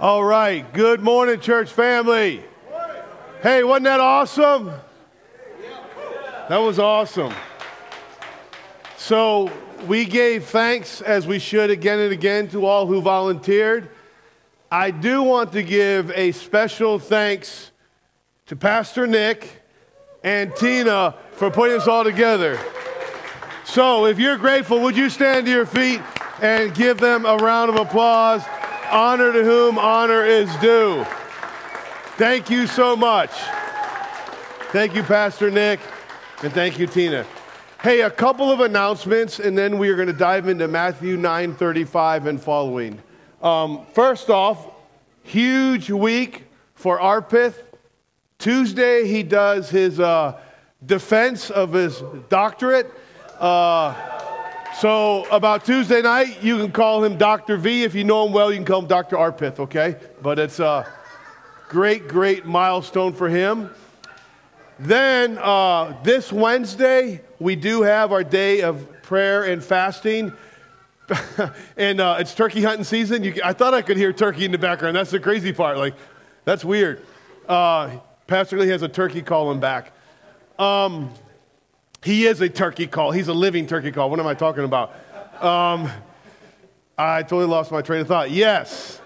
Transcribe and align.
All 0.00 0.22
right. 0.22 0.72
Good 0.74 1.00
morning, 1.00 1.40
church 1.40 1.72
family. 1.72 2.44
Hey, 3.42 3.64
wasn't 3.64 3.86
that 3.86 3.98
awesome? 3.98 4.70
That 6.48 6.58
was 6.58 6.78
awesome. 6.78 7.34
So, 8.96 9.50
we 9.88 10.04
gave 10.04 10.44
thanks 10.44 11.00
as 11.00 11.26
we 11.26 11.40
should 11.40 11.70
again 11.70 11.98
and 11.98 12.12
again 12.12 12.46
to 12.50 12.64
all 12.64 12.86
who 12.86 13.00
volunteered. 13.00 13.90
I 14.70 14.92
do 14.92 15.24
want 15.24 15.50
to 15.54 15.64
give 15.64 16.12
a 16.12 16.30
special 16.30 17.00
thanks 17.00 17.72
to 18.46 18.54
Pastor 18.54 19.04
Nick 19.04 19.62
and 20.22 20.54
Tina 20.54 21.16
for 21.32 21.50
putting 21.50 21.76
us 21.76 21.88
all 21.88 22.04
together. 22.04 22.56
So, 23.64 24.06
if 24.06 24.20
you're 24.20 24.38
grateful, 24.38 24.78
would 24.82 24.96
you 24.96 25.10
stand 25.10 25.46
to 25.46 25.52
your 25.52 25.66
feet 25.66 26.00
and 26.40 26.72
give 26.72 26.98
them 26.98 27.26
a 27.26 27.34
round 27.34 27.70
of 27.70 27.74
applause? 27.74 28.44
Honor 28.90 29.32
to 29.32 29.44
whom 29.44 29.78
honor 29.78 30.24
is 30.24 30.54
due. 30.56 31.04
Thank 32.16 32.48
you 32.48 32.66
so 32.66 32.96
much. 32.96 33.30
Thank 34.72 34.94
you, 34.94 35.02
Pastor 35.02 35.50
Nick, 35.50 35.80
and 36.42 36.52
thank 36.52 36.78
you, 36.78 36.86
Tina. 36.86 37.26
Hey, 37.82 38.00
a 38.00 38.10
couple 38.10 38.50
of 38.50 38.60
announcements, 38.60 39.40
and 39.40 39.56
then 39.56 39.78
we 39.78 39.90
are 39.90 39.94
going 39.94 40.08
to 40.08 40.14
dive 40.14 40.48
into 40.48 40.66
Matthew 40.68 41.16
9:35 41.16 42.26
and 42.26 42.40
following. 42.40 42.98
Um, 43.42 43.86
first 43.92 44.30
off, 44.30 44.66
huge 45.22 45.90
week 45.90 46.46
for 46.74 46.98
Arpith. 46.98 47.54
Tuesday, 48.38 49.06
he 49.06 49.22
does 49.22 49.68
his 49.68 50.00
uh, 50.00 50.40
defense 50.84 51.50
of 51.50 51.72
his 51.72 52.02
doctorate. 52.28 52.90
Uh, 53.38 54.17
so, 54.80 55.24
about 55.32 55.64
Tuesday 55.64 56.02
night, 56.02 56.40
you 56.40 56.56
can 56.56 56.70
call 56.70 57.02
him 57.02 57.16
Dr. 57.16 57.56
V. 57.56 57.82
If 57.82 57.96
you 57.96 58.04
know 58.04 58.26
him 58.26 58.32
well, 58.32 58.52
you 58.52 58.58
can 58.58 58.64
call 58.64 58.80
him 58.80 58.86
Dr. 58.86 59.16
Arpith, 59.16 59.58
okay? 59.58 59.96
But 60.22 60.38
it's 60.38 60.60
a 60.60 60.86
great, 61.68 62.06
great 62.06 62.46
milestone 62.46 63.12
for 63.12 63.28
him. 63.28 63.70
Then, 64.78 65.36
uh, 65.38 65.96
this 66.04 66.32
Wednesday, 66.32 67.22
we 67.40 67.56
do 67.56 67.82
have 67.82 68.12
our 68.12 68.22
day 68.22 68.62
of 68.62 68.86
prayer 69.02 69.44
and 69.44 69.64
fasting. 69.64 70.32
and 71.76 72.00
uh, 72.00 72.18
it's 72.20 72.32
turkey 72.32 72.62
hunting 72.62 72.84
season. 72.84 73.24
You, 73.24 73.34
I 73.44 73.54
thought 73.54 73.74
I 73.74 73.82
could 73.82 73.96
hear 73.96 74.12
turkey 74.12 74.44
in 74.44 74.52
the 74.52 74.58
background. 74.58 74.94
That's 74.94 75.10
the 75.10 75.18
crazy 75.18 75.52
part. 75.52 75.76
Like, 75.76 75.94
that's 76.44 76.64
weird. 76.64 77.04
Uh, 77.48 77.98
Pastor 78.28 78.56
Lee 78.56 78.68
has 78.68 78.82
a 78.82 78.88
turkey 78.88 79.22
calling 79.22 79.58
back. 79.58 79.92
Um, 80.56 81.12
he 82.08 82.24
is 82.24 82.40
a 82.40 82.48
turkey 82.48 82.86
call. 82.86 83.10
He's 83.10 83.28
a 83.28 83.34
living 83.34 83.66
turkey 83.66 83.92
call. 83.92 84.08
What 84.08 84.18
am 84.18 84.26
I 84.26 84.32
talking 84.32 84.64
about? 84.64 84.92
Um, 85.44 85.90
I 86.96 87.22
totally 87.22 87.44
lost 87.44 87.70
my 87.70 87.82
train 87.82 88.00
of 88.00 88.08
thought. 88.08 88.30
Yes. 88.30 88.98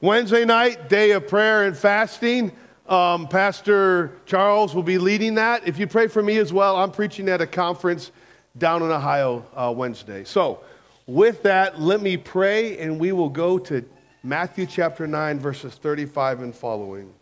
Wednesday 0.00 0.46
night, 0.46 0.88
day 0.88 1.10
of 1.10 1.28
prayer 1.28 1.64
and 1.64 1.76
fasting. 1.76 2.50
Um, 2.88 3.28
Pastor 3.28 4.10
Charles 4.24 4.74
will 4.74 4.82
be 4.82 4.96
leading 4.96 5.34
that. 5.34 5.68
If 5.68 5.78
you 5.78 5.86
pray 5.86 6.06
for 6.06 6.22
me 6.22 6.38
as 6.38 6.50
well, 6.50 6.76
I'm 6.76 6.90
preaching 6.90 7.28
at 7.28 7.42
a 7.42 7.46
conference 7.46 8.10
down 8.56 8.82
in 8.82 8.90
Ohio 8.90 9.44
uh, 9.54 9.70
Wednesday. 9.76 10.24
So, 10.24 10.64
with 11.06 11.42
that, 11.42 11.78
let 11.78 12.00
me 12.00 12.16
pray 12.16 12.78
and 12.78 12.98
we 12.98 13.12
will 13.12 13.28
go 13.28 13.58
to 13.58 13.84
Matthew 14.22 14.64
chapter 14.64 15.06
9, 15.06 15.38
verses 15.38 15.74
35 15.74 16.40
and 16.40 16.54
following. 16.54 17.12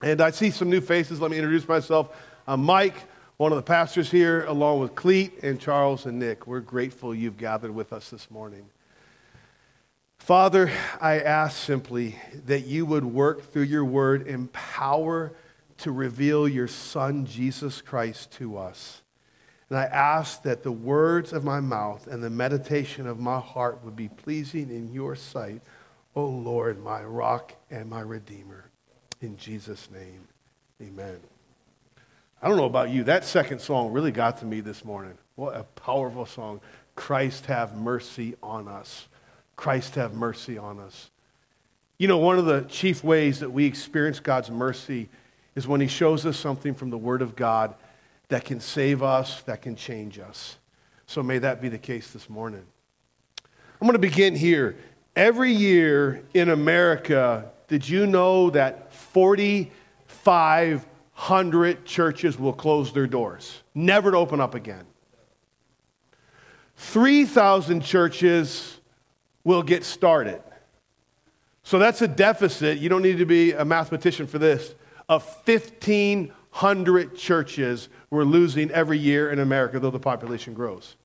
And 0.00 0.22
I 0.22 0.30
see 0.30 0.50
some 0.50 0.70
new 0.70 0.80
faces. 0.80 1.20
Let 1.20 1.30
me 1.30 1.36
introduce 1.36 1.68
myself. 1.68 2.16
I'm 2.46 2.62
Mike 2.62 2.96
one 3.36 3.50
of 3.50 3.56
the 3.56 3.62
pastors 3.62 4.10
here, 4.10 4.44
along 4.44 4.78
with 4.78 4.94
Cleet 4.94 5.42
and 5.42 5.58
Charles 5.60 6.06
and 6.06 6.20
Nick. 6.20 6.46
We're 6.46 6.60
grateful 6.60 7.14
you've 7.14 7.36
gathered 7.36 7.74
with 7.74 7.92
us 7.92 8.10
this 8.10 8.30
morning. 8.30 8.66
Father, 10.18 10.70
I 11.00 11.18
ask 11.18 11.56
simply 11.56 12.16
that 12.46 12.66
you 12.66 12.86
would 12.86 13.04
work 13.04 13.52
through 13.52 13.64
your 13.64 13.84
word 13.84 14.26
in 14.26 14.48
power 14.48 15.32
to 15.78 15.90
reveal 15.90 16.46
your 16.46 16.68
Son, 16.68 17.26
Jesus 17.26 17.82
Christ, 17.82 18.30
to 18.34 18.56
us. 18.56 19.02
And 19.68 19.78
I 19.78 19.84
ask 19.84 20.42
that 20.44 20.62
the 20.62 20.72
words 20.72 21.32
of 21.32 21.42
my 21.42 21.58
mouth 21.58 22.06
and 22.06 22.22
the 22.22 22.30
meditation 22.30 23.06
of 23.08 23.18
my 23.18 23.40
heart 23.40 23.84
would 23.84 23.96
be 23.96 24.08
pleasing 24.08 24.70
in 24.70 24.92
your 24.92 25.16
sight, 25.16 25.60
O 26.14 26.24
Lord, 26.24 26.82
my 26.82 27.02
rock 27.02 27.54
and 27.70 27.90
my 27.90 28.00
redeemer. 28.00 28.70
In 29.20 29.36
Jesus' 29.36 29.90
name, 29.90 30.28
amen. 30.80 31.18
I 32.44 32.48
don't 32.48 32.58
know 32.58 32.66
about 32.66 32.90
you, 32.90 33.04
that 33.04 33.24
second 33.24 33.60
song 33.60 33.90
really 33.90 34.12
got 34.12 34.36
to 34.40 34.44
me 34.44 34.60
this 34.60 34.84
morning. 34.84 35.16
What 35.34 35.56
a 35.56 35.62
powerful 35.62 36.26
song. 36.26 36.60
Christ 36.94 37.46
have 37.46 37.74
mercy 37.74 38.34
on 38.42 38.68
us. 38.68 39.08
Christ 39.56 39.94
have 39.94 40.12
mercy 40.12 40.58
on 40.58 40.78
us. 40.78 41.08
You 41.96 42.06
know, 42.06 42.18
one 42.18 42.38
of 42.38 42.44
the 42.44 42.66
chief 42.68 43.02
ways 43.02 43.40
that 43.40 43.48
we 43.48 43.64
experience 43.64 44.20
God's 44.20 44.50
mercy 44.50 45.08
is 45.54 45.66
when 45.66 45.80
He 45.80 45.86
shows 45.86 46.26
us 46.26 46.36
something 46.36 46.74
from 46.74 46.90
the 46.90 46.98
Word 46.98 47.22
of 47.22 47.34
God 47.34 47.74
that 48.28 48.44
can 48.44 48.60
save 48.60 49.02
us, 49.02 49.40
that 49.44 49.62
can 49.62 49.74
change 49.74 50.18
us. 50.18 50.58
So 51.06 51.22
may 51.22 51.38
that 51.38 51.62
be 51.62 51.70
the 51.70 51.78
case 51.78 52.10
this 52.10 52.28
morning. 52.28 52.66
I'm 53.80 53.86
going 53.88 53.92
to 53.92 53.98
begin 53.98 54.36
here. 54.36 54.76
Every 55.16 55.50
year 55.50 56.22
in 56.34 56.50
America, 56.50 57.50
did 57.68 57.88
you 57.88 58.06
know 58.06 58.50
that 58.50 58.92
45 58.92 60.84
100 61.14 61.84
churches 61.84 62.38
will 62.38 62.52
close 62.52 62.92
their 62.92 63.06
doors, 63.06 63.62
never 63.74 64.10
to 64.10 64.16
open 64.16 64.40
up 64.40 64.54
again. 64.54 64.84
3,000 66.76 67.82
churches 67.82 68.80
will 69.44 69.62
get 69.62 69.84
started. 69.84 70.42
So 71.62 71.78
that's 71.78 72.02
a 72.02 72.08
deficit. 72.08 72.78
You 72.78 72.88
don't 72.88 73.02
need 73.02 73.18
to 73.18 73.26
be 73.26 73.52
a 73.52 73.64
mathematician 73.64 74.26
for 74.26 74.38
this. 74.38 74.74
Of 75.08 75.24
1,500 75.46 77.16
churches 77.16 77.88
we're 78.10 78.24
losing 78.24 78.70
every 78.70 78.98
year 78.98 79.30
in 79.30 79.38
America, 79.38 79.78
though 79.78 79.90
the 79.90 80.00
population 80.00 80.52
grows. 80.52 80.96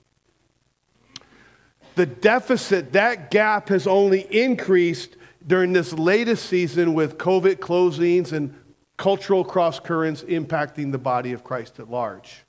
The 1.94 2.06
deficit, 2.06 2.92
that 2.92 3.30
gap 3.30 3.68
has 3.68 3.86
only 3.86 4.22
increased 4.34 5.16
during 5.46 5.72
this 5.72 5.92
latest 5.92 6.46
season 6.46 6.94
with 6.94 7.18
COVID 7.18 7.56
closings 7.56 8.32
and 8.32 8.54
cultural 9.00 9.42
cross 9.42 9.80
currents 9.80 10.22
impacting 10.24 10.92
the 10.92 10.98
body 10.98 11.32
of 11.32 11.42
Christ 11.42 11.80
at 11.80 11.90
large. 11.90 12.44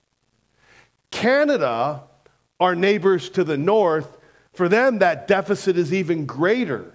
Canada, 1.10 2.04
our 2.60 2.76
neighbors 2.76 3.30
to 3.30 3.46
the 3.46 3.56
north, 3.56 4.18
for 4.52 4.68
them 4.68 5.00
that 5.00 5.30
deficit 5.30 5.78
is 5.78 5.94
even 5.94 6.26
greater. 6.26 6.94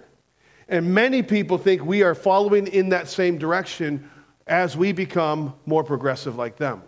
And 0.69 0.93
many 0.93 1.23
people 1.23 1.57
think 1.57 1.83
we 1.83 2.03
are 2.03 2.13
following 2.13 2.67
in 2.67 2.89
that 2.89 3.07
same 3.07 3.39
direction 3.39 4.07
as 4.45 4.77
we 4.77 4.91
become 4.91 5.55
more 5.65 5.83
progressive 5.83 6.35
like 6.35 6.57
them. 6.57 6.83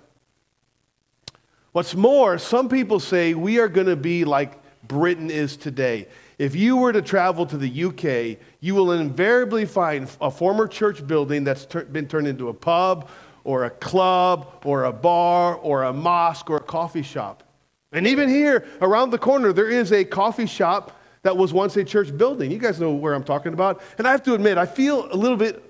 What's 1.71 1.95
more, 1.95 2.37
some 2.37 2.69
people 2.69 2.99
say 2.99 3.33
we 3.33 3.57
are 3.57 3.67
going 3.67 3.87
to 3.87 3.95
be 3.95 4.25
like 4.25 4.59
Britain 4.87 5.31
is 5.31 5.57
today. 5.57 6.07
If 6.39 6.55
you 6.55 6.77
were 6.77 6.93
to 6.93 7.01
travel 7.01 7.45
to 7.45 7.57
the 7.57 7.83
UK, 7.83 8.39
you 8.61 8.73
will 8.73 8.93
invariably 8.93 9.65
find 9.65 10.09
a 10.21 10.31
former 10.31 10.67
church 10.67 11.05
building 11.05 11.43
that's 11.43 11.65
ter- 11.65 11.83
been 11.83 12.07
turned 12.07 12.27
into 12.27 12.47
a 12.47 12.53
pub 12.53 13.09
or 13.43 13.65
a 13.65 13.69
club 13.69 14.61
or 14.63 14.85
a 14.85 14.93
bar 14.93 15.55
or 15.55 15.83
a 15.83 15.91
mosque 15.91 16.49
or 16.49 16.55
a 16.55 16.61
coffee 16.61 17.01
shop. 17.01 17.43
And 17.91 18.07
even 18.07 18.29
here 18.29 18.65
around 18.81 19.09
the 19.09 19.17
corner, 19.17 19.51
there 19.51 19.69
is 19.69 19.91
a 19.91 20.05
coffee 20.05 20.45
shop 20.45 20.97
that 21.23 21.35
was 21.35 21.51
once 21.51 21.75
a 21.75 21.83
church 21.83 22.15
building. 22.17 22.51
You 22.51 22.57
guys 22.57 22.79
know 22.79 22.93
where 22.93 23.13
I'm 23.13 23.23
talking 23.25 23.51
about. 23.51 23.81
And 23.97 24.07
I 24.07 24.11
have 24.11 24.23
to 24.23 24.33
admit, 24.33 24.57
I 24.57 24.65
feel 24.65 25.13
a 25.13 25.17
little 25.17 25.37
bit 25.37 25.61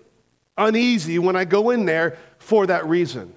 uneasy 0.56 1.18
when 1.18 1.36
I 1.36 1.46
go 1.46 1.72
in 1.72 1.86
there 1.86 2.16
for 2.38 2.68
that 2.68 2.86
reason. 2.86 3.34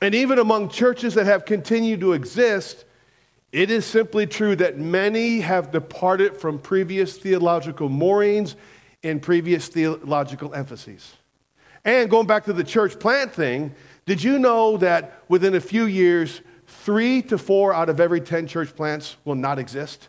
And 0.00 0.14
even 0.14 0.38
among 0.38 0.68
churches 0.68 1.14
that 1.14 1.26
have 1.26 1.44
continued 1.44 2.00
to 2.00 2.12
exist, 2.12 2.84
it 3.52 3.70
is 3.70 3.84
simply 3.84 4.26
true 4.26 4.54
that 4.56 4.78
many 4.78 5.40
have 5.40 5.72
departed 5.72 6.36
from 6.36 6.58
previous 6.58 7.16
theological 7.16 7.88
moorings 7.88 8.54
and 9.02 9.20
previous 9.20 9.68
theological 9.68 10.54
emphases. 10.54 11.16
And 11.84 12.10
going 12.10 12.26
back 12.26 12.44
to 12.44 12.52
the 12.52 12.62
church 12.62 12.98
plant 12.98 13.32
thing, 13.32 13.74
did 14.06 14.22
you 14.22 14.38
know 14.38 14.76
that 14.78 15.22
within 15.28 15.54
a 15.54 15.60
few 15.60 15.86
years, 15.86 16.42
three 16.66 17.22
to 17.22 17.38
four 17.38 17.72
out 17.74 17.88
of 17.88 17.98
every 18.00 18.20
10 18.20 18.46
church 18.46 18.74
plants 18.76 19.16
will 19.24 19.34
not 19.34 19.58
exist? 19.58 20.08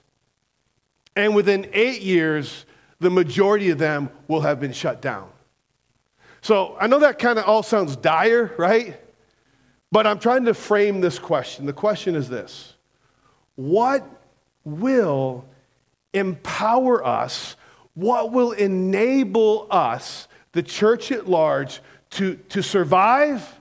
And 1.16 1.36
within 1.36 1.70
eight 1.74 2.02
years, 2.02 2.66
the 3.00 3.10
majority 3.10 3.70
of 3.70 3.78
them 3.78 4.10
will 4.28 4.42
have 4.42 4.60
been 4.60 4.74
shut 4.74 5.02
down. 5.02 5.30
So 6.42 6.76
I 6.80 6.88
know 6.88 7.00
that 7.00 7.20
kind 7.20 7.40
of 7.40 7.46
all 7.46 7.64
sounds 7.64 7.96
dire, 7.96 8.54
right? 8.58 9.00
But 9.92 10.08
I'm 10.08 10.20
trying 10.20 10.46
to 10.46 10.54
frame 10.54 11.02
this 11.02 11.20
question. 11.20 11.66
The 11.66 11.74
question 11.74 12.16
is 12.16 12.30
this 12.30 12.71
what 13.56 14.08
will 14.64 15.46
empower 16.14 17.06
us? 17.06 17.56
What 17.94 18.32
will 18.32 18.52
enable 18.52 19.68
us, 19.70 20.28
the 20.54 20.64
church 20.64 21.12
at 21.12 21.28
large, 21.28 21.82
to, 22.12 22.36
to 22.50 22.64
survive? 22.64 23.60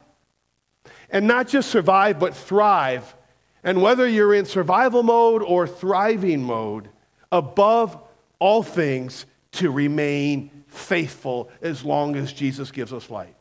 And 1.10 1.26
not 1.26 1.48
just 1.48 1.70
survive, 1.70 2.18
but 2.18 2.34
thrive. 2.34 3.14
And 3.62 3.82
whether 3.82 4.08
you're 4.08 4.34
in 4.34 4.46
survival 4.46 5.02
mode 5.02 5.42
or 5.42 5.66
thriving 5.66 6.42
mode, 6.42 6.88
above 7.32 8.00
all 8.38 8.62
things, 8.62 9.26
to 9.52 9.70
remain 9.70 10.50
faithful 10.68 11.50
as 11.60 11.84
long 11.84 12.16
as 12.16 12.32
Jesus 12.32 12.70
gives 12.70 12.92
us 12.92 13.10
light? 13.10 13.34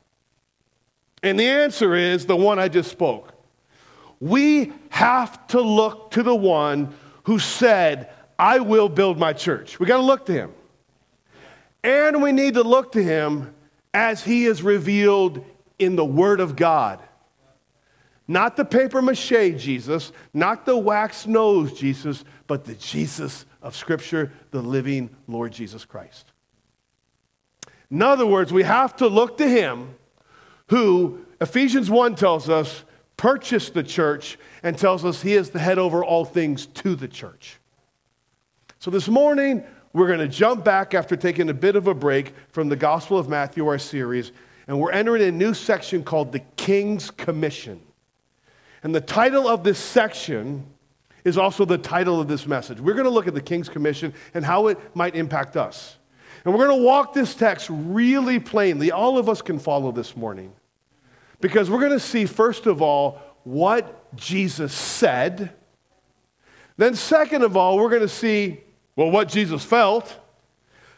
And 1.22 1.40
the 1.40 1.48
answer 1.48 1.96
is 1.96 2.26
the 2.26 2.36
one 2.36 2.60
I 2.60 2.68
just 2.68 2.92
spoke. 2.92 3.34
We 4.20 4.74
have 4.90 5.48
to 5.48 5.62
look 5.62 6.12
to 6.12 6.24
the 6.24 6.36
one 6.36 6.94
who 7.24 7.40
said, 7.40 8.10
I 8.38 8.60
will 8.60 8.90
build 8.90 9.18
my 9.18 9.34
church. 9.34 9.80
We 9.80 9.86
got 9.86 9.98
to 9.98 10.04
look 10.04 10.26
to 10.28 10.34
him. 10.34 10.52
And 11.84 12.22
we 12.22 12.32
need 12.32 12.56
to 12.56 12.64
look 12.64 12.92
to 12.94 13.04
him 13.04 13.54
as 13.94 14.24
he 14.24 14.46
is 14.46 14.62
revealed 14.62 15.44
in 15.78 15.96
the 15.96 16.06
Word 16.06 16.40
of 16.40 16.56
God. 16.56 17.00
Not 18.28 18.56
the 18.56 18.66
paper 18.66 19.02
mache 19.02 19.58
Jesus, 19.58 20.12
not 20.34 20.66
the 20.66 20.78
wax 20.78 21.26
nose 21.26 21.74
Jesus, 21.74 22.24
but 22.46 22.66
the 22.66 22.76
Jesus 22.76 23.46
of 23.62 23.76
Scripture, 23.76 24.32
the 24.52 24.62
living 24.62 25.10
Lord 25.28 25.52
Jesus 25.52 25.84
Christ. 25.84 26.32
In 27.90 28.02
other 28.04 28.28
words, 28.28 28.54
we 28.54 28.64
have 28.64 28.96
to 28.98 29.08
look 29.08 29.38
to 29.40 29.50
him 29.50 29.96
who, 30.68 31.26
Ephesians 31.42 31.90
1 31.90 32.16
tells 32.16 32.50
us, 32.50 32.84
purchased 33.20 33.74
the 33.74 33.84
church 33.84 34.40
and 34.64 34.78
tells 34.78 35.04
us 35.04 35.22
he 35.22 35.34
is 35.34 35.50
the 35.50 35.60
head 35.60 35.78
over 35.78 36.06
all 36.06 36.24
things 36.24 36.68
to 36.68 36.96
the 36.96 37.08
church. 37.08 37.60
So 38.80 38.90
this 38.90 39.10
morning, 39.10 39.62
we're 39.92 40.08
going 40.08 40.20
to 40.20 40.28
jump 40.30 40.64
back 40.64 40.94
after 40.94 41.18
taking 41.18 41.50
a 41.50 41.54
bit 41.54 41.76
of 41.76 41.88
a 41.88 41.94
break 41.94 42.34
from 42.48 42.70
the 42.70 42.78
Gospel 42.78 43.20
of 43.20 43.28
Matthew, 43.28 43.68
our 43.68 43.78
series, 43.78 44.32
and 44.70 44.80
we're 44.80 44.94
entering 44.94 45.24
a 45.24 45.34
new 45.34 45.54
section 45.54 46.02
called 46.02 46.32
the 46.32 46.40
King's 46.56 47.12
Commission. 47.12 47.82
And 48.84 48.96
the 48.96 49.02
title 49.02 49.50
of 49.50 49.66
this 49.66 49.80
section 49.80 50.66
is 51.26 51.38
also 51.38 51.66
the 51.66 51.78
title 51.78 52.22
of 52.22 52.30
this 52.30 52.48
message. 52.48 52.80
We're 52.80 52.94
going 52.94 53.04
to 53.04 53.10
look 53.10 53.28
at 53.28 53.34
the 53.34 53.42
King's 53.42 53.68
Commission 53.68 54.14
and 54.34 54.46
how 54.46 54.68
it 54.68 54.78
might 54.96 55.18
impact 55.18 55.58
us. 55.58 55.98
And 56.46 56.54
we're 56.54 56.66
going 56.66 56.80
to 56.80 56.86
walk 56.86 57.14
this 57.14 57.36
text 57.36 57.68
really 57.70 58.40
plainly. 58.40 58.94
All 58.94 59.18
of 59.18 59.28
us 59.28 59.42
can 59.42 59.60
follow 59.60 59.92
this 59.92 60.16
morning. 60.16 60.54
Because 61.42 61.70
we're 61.70 61.80
going 61.80 61.92
to 61.92 62.00
see, 62.00 62.26
first 62.26 62.66
of 62.66 62.82
all, 62.82 63.20
what 63.44 64.16
Jesus 64.16 64.74
said. 64.74 65.54
Then, 66.78 66.96
second 66.96 67.44
of 67.44 67.56
all, 67.58 67.78
we're 67.78 67.90
going 67.90 68.02
to 68.02 68.08
see, 68.08 68.62
well, 68.96 69.12
what 69.12 69.28
Jesus 69.28 69.64
felt. 69.64 70.16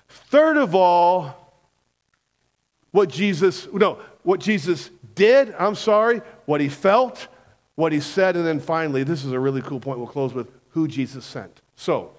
Third 0.07 0.57
of 0.57 0.75
all, 0.75 1.35
what 2.91 3.09
Jesus, 3.09 3.67
no, 3.71 3.99
what 4.23 4.39
Jesus 4.39 4.89
did, 5.15 5.53
I'm 5.57 5.75
sorry, 5.75 6.21
what 6.45 6.61
he 6.61 6.69
felt, 6.69 7.27
what 7.75 7.91
he 7.91 7.99
said, 7.99 8.35
and 8.35 8.45
then 8.45 8.59
finally, 8.59 9.03
this 9.03 9.23
is 9.23 9.31
a 9.31 9.39
really 9.39 9.61
cool 9.61 9.79
point 9.79 9.97
we'll 9.97 10.07
close 10.07 10.33
with 10.33 10.51
who 10.69 10.87
Jesus 10.87 11.25
sent. 11.25 11.61
So, 11.75 12.11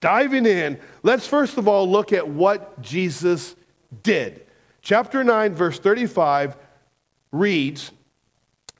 diving 0.00 0.46
in, 0.46 0.78
let's 1.02 1.26
first 1.26 1.58
of 1.58 1.66
all 1.66 1.88
look 1.90 2.12
at 2.12 2.26
what 2.26 2.80
Jesus 2.80 3.56
did. 4.02 4.46
Chapter 4.82 5.24
9, 5.24 5.54
verse 5.54 5.78
35 5.78 6.56
reads, 7.32 7.90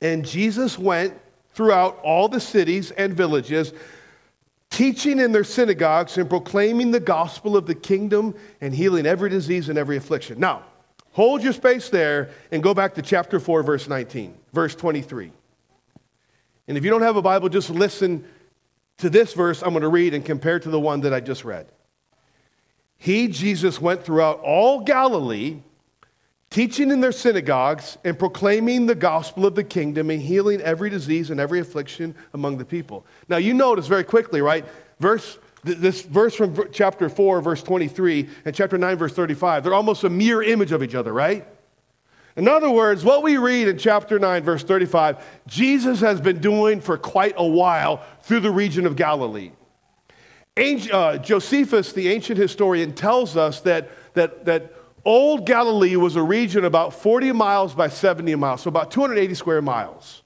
And 0.00 0.24
Jesus 0.24 0.78
went 0.78 1.14
throughout 1.52 1.98
all 2.02 2.28
the 2.28 2.40
cities 2.40 2.90
and 2.92 3.14
villages, 3.14 3.72
teaching 4.70 5.18
in 5.18 5.32
their 5.32 5.44
synagogues 5.44 6.16
and 6.18 6.28
proclaiming 6.28 6.90
the 6.90 7.00
gospel 7.00 7.56
of 7.56 7.66
the 7.66 7.74
kingdom 7.74 8.34
and 8.60 8.74
healing 8.74 9.06
every 9.06 9.30
disease 9.30 9.68
and 9.68 9.78
every 9.78 9.96
affliction. 9.96 10.38
Now, 10.38 10.64
hold 11.12 11.42
your 11.42 11.52
space 11.52 11.88
there 11.88 12.30
and 12.52 12.62
go 12.62 12.74
back 12.74 12.94
to 12.94 13.02
chapter 13.02 13.40
4, 13.40 13.62
verse 13.62 13.88
19, 13.88 14.34
verse 14.52 14.74
23. 14.74 15.32
And 16.68 16.76
if 16.76 16.84
you 16.84 16.90
don't 16.90 17.02
have 17.02 17.16
a 17.16 17.22
Bible, 17.22 17.48
just 17.48 17.70
listen 17.70 18.24
to 18.98 19.10
this 19.10 19.32
verse 19.32 19.62
I'm 19.62 19.70
going 19.70 19.82
to 19.82 19.88
read 19.88 20.14
and 20.14 20.24
compare 20.24 20.60
to 20.60 20.68
the 20.68 20.78
one 20.78 21.00
that 21.00 21.14
I 21.14 21.20
just 21.20 21.44
read. 21.44 21.66
He, 22.98 23.28
Jesus, 23.28 23.80
went 23.80 24.04
throughout 24.04 24.40
all 24.40 24.80
Galilee 24.80 25.60
teaching 26.50 26.90
in 26.90 27.00
their 27.00 27.12
synagogues 27.12 27.98
and 28.04 28.18
proclaiming 28.18 28.86
the 28.86 28.94
gospel 28.94 29.44
of 29.44 29.54
the 29.54 29.64
kingdom 29.64 30.10
and 30.10 30.22
healing 30.22 30.60
every 30.62 30.88
disease 30.90 31.30
and 31.30 31.38
every 31.38 31.60
affliction 31.60 32.14
among 32.32 32.56
the 32.58 32.64
people. 32.64 33.04
Now, 33.28 33.36
you 33.36 33.52
notice 33.52 33.86
very 33.86 34.04
quickly, 34.04 34.40
right? 34.40 34.64
Verse, 34.98 35.38
this 35.62 36.02
verse 36.02 36.34
from 36.34 36.70
chapter 36.72 37.08
4, 37.08 37.42
verse 37.42 37.62
23, 37.62 38.28
and 38.44 38.54
chapter 38.54 38.78
9, 38.78 38.96
verse 38.96 39.12
35, 39.12 39.64
they're 39.64 39.74
almost 39.74 40.04
a 40.04 40.10
mirror 40.10 40.42
image 40.42 40.72
of 40.72 40.82
each 40.82 40.94
other, 40.94 41.12
right? 41.12 41.46
In 42.36 42.46
other 42.46 42.70
words, 42.70 43.04
what 43.04 43.22
we 43.22 43.36
read 43.36 43.66
in 43.66 43.76
chapter 43.76 44.18
9, 44.18 44.44
verse 44.44 44.62
35, 44.62 45.22
Jesus 45.48 46.00
has 46.00 46.20
been 46.20 46.38
doing 46.38 46.80
for 46.80 46.96
quite 46.96 47.34
a 47.36 47.46
while 47.46 48.02
through 48.22 48.40
the 48.40 48.50
region 48.50 48.86
of 48.86 48.94
Galilee. 48.96 49.50
Uh, 50.56 51.18
Josephus, 51.18 51.92
the 51.92 52.08
ancient 52.08 52.38
historian, 52.38 52.92
tells 52.92 53.36
us 53.36 53.60
that, 53.60 53.90
that, 54.14 54.44
that 54.44 54.72
Old 55.04 55.46
Galilee 55.46 55.96
was 55.96 56.16
a 56.16 56.22
region 56.22 56.64
about 56.64 56.94
40 56.94 57.32
miles 57.32 57.74
by 57.74 57.88
70 57.88 58.34
miles, 58.34 58.62
so 58.62 58.68
about 58.68 58.90
280 58.90 59.34
square 59.34 59.62
miles. 59.62 60.22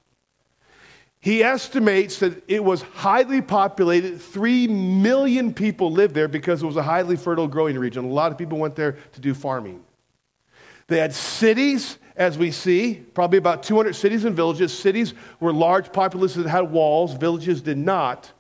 He 1.21 1.45
estimates 1.45 2.19
that 2.19 2.43
it 2.49 2.65
was 2.65 2.83
highly 2.83 3.43
populated. 3.43 4.21
Three 4.21 4.67
million 4.67 5.55
people 5.55 5.93
lived 5.93 6.17
there 6.17 6.27
because 6.27 6.65
it 6.65 6.67
was 6.67 6.77
a 6.77 6.83
highly 6.83 7.17
fertile 7.17 7.47
growing 7.47 7.79
region. 7.79 8.05
A 8.05 8.09
lot 8.09 8.33
of 8.33 8.39
people 8.39 8.59
went 8.59 8.75
there 8.75 8.97
to 9.13 9.21
do 9.21 9.33
farming. 9.33 9.85
They 10.89 10.99
had 10.99 11.15
cities, 11.15 11.99
as 12.17 12.37
we 12.37 12.51
see, 12.51 12.95
probably 13.15 13.39
about 13.39 13.63
200 13.63 13.95
cities 13.95 14.25
and 14.25 14.35
villages. 14.35 14.77
Cities 14.77 15.15
were 15.39 15.53
large 15.53 15.93
populaces 15.93 16.43
that 16.43 16.51
had 16.51 16.73
walls, 16.73 17.15
villages 17.15 17.63
did 17.63 17.79
not. 17.79 18.33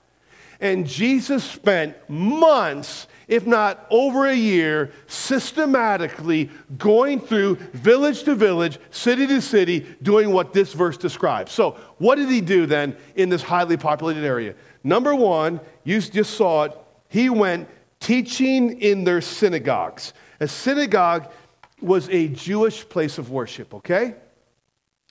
And 0.60 0.84
Jesus 0.84 1.44
spent 1.44 1.96
months 2.10 3.06
if 3.32 3.46
not 3.46 3.86
over 3.88 4.26
a 4.26 4.34
year, 4.34 4.92
systematically 5.06 6.50
going 6.76 7.18
through 7.18 7.54
village 7.72 8.24
to 8.24 8.34
village, 8.34 8.78
city 8.90 9.26
to 9.26 9.40
city, 9.40 9.86
doing 10.02 10.30
what 10.30 10.52
this 10.52 10.74
verse 10.74 10.98
describes. 10.98 11.50
So, 11.50 11.78
what 11.96 12.16
did 12.16 12.28
he 12.28 12.42
do 12.42 12.66
then 12.66 12.94
in 13.16 13.30
this 13.30 13.40
highly 13.40 13.78
populated 13.78 14.22
area? 14.22 14.54
Number 14.84 15.14
one, 15.14 15.60
you 15.82 15.98
just 16.02 16.34
saw 16.34 16.64
it, 16.64 16.78
he 17.08 17.30
went 17.30 17.70
teaching 18.00 18.78
in 18.82 19.02
their 19.04 19.22
synagogues. 19.22 20.12
A 20.40 20.46
synagogue 20.46 21.32
was 21.80 22.10
a 22.10 22.28
Jewish 22.28 22.86
place 22.86 23.16
of 23.16 23.30
worship, 23.30 23.72
okay? 23.72 24.14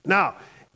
Now, 0.06 0.36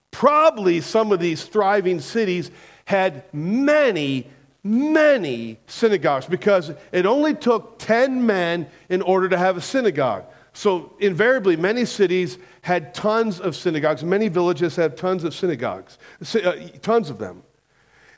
probably 0.10 0.82
some 0.82 1.12
of 1.12 1.20
these 1.20 1.44
thriving 1.44 2.00
cities 2.00 2.50
had 2.86 3.24
many 3.32 4.32
many 4.66 5.60
synagogues 5.68 6.26
because 6.26 6.72
it 6.92 7.06
only 7.06 7.36
took 7.36 7.78
10 7.78 8.26
men 8.26 8.68
in 8.90 9.04
order 9.04 9.30
to 9.30 9.38
have 9.38 9.56
a 9.58 9.62
synagogue. 9.62 10.26
So, 10.54 10.94
invariably, 11.00 11.56
many 11.56 11.86
cities 11.86 12.40
had 12.62 12.94
tons 12.94 13.40
of 13.40 13.56
synagogues. 13.56 14.04
Many 14.04 14.28
villages 14.28 14.76
had 14.76 14.98
tons 14.98 15.24
of 15.24 15.36
synagogues, 15.36 15.98
uh, 16.34 16.54
tons 16.82 17.10
of 17.10 17.20
them. 17.20 17.44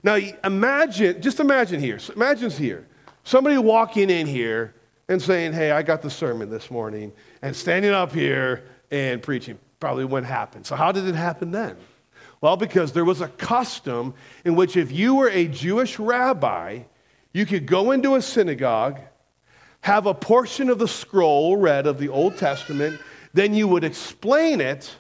Now, 0.04 0.20
imagine, 0.44 1.22
just 1.22 1.40
imagine 1.40 1.82
here, 1.82 2.00
imagine 2.16 2.52
here, 2.52 2.88
somebody 3.24 3.58
walking 3.58 4.10
in 4.10 4.28
here 4.28 4.76
and 5.10 5.22
saying, 5.22 5.54
Hey, 5.54 5.72
I 5.72 5.82
got 5.82 6.02
the 6.02 6.12
sermon 6.12 6.50
this 6.50 6.70
morning, 6.70 7.12
and 7.42 7.56
standing 7.56 7.92
up 7.92 8.14
here 8.14 8.64
and 8.92 9.22
preaching. 9.22 9.58
Probably 9.80 10.06
wouldn't 10.06 10.32
happen. 10.32 10.64
So, 10.64 10.76
how 10.76 10.92
did 10.92 11.08
it 11.08 11.16
happen 11.16 11.52
then? 11.52 11.76
Well, 12.40 12.58
because 12.58 12.92
there 12.94 13.06
was 13.06 13.22
a 13.22 13.28
custom 13.28 14.14
in 14.46 14.56
which 14.56 14.78
if 14.78 14.92
you 14.92 15.16
were 15.16 15.30
a 15.30 15.48
Jewish 15.48 15.98
rabbi, 15.98 16.82
you 17.34 17.46
could 17.46 17.66
go 17.66 17.92
into 17.92 18.16
a 18.16 18.22
synagogue, 18.22 19.00
have 19.82 20.06
a 20.06 20.14
portion 20.14 20.70
of 20.70 20.80
the 20.80 20.88
scroll 20.88 21.58
read 21.58 21.88
of 21.88 22.00
the 22.00 22.10
Old 22.10 22.38
Testament, 22.38 23.00
then 23.34 23.54
you 23.54 23.68
would 23.68 23.84
explain 23.84 24.62
it, 24.62 24.96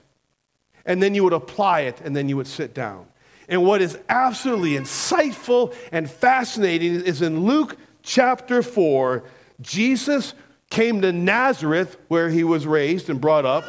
and 0.85 1.01
then 1.01 1.13
you 1.13 1.23
would 1.23 1.33
apply 1.33 1.81
it, 1.81 2.01
and 2.01 2.15
then 2.15 2.29
you 2.29 2.37
would 2.37 2.47
sit 2.47 2.73
down. 2.73 3.07
And 3.49 3.63
what 3.63 3.81
is 3.81 3.97
absolutely 4.09 4.71
insightful 4.71 5.73
and 5.91 6.09
fascinating 6.09 6.95
is 6.95 7.21
in 7.21 7.45
Luke 7.45 7.77
chapter 8.03 8.61
4, 8.61 9.23
Jesus 9.61 10.33
came 10.69 11.01
to 11.01 11.11
Nazareth, 11.11 11.97
where 12.07 12.29
he 12.29 12.43
was 12.43 12.67
raised 12.67 13.09
and 13.09 13.21
brought 13.21 13.45
up. 13.45 13.63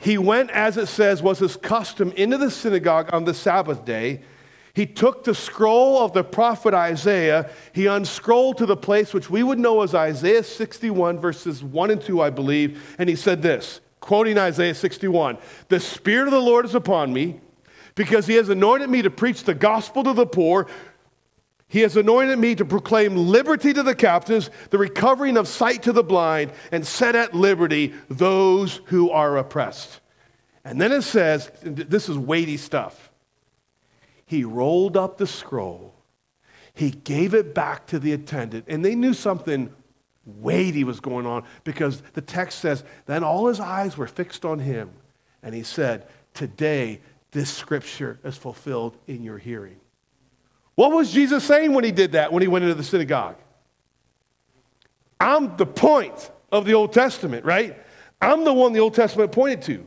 He 0.00 0.16
went, 0.16 0.50
as 0.50 0.78
it 0.78 0.86
says, 0.86 1.22
was 1.22 1.38
his 1.38 1.56
custom, 1.56 2.12
into 2.12 2.38
the 2.38 2.50
synagogue 2.50 3.10
on 3.12 3.24
the 3.24 3.34
Sabbath 3.34 3.84
day. 3.84 4.22
He 4.72 4.86
took 4.86 5.24
the 5.24 5.34
scroll 5.34 6.02
of 6.02 6.14
the 6.14 6.24
prophet 6.24 6.72
Isaiah. 6.72 7.50
He 7.74 7.86
unscrolled 7.86 8.56
to 8.58 8.66
the 8.66 8.76
place 8.76 9.12
which 9.12 9.28
we 9.28 9.42
would 9.42 9.58
know 9.58 9.82
as 9.82 9.94
Isaiah 9.94 10.42
61, 10.42 11.18
verses 11.18 11.62
1 11.62 11.90
and 11.90 12.00
2, 12.00 12.22
I 12.22 12.30
believe. 12.30 12.96
And 12.98 13.08
he 13.08 13.16
said 13.16 13.42
this, 13.42 13.80
quoting 14.00 14.38
Isaiah 14.38 14.74
61 14.74 15.36
The 15.68 15.80
Spirit 15.80 16.28
of 16.28 16.32
the 16.32 16.40
Lord 16.40 16.64
is 16.64 16.74
upon 16.74 17.12
me, 17.12 17.40
because 17.94 18.26
he 18.26 18.36
has 18.36 18.48
anointed 18.48 18.88
me 18.88 19.02
to 19.02 19.10
preach 19.10 19.44
the 19.44 19.54
gospel 19.54 20.02
to 20.04 20.14
the 20.14 20.26
poor. 20.26 20.66
He 21.70 21.82
has 21.82 21.96
anointed 21.96 22.36
me 22.36 22.56
to 22.56 22.64
proclaim 22.64 23.16
liberty 23.16 23.72
to 23.72 23.84
the 23.84 23.94
captives, 23.94 24.50
the 24.70 24.78
recovering 24.78 25.36
of 25.36 25.46
sight 25.46 25.84
to 25.84 25.92
the 25.92 26.02
blind, 26.02 26.50
and 26.72 26.84
set 26.84 27.14
at 27.14 27.32
liberty 27.32 27.94
those 28.08 28.80
who 28.86 29.08
are 29.10 29.36
oppressed. 29.36 30.00
And 30.64 30.80
then 30.80 30.90
it 30.90 31.02
says, 31.02 31.48
this 31.62 32.08
is 32.08 32.18
weighty 32.18 32.56
stuff. 32.56 33.12
He 34.26 34.42
rolled 34.42 34.96
up 34.96 35.16
the 35.16 35.28
scroll, 35.28 35.94
he 36.74 36.90
gave 36.90 37.34
it 37.34 37.54
back 37.54 37.86
to 37.88 38.00
the 38.00 38.12
attendant, 38.12 38.64
and 38.66 38.84
they 38.84 38.96
knew 38.96 39.14
something 39.14 39.72
weighty 40.24 40.82
was 40.82 40.98
going 40.98 41.26
on 41.26 41.44
because 41.62 42.02
the 42.14 42.20
text 42.20 42.58
says, 42.58 42.82
then 43.06 43.22
all 43.22 43.46
his 43.46 43.60
eyes 43.60 43.96
were 43.96 44.06
fixed 44.08 44.44
on 44.44 44.58
him. 44.58 44.90
And 45.42 45.54
he 45.54 45.62
said, 45.62 46.06
Today, 46.34 47.00
this 47.30 47.52
scripture 47.52 48.18
is 48.24 48.36
fulfilled 48.36 48.96
in 49.06 49.22
your 49.22 49.38
hearing. 49.38 49.79
What 50.80 50.92
was 50.92 51.12
Jesus 51.12 51.44
saying 51.44 51.74
when 51.74 51.84
he 51.84 51.92
did 51.92 52.12
that, 52.12 52.32
when 52.32 52.40
he 52.40 52.48
went 52.48 52.62
into 52.62 52.74
the 52.74 52.82
synagogue? 52.82 53.36
I'm 55.20 55.54
the 55.58 55.66
point 55.66 56.30
of 56.50 56.64
the 56.64 56.72
Old 56.72 56.94
Testament, 56.94 57.44
right? 57.44 57.76
I'm 58.18 58.44
the 58.44 58.54
one 58.54 58.72
the 58.72 58.80
Old 58.80 58.94
Testament 58.94 59.30
pointed 59.30 59.60
to. 59.64 59.86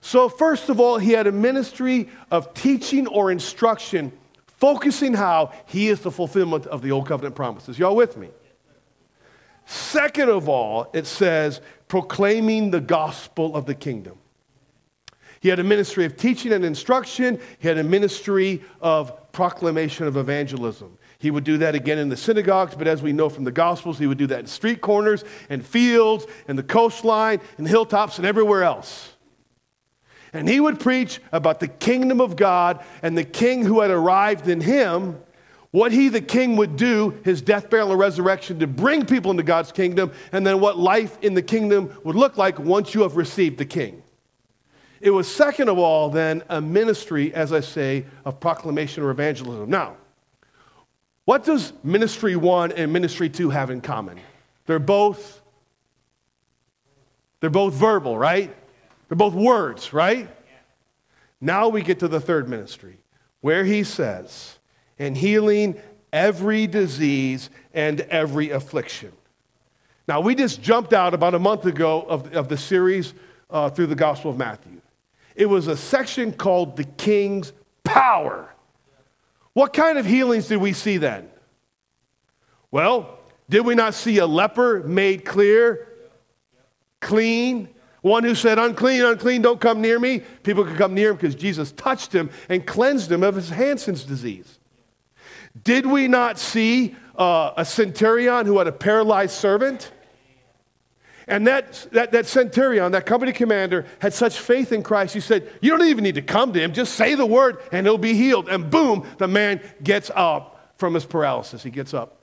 So, 0.00 0.30
first 0.30 0.70
of 0.70 0.80
all, 0.80 0.96
he 0.96 1.12
had 1.12 1.26
a 1.26 1.32
ministry 1.32 2.08
of 2.30 2.54
teaching 2.54 3.06
or 3.06 3.30
instruction, 3.30 4.12
focusing 4.46 5.12
how 5.12 5.52
he 5.66 5.88
is 5.88 6.00
the 6.00 6.10
fulfillment 6.10 6.66
of 6.68 6.80
the 6.80 6.90
Old 6.90 7.06
Covenant 7.06 7.36
promises. 7.36 7.78
Y'all 7.78 7.94
with 7.94 8.16
me? 8.16 8.30
Second 9.66 10.30
of 10.30 10.48
all, 10.48 10.88
it 10.94 11.06
says 11.06 11.60
proclaiming 11.86 12.70
the 12.70 12.80
gospel 12.80 13.54
of 13.54 13.66
the 13.66 13.74
kingdom. 13.74 14.16
He 15.40 15.50
had 15.50 15.58
a 15.58 15.64
ministry 15.64 16.06
of 16.06 16.16
teaching 16.16 16.54
and 16.54 16.64
instruction, 16.64 17.38
he 17.58 17.68
had 17.68 17.76
a 17.76 17.84
ministry 17.84 18.62
of 18.80 19.12
proclamation 19.34 20.06
of 20.06 20.16
evangelism. 20.16 20.96
He 21.18 21.30
would 21.30 21.44
do 21.44 21.58
that 21.58 21.74
again 21.74 21.98
in 21.98 22.08
the 22.08 22.16
synagogues, 22.16 22.74
but 22.74 22.86
as 22.86 23.02
we 23.02 23.12
know 23.12 23.28
from 23.28 23.44
the 23.44 23.52
Gospels, 23.52 23.98
he 23.98 24.06
would 24.06 24.18
do 24.18 24.28
that 24.28 24.40
in 24.40 24.46
street 24.46 24.80
corners 24.80 25.24
and 25.50 25.64
fields 25.64 26.26
and 26.48 26.58
the 26.58 26.62
coastline 26.62 27.40
and 27.58 27.68
hilltops 27.68 28.18
and 28.18 28.26
everywhere 28.26 28.62
else. 28.62 29.10
And 30.32 30.48
he 30.48 30.60
would 30.60 30.80
preach 30.80 31.20
about 31.32 31.60
the 31.60 31.68
kingdom 31.68 32.20
of 32.20 32.36
God 32.36 32.82
and 33.02 33.18
the 33.18 33.24
king 33.24 33.64
who 33.64 33.80
had 33.80 33.90
arrived 33.90 34.48
in 34.48 34.60
him, 34.60 35.20
what 35.72 35.90
he, 35.90 36.08
the 36.08 36.20
king, 36.20 36.54
would 36.54 36.76
do, 36.76 37.20
his 37.24 37.42
death, 37.42 37.68
burial, 37.68 37.90
and 37.90 37.98
resurrection 37.98 38.60
to 38.60 38.68
bring 38.68 39.04
people 39.04 39.32
into 39.32 39.42
God's 39.42 39.72
kingdom, 39.72 40.12
and 40.30 40.46
then 40.46 40.60
what 40.60 40.78
life 40.78 41.18
in 41.20 41.34
the 41.34 41.42
kingdom 41.42 41.92
would 42.04 42.14
look 42.14 42.36
like 42.36 42.60
once 42.60 42.94
you 42.94 43.02
have 43.02 43.16
received 43.16 43.58
the 43.58 43.64
king. 43.64 44.03
It 45.04 45.10
was, 45.10 45.28
second 45.28 45.68
of 45.68 45.78
all, 45.78 46.08
then, 46.08 46.42
a 46.48 46.62
ministry, 46.62 47.34
as 47.34 47.52
I 47.52 47.60
say, 47.60 48.06
of 48.24 48.40
proclamation 48.40 49.02
or 49.02 49.10
evangelism. 49.10 49.68
Now, 49.68 49.98
what 51.26 51.44
does 51.44 51.74
ministry 51.82 52.36
one 52.36 52.72
and 52.72 52.90
ministry 52.90 53.28
two 53.28 53.50
have 53.50 53.68
in 53.68 53.82
common? 53.82 54.18
They're 54.64 54.78
both 54.78 55.42
they're 57.40 57.50
both 57.50 57.74
verbal, 57.74 58.16
right? 58.16 58.54
They're 59.08 59.16
both 59.16 59.34
words, 59.34 59.92
right? 59.92 60.26
Now 61.38 61.68
we 61.68 61.82
get 61.82 61.98
to 61.98 62.08
the 62.08 62.20
third 62.20 62.48
ministry, 62.48 62.96
where 63.42 63.66
he 63.66 63.84
says, 63.84 64.56
and 64.98 65.14
healing 65.14 65.78
every 66.14 66.66
disease 66.66 67.50
and 67.74 68.00
every 68.00 68.48
affliction. 68.48 69.12
Now, 70.08 70.22
we 70.22 70.34
just 70.34 70.62
jumped 70.62 70.94
out 70.94 71.12
about 71.12 71.34
a 71.34 71.38
month 71.38 71.66
ago 71.66 72.06
of, 72.08 72.34
of 72.34 72.48
the 72.48 72.56
series 72.56 73.12
uh, 73.50 73.68
through 73.68 73.88
the 73.88 73.94
Gospel 73.94 74.30
of 74.30 74.38
Matthew. 74.38 74.73
It 75.34 75.46
was 75.46 75.66
a 75.66 75.76
section 75.76 76.32
called 76.32 76.76
The 76.76 76.84
King's 76.84 77.52
Power. 77.82 78.54
What 79.52 79.72
kind 79.72 79.98
of 79.98 80.06
healings 80.06 80.48
did 80.48 80.58
we 80.58 80.72
see 80.72 80.96
then? 80.96 81.28
Well, 82.70 83.18
did 83.48 83.60
we 83.60 83.74
not 83.74 83.94
see 83.94 84.18
a 84.18 84.26
leper 84.26 84.82
made 84.82 85.24
clear, 85.24 85.88
clean? 87.00 87.68
One 88.00 88.22
who 88.22 88.34
said, 88.34 88.58
Unclean, 88.58 89.02
unclean, 89.02 89.42
don't 89.42 89.60
come 89.60 89.80
near 89.80 89.98
me. 89.98 90.20
People 90.42 90.64
could 90.64 90.76
come 90.76 90.92
near 90.92 91.10
him 91.10 91.16
because 91.16 91.34
Jesus 91.34 91.72
touched 91.72 92.12
him 92.12 92.30
and 92.48 92.66
cleansed 92.66 93.10
him 93.10 93.22
of 93.22 93.34
his 93.34 93.48
Hansen's 93.48 94.04
disease. 94.04 94.58
Did 95.62 95.86
we 95.86 96.08
not 96.08 96.38
see 96.38 96.96
uh, 97.16 97.52
a 97.56 97.64
centurion 97.64 98.44
who 98.44 98.58
had 98.58 98.66
a 98.66 98.72
paralyzed 98.72 99.32
servant? 99.32 99.90
And 101.26 101.46
that, 101.46 101.86
that, 101.92 102.12
that 102.12 102.26
centurion, 102.26 102.92
that 102.92 103.06
company 103.06 103.32
commander, 103.32 103.86
had 103.98 104.12
such 104.12 104.38
faith 104.38 104.72
in 104.72 104.82
Christ, 104.82 105.14
he 105.14 105.20
said, 105.20 105.50
You 105.62 105.70
don't 105.70 105.86
even 105.88 106.04
need 106.04 106.16
to 106.16 106.22
come 106.22 106.52
to 106.52 106.60
him, 106.60 106.72
just 106.72 106.94
say 106.94 107.14
the 107.14 107.26
word 107.26 107.58
and 107.72 107.86
he'll 107.86 107.98
be 107.98 108.14
healed. 108.14 108.48
And 108.48 108.70
boom, 108.70 109.06
the 109.18 109.28
man 109.28 109.60
gets 109.82 110.10
up 110.14 110.74
from 110.76 110.94
his 110.94 111.06
paralysis. 111.06 111.62
He 111.62 111.70
gets 111.70 111.94
up. 111.94 112.20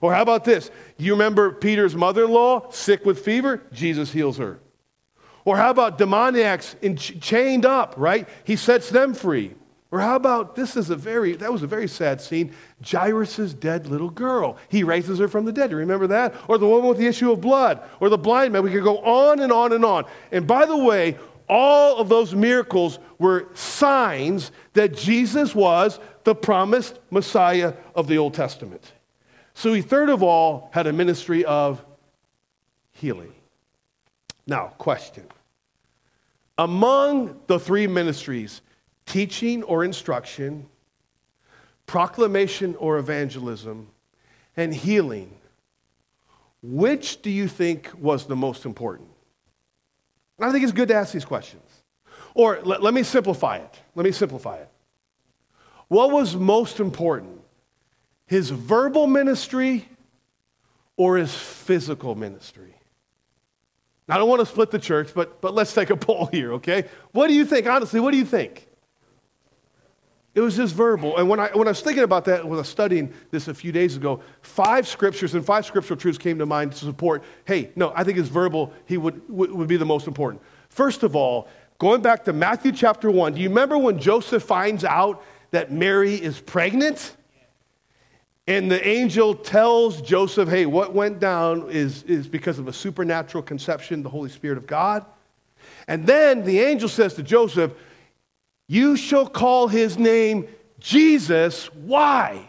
Or 0.00 0.14
how 0.14 0.22
about 0.22 0.44
this? 0.44 0.70
You 0.98 1.12
remember 1.12 1.52
Peter's 1.52 1.94
mother 1.94 2.24
in 2.24 2.30
law, 2.30 2.70
sick 2.70 3.04
with 3.04 3.24
fever? 3.24 3.62
Jesus 3.72 4.12
heals 4.12 4.38
her. 4.38 4.60
Or 5.44 5.56
how 5.56 5.70
about 5.70 5.96
demoniacs 5.96 6.74
in, 6.82 6.96
chained 6.96 7.64
up, 7.64 7.94
right? 7.96 8.28
He 8.44 8.56
sets 8.56 8.90
them 8.90 9.14
free. 9.14 9.54
Or 9.92 10.00
how 10.00 10.16
about 10.16 10.56
this 10.56 10.76
is 10.76 10.90
a 10.90 10.96
very, 10.96 11.34
that 11.36 11.52
was 11.52 11.62
a 11.62 11.66
very 11.66 11.86
sad 11.86 12.20
scene. 12.20 12.52
Jairus' 12.84 13.54
dead 13.54 13.86
little 13.86 14.10
girl. 14.10 14.56
He 14.68 14.82
raises 14.82 15.18
her 15.20 15.28
from 15.28 15.44
the 15.44 15.52
dead. 15.52 15.70
You 15.70 15.76
remember 15.76 16.08
that? 16.08 16.34
Or 16.48 16.58
the 16.58 16.66
woman 16.66 16.88
with 16.88 16.98
the 16.98 17.06
issue 17.06 17.30
of 17.30 17.40
blood. 17.40 17.80
Or 18.00 18.08
the 18.08 18.18
blind 18.18 18.52
man. 18.52 18.64
We 18.64 18.72
could 18.72 18.82
go 18.82 18.98
on 18.98 19.40
and 19.40 19.52
on 19.52 19.72
and 19.72 19.84
on. 19.84 20.04
And 20.32 20.46
by 20.46 20.66
the 20.66 20.76
way, 20.76 21.16
all 21.48 21.98
of 21.98 22.08
those 22.08 22.34
miracles 22.34 22.98
were 23.18 23.48
signs 23.54 24.50
that 24.72 24.96
Jesus 24.96 25.54
was 25.54 26.00
the 26.24 26.34
promised 26.34 26.98
Messiah 27.10 27.74
of 27.94 28.08
the 28.08 28.18
Old 28.18 28.34
Testament. 28.34 28.92
So 29.54 29.72
he, 29.72 29.82
third 29.82 30.10
of 30.10 30.22
all, 30.22 30.68
had 30.72 30.88
a 30.88 30.92
ministry 30.92 31.44
of 31.44 31.84
healing. 32.92 33.32
Now, 34.46 34.68
question. 34.78 35.24
Among 36.58 37.40
the 37.46 37.60
three 37.60 37.86
ministries, 37.86 38.60
teaching 39.06 39.62
or 39.62 39.84
instruction, 39.84 40.66
proclamation 41.86 42.74
or 42.76 42.98
evangelism, 42.98 43.88
and 44.56 44.74
healing, 44.74 45.32
which 46.62 47.22
do 47.22 47.30
you 47.30 47.48
think 47.48 47.90
was 47.98 48.26
the 48.26 48.36
most 48.36 48.64
important? 48.64 49.08
And 50.38 50.48
I 50.48 50.52
think 50.52 50.64
it's 50.64 50.72
good 50.72 50.88
to 50.88 50.94
ask 50.94 51.12
these 51.12 51.24
questions. 51.24 51.62
Or 52.34 52.60
let, 52.64 52.82
let 52.82 52.92
me 52.92 53.02
simplify 53.02 53.56
it. 53.56 53.80
Let 53.94 54.04
me 54.04 54.12
simplify 54.12 54.56
it. 54.56 54.68
What 55.88 56.10
was 56.10 56.34
most 56.34 56.80
important? 56.80 57.40
His 58.26 58.50
verbal 58.50 59.06
ministry 59.06 59.88
or 60.96 61.16
his 61.16 61.34
physical 61.34 62.14
ministry? 62.14 62.74
I 64.08 64.18
don't 64.18 64.28
want 64.28 64.40
to 64.40 64.46
split 64.46 64.70
the 64.70 64.78
church, 64.78 65.12
but, 65.14 65.40
but 65.40 65.54
let's 65.54 65.72
take 65.72 65.90
a 65.90 65.96
poll 65.96 66.26
here, 66.26 66.54
okay? 66.54 66.84
What 67.12 67.28
do 67.28 67.34
you 67.34 67.44
think? 67.44 67.66
Honestly, 67.66 68.00
what 68.00 68.12
do 68.12 68.18
you 68.18 68.24
think? 68.24 68.68
It 70.36 70.42
was 70.42 70.54
just 70.54 70.74
verbal. 70.74 71.16
And 71.16 71.30
when 71.30 71.40
I, 71.40 71.48
when 71.48 71.66
I 71.66 71.70
was 71.70 71.80
thinking 71.80 72.04
about 72.04 72.26
that, 72.26 72.44
when 72.44 72.56
I 72.56 72.58
was 72.58 72.68
studying 72.68 73.10
this 73.30 73.48
a 73.48 73.54
few 73.54 73.72
days 73.72 73.96
ago, 73.96 74.20
five 74.42 74.86
scriptures 74.86 75.34
and 75.34 75.42
five 75.42 75.64
scriptural 75.64 75.98
truths 75.98 76.18
came 76.18 76.38
to 76.38 76.44
mind 76.44 76.72
to 76.72 76.78
support 76.78 77.24
hey, 77.46 77.70
no, 77.74 77.90
I 77.96 78.04
think 78.04 78.18
his 78.18 78.28
verbal 78.28 78.70
he 78.84 78.98
would, 78.98 79.26
would, 79.30 79.50
would 79.50 79.66
be 79.66 79.78
the 79.78 79.86
most 79.86 80.06
important. 80.06 80.42
First 80.68 81.02
of 81.04 81.16
all, 81.16 81.48
going 81.78 82.02
back 82.02 82.22
to 82.24 82.34
Matthew 82.34 82.72
chapter 82.72 83.10
1, 83.10 83.32
do 83.32 83.40
you 83.40 83.48
remember 83.48 83.78
when 83.78 83.98
Joseph 83.98 84.42
finds 84.42 84.84
out 84.84 85.24
that 85.52 85.72
Mary 85.72 86.16
is 86.16 86.38
pregnant? 86.38 87.16
And 88.46 88.70
the 88.70 88.86
angel 88.86 89.34
tells 89.34 90.02
Joseph, 90.02 90.50
hey, 90.50 90.66
what 90.66 90.92
went 90.92 91.18
down 91.18 91.70
is, 91.70 92.02
is 92.02 92.28
because 92.28 92.58
of 92.58 92.68
a 92.68 92.74
supernatural 92.74 93.42
conception, 93.42 94.02
the 94.02 94.10
Holy 94.10 94.28
Spirit 94.28 94.58
of 94.58 94.66
God. 94.66 95.06
And 95.88 96.06
then 96.06 96.44
the 96.44 96.60
angel 96.60 96.90
says 96.90 97.14
to 97.14 97.22
Joseph, 97.22 97.72
you 98.68 98.96
shall 98.96 99.28
call 99.28 99.68
his 99.68 99.98
name 99.98 100.48
Jesus. 100.78 101.72
Why? 101.74 102.48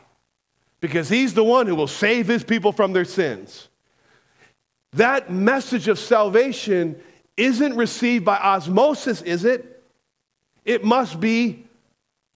Because 0.80 1.10
he's 1.10 1.34
the 1.34 1.44
one 1.44 1.68
who 1.68 1.76
will 1.76 1.88
save 1.88 2.28
his 2.28 2.44
people 2.44 2.72
from 2.72 2.94
their 2.94 3.06
sins. 3.06 3.70
That 4.94 5.32
message 5.32 5.88
of 5.88 6.00
salvation 6.00 7.02
isn't 7.36 7.76
received 7.76 8.26
by 8.26 8.38
osmosis, 8.38 9.22
is 9.22 9.46
it? 9.46 9.84
It 10.66 10.84
must 10.84 11.20
be 11.20 11.66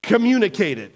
communicated. 0.04 0.94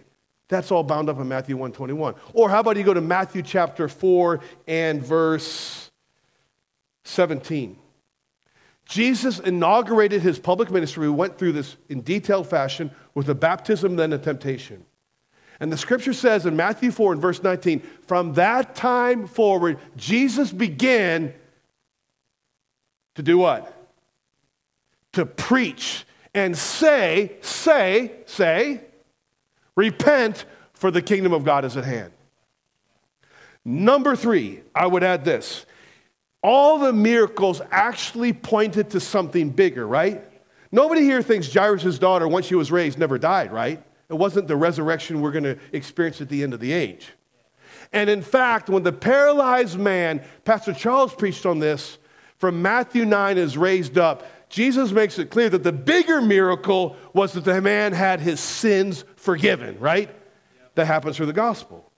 That's 0.48 0.72
all 0.72 0.84
bound 0.84 1.10
up 1.10 1.20
in 1.20 1.28
Matthew 1.28 1.56
121. 1.58 2.16
Or 2.34 2.50
how 2.50 2.60
about 2.60 2.78
you 2.78 2.84
go 2.84 2.94
to 2.94 3.02
Matthew 3.02 3.42
chapter 3.42 3.88
4 3.88 4.42
and 4.68 5.04
verse 5.04 5.90
17? 7.06 7.78
Jesus 8.86 9.40
inaugurated 9.40 10.22
his 10.22 10.40
public 10.40 10.70
ministry. 10.70 11.08
We 11.08 11.16
went 11.16 11.38
through 11.38 11.54
this 11.54 11.76
in 11.90 12.02
detailed 12.02 12.48
fashion 12.48 12.92
with 13.14 13.30
a 13.30 13.36
baptism, 13.36 13.96
then 13.96 14.14
a 14.14 14.18
temptation. 14.18 14.86
And 15.60 15.72
the 15.72 15.78
scripture 15.78 16.14
says 16.14 16.46
in 16.46 16.56
Matthew 16.56 16.92
4 16.92 17.14
and 17.14 17.22
verse 17.22 17.42
19, 17.42 17.82
from 18.08 18.34
that 18.34 18.76
time 18.76 19.26
forward, 19.26 19.80
Jesus 19.96 20.52
began 20.52 21.34
to 23.16 23.24
do 23.24 23.38
what? 23.38 23.74
To 25.14 25.26
preach 25.26 26.06
and 26.34 26.56
say, 26.58 27.38
say, 27.42 28.12
say, 28.26 28.82
repent, 29.76 30.46
for 30.74 30.92
the 30.92 31.02
kingdom 31.02 31.32
of 31.34 31.46
God 31.46 31.64
is 31.64 31.78
at 31.78 31.86
hand. 31.86 32.12
Number 33.64 34.16
three, 34.16 34.62
I 34.76 34.86
would 34.86 35.04
add 35.04 35.24
this 35.26 35.66
all 36.46 36.78
the 36.78 36.94
miracles 36.94 37.60
actually 37.72 38.32
pointed 38.32 38.92
to 38.92 39.00
something 39.00 39.50
bigger, 39.50 39.88
right? 39.88 40.24
Nobody 40.72 41.02
here 41.02 41.24
thinks 41.24 41.52
Jairus' 41.52 41.98
daughter, 41.98 42.28
once 42.28 42.46
she 42.46 42.54
was 42.54 42.72
raised, 42.72 43.00
never 43.00 43.18
died, 43.18 43.52
right? 43.52 43.84
It 44.10 44.14
wasn't 44.14 44.48
the 44.48 44.56
resurrection 44.56 45.22
we're 45.22 45.32
going 45.32 45.46
to 45.46 45.58
experience 45.72 46.22
at 46.22 46.30
the 46.30 46.44
end 46.44 46.54
of 46.54 46.60
the 46.60 46.72
age. 46.72 47.14
And 47.92 48.12
in 48.12 48.22
fact, 48.22 48.70
when 48.70 48.84
the 48.84 48.92
paralyzed 48.92 49.80
man, 49.80 50.24
Pastor 50.44 50.72
Charles 50.72 51.16
preached 51.16 51.48
on 51.48 51.58
this 51.58 51.98
from 52.38 52.62
Matthew 52.62 53.06
9, 53.06 53.40
is 53.40 53.58
raised 53.58 53.98
up, 53.98 54.24
Jesus 54.48 54.92
makes 54.92 55.18
it 55.18 55.32
clear 55.32 55.50
that 55.50 55.64
the 55.64 55.72
bigger 55.72 56.22
miracle 56.22 56.96
was 57.14 57.34
that 57.34 57.44
the 57.44 57.60
man 57.60 57.92
had 57.92 58.20
his 58.20 58.40
sins 58.40 59.04
forgiven, 59.16 59.80
right? 59.80 60.16
That 60.76 60.86
happens 60.86 61.18
through 61.18 61.26
the 61.26 61.34
gospel. 61.34 61.92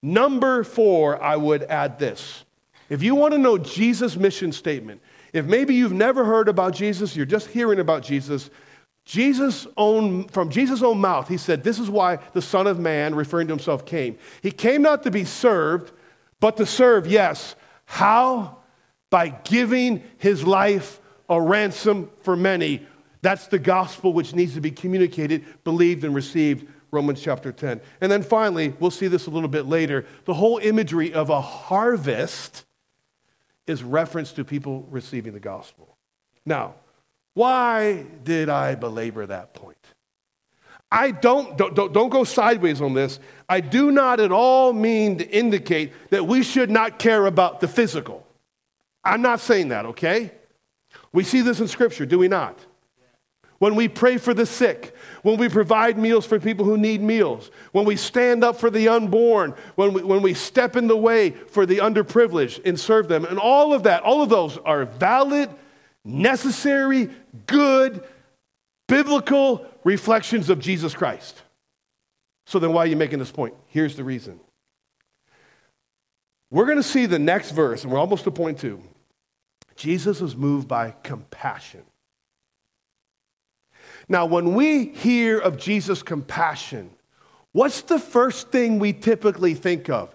Number 0.00 0.62
four, 0.62 1.20
I 1.20 1.34
would 1.34 1.64
add 1.64 1.98
this. 1.98 2.44
If 2.92 3.02
you 3.02 3.14
want 3.14 3.32
to 3.32 3.38
know 3.38 3.56
Jesus' 3.56 4.18
mission 4.18 4.52
statement, 4.52 5.00
if 5.32 5.46
maybe 5.46 5.74
you've 5.74 5.94
never 5.94 6.26
heard 6.26 6.46
about 6.46 6.74
Jesus, 6.74 7.16
you're 7.16 7.24
just 7.24 7.46
hearing 7.46 7.80
about 7.80 8.02
Jesus, 8.02 8.50
Jesus 9.06 9.66
own, 9.78 10.28
from 10.28 10.50
Jesus' 10.50 10.82
own 10.82 11.00
mouth, 11.00 11.26
he 11.26 11.38
said, 11.38 11.64
This 11.64 11.78
is 11.78 11.88
why 11.88 12.16
the 12.34 12.42
Son 12.42 12.66
of 12.66 12.78
Man, 12.78 13.14
referring 13.14 13.46
to 13.46 13.54
himself, 13.54 13.86
came. 13.86 14.18
He 14.42 14.50
came 14.50 14.82
not 14.82 15.04
to 15.04 15.10
be 15.10 15.24
served, 15.24 15.90
but 16.38 16.58
to 16.58 16.66
serve, 16.66 17.06
yes. 17.06 17.54
How? 17.86 18.58
By 19.08 19.30
giving 19.30 20.02
his 20.18 20.44
life 20.44 21.00
a 21.30 21.40
ransom 21.40 22.10
for 22.20 22.36
many. 22.36 22.86
That's 23.22 23.46
the 23.46 23.58
gospel 23.58 24.12
which 24.12 24.34
needs 24.34 24.52
to 24.52 24.60
be 24.60 24.70
communicated, 24.70 25.46
believed, 25.64 26.04
and 26.04 26.14
received. 26.14 26.68
Romans 26.90 27.22
chapter 27.22 27.52
10. 27.52 27.80
And 28.02 28.12
then 28.12 28.22
finally, 28.22 28.74
we'll 28.80 28.90
see 28.90 29.06
this 29.06 29.26
a 29.28 29.30
little 29.30 29.48
bit 29.48 29.64
later. 29.64 30.04
The 30.26 30.34
whole 30.34 30.58
imagery 30.58 31.14
of 31.14 31.30
a 31.30 31.40
harvest 31.40 32.66
is 33.66 33.82
reference 33.82 34.32
to 34.32 34.44
people 34.44 34.86
receiving 34.90 35.32
the 35.32 35.40
gospel. 35.40 35.96
Now, 36.44 36.74
why 37.34 38.04
did 38.24 38.48
I 38.48 38.74
belabor 38.74 39.26
that 39.26 39.54
point? 39.54 39.76
I 40.90 41.10
don't, 41.10 41.56
don't, 41.56 41.74
don't, 41.74 42.10
go 42.10 42.22
sideways 42.22 42.82
on 42.82 42.92
this. 42.92 43.18
I 43.48 43.60
do 43.60 43.90
not 43.90 44.20
at 44.20 44.30
all 44.30 44.74
mean 44.74 45.16
to 45.18 45.30
indicate 45.30 45.92
that 46.10 46.26
we 46.26 46.42
should 46.42 46.70
not 46.70 46.98
care 46.98 47.24
about 47.24 47.60
the 47.60 47.68
physical. 47.68 48.26
I'm 49.02 49.22
not 49.22 49.40
saying 49.40 49.68
that, 49.68 49.86
okay? 49.86 50.32
We 51.12 51.24
see 51.24 51.40
this 51.40 51.60
in 51.60 51.68
Scripture, 51.68 52.04
do 52.04 52.18
we 52.18 52.28
not? 52.28 52.58
When 53.62 53.76
we 53.76 53.86
pray 53.86 54.16
for 54.16 54.34
the 54.34 54.44
sick, 54.44 54.92
when 55.22 55.36
we 55.36 55.48
provide 55.48 55.96
meals 55.96 56.26
for 56.26 56.40
people 56.40 56.64
who 56.64 56.76
need 56.76 57.00
meals, 57.00 57.52
when 57.70 57.84
we 57.84 57.94
stand 57.94 58.42
up 58.42 58.56
for 58.56 58.70
the 58.70 58.88
unborn, 58.88 59.54
when 59.76 59.92
we, 59.92 60.02
when 60.02 60.20
we 60.20 60.34
step 60.34 60.74
in 60.74 60.88
the 60.88 60.96
way 60.96 61.30
for 61.30 61.64
the 61.64 61.76
underprivileged 61.76 62.66
and 62.66 62.80
serve 62.80 63.06
them, 63.06 63.24
and 63.24 63.38
all 63.38 63.72
of 63.72 63.84
that, 63.84 64.02
all 64.02 64.20
of 64.20 64.30
those 64.30 64.58
are 64.58 64.84
valid 64.84 65.48
necessary, 66.04 67.08
good, 67.46 68.02
biblical 68.88 69.64
reflections 69.84 70.50
of 70.50 70.58
Jesus 70.58 70.92
Christ. 70.92 71.40
So 72.46 72.58
then, 72.58 72.72
why 72.72 72.82
are 72.82 72.86
you 72.86 72.96
making 72.96 73.20
this 73.20 73.30
point? 73.30 73.54
Here's 73.68 73.94
the 73.94 74.02
reason. 74.02 74.40
We're 76.50 76.66
going 76.66 76.78
to 76.78 76.82
see 76.82 77.06
the 77.06 77.20
next 77.20 77.52
verse, 77.52 77.84
and 77.84 77.92
we're 77.92 78.00
almost 78.00 78.24
to 78.24 78.32
point 78.32 78.58
two. 78.58 78.82
Jesus 79.76 80.20
was 80.20 80.34
moved 80.34 80.66
by 80.66 80.96
compassion. 81.04 81.82
Now, 84.08 84.26
when 84.26 84.54
we 84.54 84.86
hear 84.86 85.38
of 85.38 85.56
Jesus' 85.56 86.02
compassion, 86.02 86.90
what's 87.52 87.82
the 87.82 87.98
first 87.98 88.50
thing 88.50 88.78
we 88.78 88.92
typically 88.92 89.54
think 89.54 89.88
of? 89.88 90.14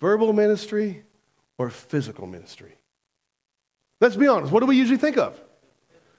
Verbal 0.00 0.32
ministry 0.32 1.02
or 1.58 1.70
physical 1.70 2.26
ministry? 2.26 2.74
Let's 4.00 4.16
be 4.16 4.26
honest. 4.26 4.52
What 4.52 4.60
do 4.60 4.66
we 4.66 4.76
usually 4.76 4.98
think 4.98 5.16
of? 5.16 5.40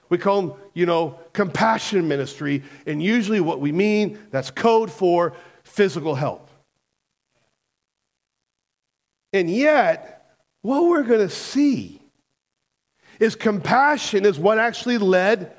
We 0.10 0.18
call 0.18 0.42
them, 0.42 0.54
you 0.74 0.86
know, 0.86 1.20
compassion 1.34 2.08
ministry, 2.08 2.64
and 2.86 3.04
usually 3.04 3.42
what 3.42 3.60
we 3.60 3.72
mean, 3.72 4.20
that's 4.32 4.50
code 4.50 4.90
for 4.90 5.34
physical 5.64 6.16
help. 6.16 6.50
And 9.34 9.50
yet, 9.50 10.36
what 10.62 10.86
we're 10.86 11.04
going 11.04 11.20
to 11.28 11.30
see 11.30 12.02
is 13.20 13.36
compassion 13.36 14.26
is 14.26 14.40
what 14.40 14.60
actually 14.60 14.98
led 14.98 15.57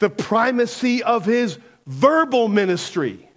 the 0.00 0.10
primacy 0.10 1.02
of 1.04 1.24
his 1.24 1.58
verbal 1.86 2.48
ministry. 2.48 3.30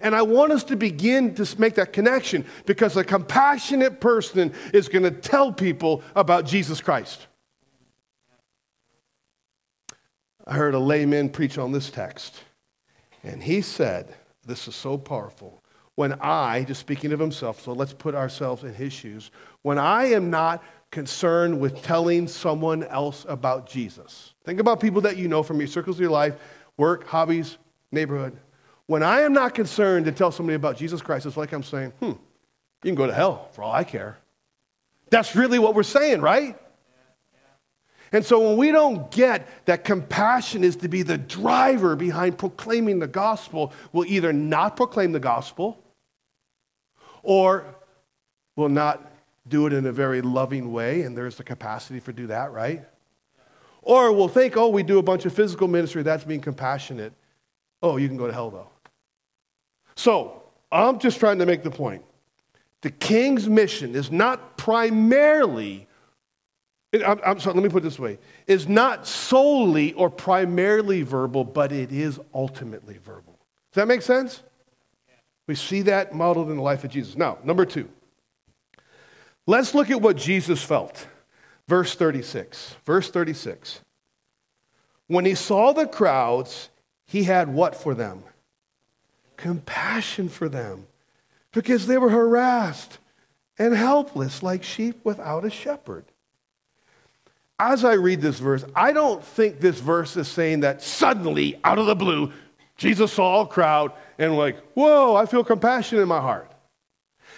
And 0.00 0.16
I 0.16 0.22
want 0.22 0.50
us 0.50 0.64
to 0.64 0.76
begin 0.76 1.34
to 1.36 1.60
make 1.60 1.74
that 1.74 1.92
connection 1.92 2.44
because 2.66 2.96
a 2.96 3.04
compassionate 3.04 4.00
person 4.00 4.52
is 4.72 4.88
going 4.88 5.04
to 5.04 5.10
tell 5.10 5.52
people 5.52 6.02
about 6.16 6.44
Jesus 6.44 6.80
Christ. 6.80 7.26
I 10.44 10.54
heard 10.54 10.74
a 10.74 10.78
layman 10.78 11.28
preach 11.28 11.56
on 11.56 11.70
this 11.70 11.88
text, 11.88 12.42
and 13.22 13.40
he 13.40 13.60
said, 13.62 14.12
This 14.44 14.66
is 14.66 14.74
so 14.74 14.98
powerful. 14.98 15.62
When 15.94 16.14
I, 16.14 16.64
just 16.64 16.80
speaking 16.80 17.12
of 17.12 17.20
himself, 17.20 17.60
so 17.60 17.72
let's 17.72 17.92
put 17.92 18.16
ourselves 18.16 18.64
in 18.64 18.74
his 18.74 18.92
shoes, 18.92 19.30
when 19.60 19.78
I 19.78 20.06
am 20.06 20.30
not 20.30 20.64
concerned 20.90 21.60
with 21.60 21.82
telling 21.82 22.26
someone 22.26 22.82
else 22.84 23.24
about 23.28 23.68
Jesus, 23.68 24.31
think 24.44 24.60
about 24.60 24.80
people 24.80 25.00
that 25.02 25.16
you 25.16 25.28
know 25.28 25.42
from 25.42 25.58
your 25.58 25.68
circles 25.68 25.96
of 25.96 26.00
your 26.00 26.10
life, 26.10 26.34
work, 26.76 27.06
hobbies, 27.06 27.58
neighborhood. 27.90 28.36
When 28.86 29.02
I 29.02 29.20
am 29.20 29.32
not 29.32 29.54
concerned 29.54 30.06
to 30.06 30.12
tell 30.12 30.32
somebody 30.32 30.56
about 30.56 30.76
Jesus 30.76 31.00
Christ, 31.00 31.26
it's 31.26 31.36
like 31.36 31.52
I'm 31.52 31.62
saying, 31.62 31.92
hmm, 32.00 32.06
you 32.06 32.18
can 32.82 32.94
go 32.94 33.06
to 33.06 33.14
hell 33.14 33.48
for 33.52 33.62
all 33.62 33.72
I 33.72 33.84
care. 33.84 34.18
That's 35.10 35.36
really 35.36 35.58
what 35.58 35.74
we're 35.74 35.82
saying, 35.82 36.20
right? 36.20 36.58
And 38.12 38.24
so 38.24 38.46
when 38.46 38.58
we 38.58 38.70
don't 38.70 39.10
get 39.10 39.64
that 39.64 39.84
compassion 39.84 40.64
is 40.64 40.76
to 40.76 40.88
be 40.88 41.02
the 41.02 41.16
driver 41.16 41.96
behind 41.96 42.36
proclaiming 42.36 42.98
the 42.98 43.06
gospel, 43.06 43.72
we'll 43.92 44.06
either 44.06 44.32
not 44.32 44.76
proclaim 44.76 45.12
the 45.12 45.20
gospel 45.20 45.78
or 47.22 47.64
we'll 48.54 48.68
not 48.68 49.10
do 49.48 49.66
it 49.66 49.72
in 49.72 49.86
a 49.86 49.92
very 49.92 50.20
loving 50.20 50.72
way, 50.72 51.02
and 51.02 51.16
there's 51.16 51.36
the 51.36 51.42
capacity 51.42 52.00
for 52.00 52.12
do 52.12 52.26
that, 52.28 52.52
right? 52.52 52.84
Or 53.82 54.12
we'll 54.12 54.28
think, 54.28 54.56
oh, 54.56 54.68
we 54.68 54.82
do 54.82 54.98
a 54.98 55.02
bunch 55.02 55.26
of 55.26 55.32
physical 55.32 55.68
ministry, 55.68 56.02
that's 56.02 56.24
being 56.24 56.40
compassionate. 56.40 57.12
Oh, 57.82 57.96
you 57.96 58.08
can 58.08 58.16
go 58.16 58.26
to 58.26 58.32
hell 58.32 58.50
though. 58.50 58.68
So, 59.96 60.42
I'm 60.70 60.98
just 60.98 61.20
trying 61.20 61.38
to 61.38 61.46
make 61.46 61.62
the 61.62 61.70
point. 61.70 62.02
The 62.80 62.90
king's 62.90 63.48
mission 63.48 63.94
is 63.94 64.10
not 64.10 64.56
primarily, 64.56 65.86
I'm, 66.94 67.20
I'm 67.24 67.40
sorry, 67.40 67.54
let 67.54 67.62
me 67.62 67.68
put 67.68 67.82
it 67.82 67.84
this 67.84 67.98
way, 67.98 68.18
is 68.46 68.66
not 68.66 69.06
solely 69.06 69.92
or 69.92 70.08
primarily 70.08 71.02
verbal, 71.02 71.44
but 71.44 71.72
it 71.72 71.92
is 71.92 72.18
ultimately 72.32 72.98
verbal. 73.04 73.38
Does 73.72 73.82
that 73.82 73.88
make 73.88 74.02
sense? 74.02 74.42
We 75.46 75.54
see 75.54 75.82
that 75.82 76.14
modeled 76.14 76.50
in 76.50 76.56
the 76.56 76.62
life 76.62 76.84
of 76.84 76.90
Jesus. 76.90 77.16
Now, 77.16 77.38
number 77.44 77.66
two, 77.66 77.88
let's 79.46 79.74
look 79.74 79.90
at 79.90 80.00
what 80.00 80.16
Jesus 80.16 80.62
felt. 80.62 81.06
Verse 81.72 81.94
36. 81.94 82.76
Verse 82.84 83.10
36. 83.10 83.80
When 85.06 85.24
he 85.24 85.34
saw 85.34 85.72
the 85.72 85.86
crowds, 85.86 86.68
he 87.06 87.24
had 87.24 87.48
what 87.48 87.74
for 87.74 87.94
them? 87.94 88.24
compassion 89.42 90.28
for 90.28 90.48
them 90.48 90.86
because 91.52 91.88
they 91.88 91.98
were 91.98 92.10
harassed 92.10 92.98
and 93.58 93.74
helpless 93.74 94.40
like 94.40 94.62
sheep 94.62 95.00
without 95.02 95.44
a 95.44 95.50
shepherd. 95.50 96.04
As 97.58 97.84
I 97.84 97.94
read 97.94 98.20
this 98.20 98.38
verse, 98.38 98.64
I 98.76 98.92
don't 98.92 99.22
think 99.22 99.58
this 99.58 99.80
verse 99.80 100.16
is 100.16 100.28
saying 100.28 100.60
that 100.60 100.80
suddenly, 100.80 101.58
out 101.64 101.78
of 101.78 101.86
the 101.86 101.96
blue, 101.96 102.32
Jesus 102.76 103.12
saw 103.12 103.42
a 103.42 103.46
crowd 103.46 103.92
and 104.16 104.36
like, 104.36 104.58
whoa, 104.74 105.16
I 105.16 105.26
feel 105.26 105.42
compassion 105.42 105.98
in 105.98 106.06
my 106.06 106.20
heart. 106.20 106.52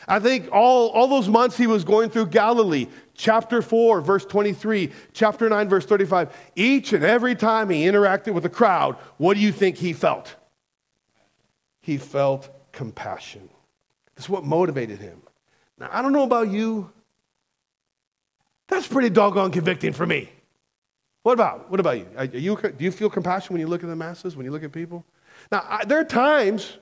I 0.06 0.18
think 0.18 0.50
all, 0.52 0.90
all 0.90 1.08
those 1.08 1.28
months 1.28 1.56
he 1.56 1.66
was 1.66 1.84
going 1.84 2.10
through 2.10 2.26
Galilee, 2.26 2.88
chapter 3.14 3.62
4, 3.62 4.00
verse 4.00 4.24
23, 4.24 4.90
chapter 5.12 5.48
9, 5.48 5.68
verse 5.68 5.86
35, 5.86 6.34
each 6.56 6.92
and 6.92 7.04
every 7.04 7.34
time 7.34 7.70
he 7.70 7.84
interacted 7.84 8.34
with 8.34 8.44
a 8.44 8.50
crowd, 8.50 8.96
what 9.16 9.34
do 9.34 9.40
you 9.40 9.52
think 9.52 9.76
he 9.76 9.92
felt? 9.92 10.34
he 11.84 11.98
felt 11.98 12.48
compassion. 12.72 13.50
That's 14.16 14.26
what 14.26 14.42
motivated 14.42 15.00
him. 15.00 15.20
Now, 15.78 15.90
I 15.92 16.00
don't 16.00 16.14
know 16.14 16.22
about 16.22 16.50
you. 16.50 16.90
That's 18.68 18.88
pretty 18.88 19.10
doggone 19.10 19.50
convicting 19.50 19.92
for 19.92 20.06
me. 20.06 20.30
What 21.24 21.34
about? 21.34 21.70
What 21.70 21.80
about 21.80 21.98
you? 21.98 22.06
you? 22.32 22.56
Do 22.56 22.84
you 22.84 22.90
feel 22.90 23.10
compassion 23.10 23.52
when 23.52 23.60
you 23.60 23.66
look 23.66 23.82
at 23.82 23.90
the 23.90 23.96
masses, 23.96 24.34
when 24.34 24.46
you 24.46 24.50
look 24.50 24.64
at 24.64 24.72
people? 24.72 25.04
Now, 25.52 25.62
I, 25.68 25.84
there 25.84 26.00
are 26.00 26.04
times, 26.04 26.78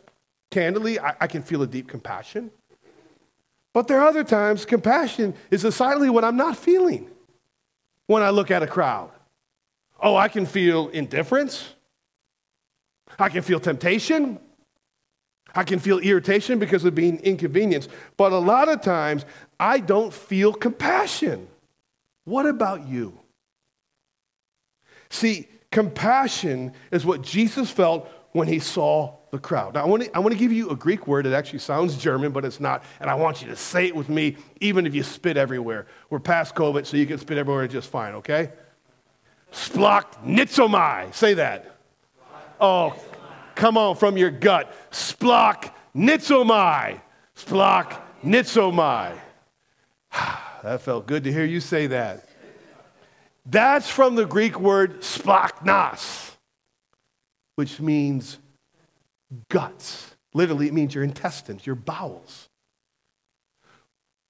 candidly, 0.53 1.01
I, 1.01 1.17
I 1.23 1.27
can 1.27 1.43
feel 1.43 1.63
a 1.63 1.67
deep 1.67 1.89
compassion. 1.89 2.53
But 3.73 3.89
there 3.89 4.01
are 4.01 4.09
other 4.09 4.25
times, 4.25 4.65
compassion 4.65 5.35
is 5.51 5.63
decidedly 5.63 6.11
what 6.11 6.25
I'm 6.25 6.37
not 6.37 6.57
feeling 6.57 7.11
when 8.07 8.23
I 8.23 8.31
look 8.31 8.51
at 8.51 8.63
a 8.63 8.67
crowd. 8.67 9.11
Oh, 10.01 10.17
I 10.17 10.29
can 10.29 10.47
feel 10.47 10.89
indifference. 10.89 11.75
I 13.19 13.29
can 13.29 13.43
feel 13.43 13.61
temptation. 13.61 14.39
I 15.55 15.65
can 15.65 15.79
feel 15.79 15.99
irritation 15.99 16.59
because 16.59 16.85
of 16.85 16.95
being 16.95 17.19
inconvenienced, 17.21 17.91
but 18.17 18.33
a 18.33 18.39
lot 18.39 18.69
of 18.69 18.81
times 18.81 19.25
I 19.61 19.79
don't 19.79 20.13
feel 20.13 20.53
compassion. 20.53 21.47
What 22.25 22.47
about 22.47 22.87
you? 22.87 23.19
See, 25.11 25.49
compassion 25.71 26.73
is 26.91 27.05
what 27.05 27.23
Jesus 27.23 27.71
felt 27.71 28.09
when 28.33 28.49
he 28.49 28.59
saw 28.61 29.17
the 29.33 29.39
crowd. 29.39 29.75
Now, 29.75 29.85
I 29.85 29.87
want, 29.87 30.03
to, 30.05 30.17
I 30.17 30.35
give 30.35 30.53
you 30.53 30.69
a 30.69 30.77
Greek 30.77 31.07
word. 31.07 31.27
It 31.27 31.33
actually 31.33 31.61
sounds 31.61 31.97
German, 31.97 32.33
but 32.33 32.45
it's 32.45 32.61
not. 32.61 32.85
And 33.01 33.09
I 33.09 33.15
want 33.15 33.41
you 33.41 33.49
to 33.49 33.57
say 33.57 33.87
it 33.87 33.97
with 33.97 34.11
me, 34.11 34.37
even 34.61 34.87
if 34.87 34.95
you 34.95 35.03
spit 35.03 35.39
everywhere. 35.39 35.87
We're 36.11 36.21
past 36.21 36.55
COVID, 36.55 36.85
so 36.85 36.99
you 36.99 37.07
can 37.07 37.19
spit 37.19 37.39
everywhere 37.39 37.67
just 37.67 37.89
fine, 37.89 38.15
okay? 38.17 38.51
Splach 39.51 40.23
nitzomai. 40.23 41.15
Say 41.15 41.35
that. 41.35 41.79
Oh, 42.61 42.95
come 43.55 43.79
on 43.79 43.97
from 43.97 44.19
your 44.19 44.31
gut. 44.31 44.71
Splach 44.91 45.73
nitzomai. 45.97 47.01
Splach 47.35 48.01
nitzomai. 48.23 49.17
that 50.63 50.83
felt 50.83 51.07
good 51.07 51.25
to 51.25 51.33
hear 51.33 51.47
you 51.47 51.61
say 51.61 51.87
that. 51.87 52.29
That's 53.47 53.89
from 53.89 54.15
the 54.15 54.27
Greek 54.27 54.61
word 54.61 55.01
splachnas, 55.01 56.33
which 57.57 57.81
means 57.81 58.39
guts. 59.49 60.15
Literally, 60.35 60.69
it 60.69 60.75
means 60.75 60.95
your 60.95 61.05
intestines, 61.05 61.67
your 61.67 61.77
bowels. 61.77 62.49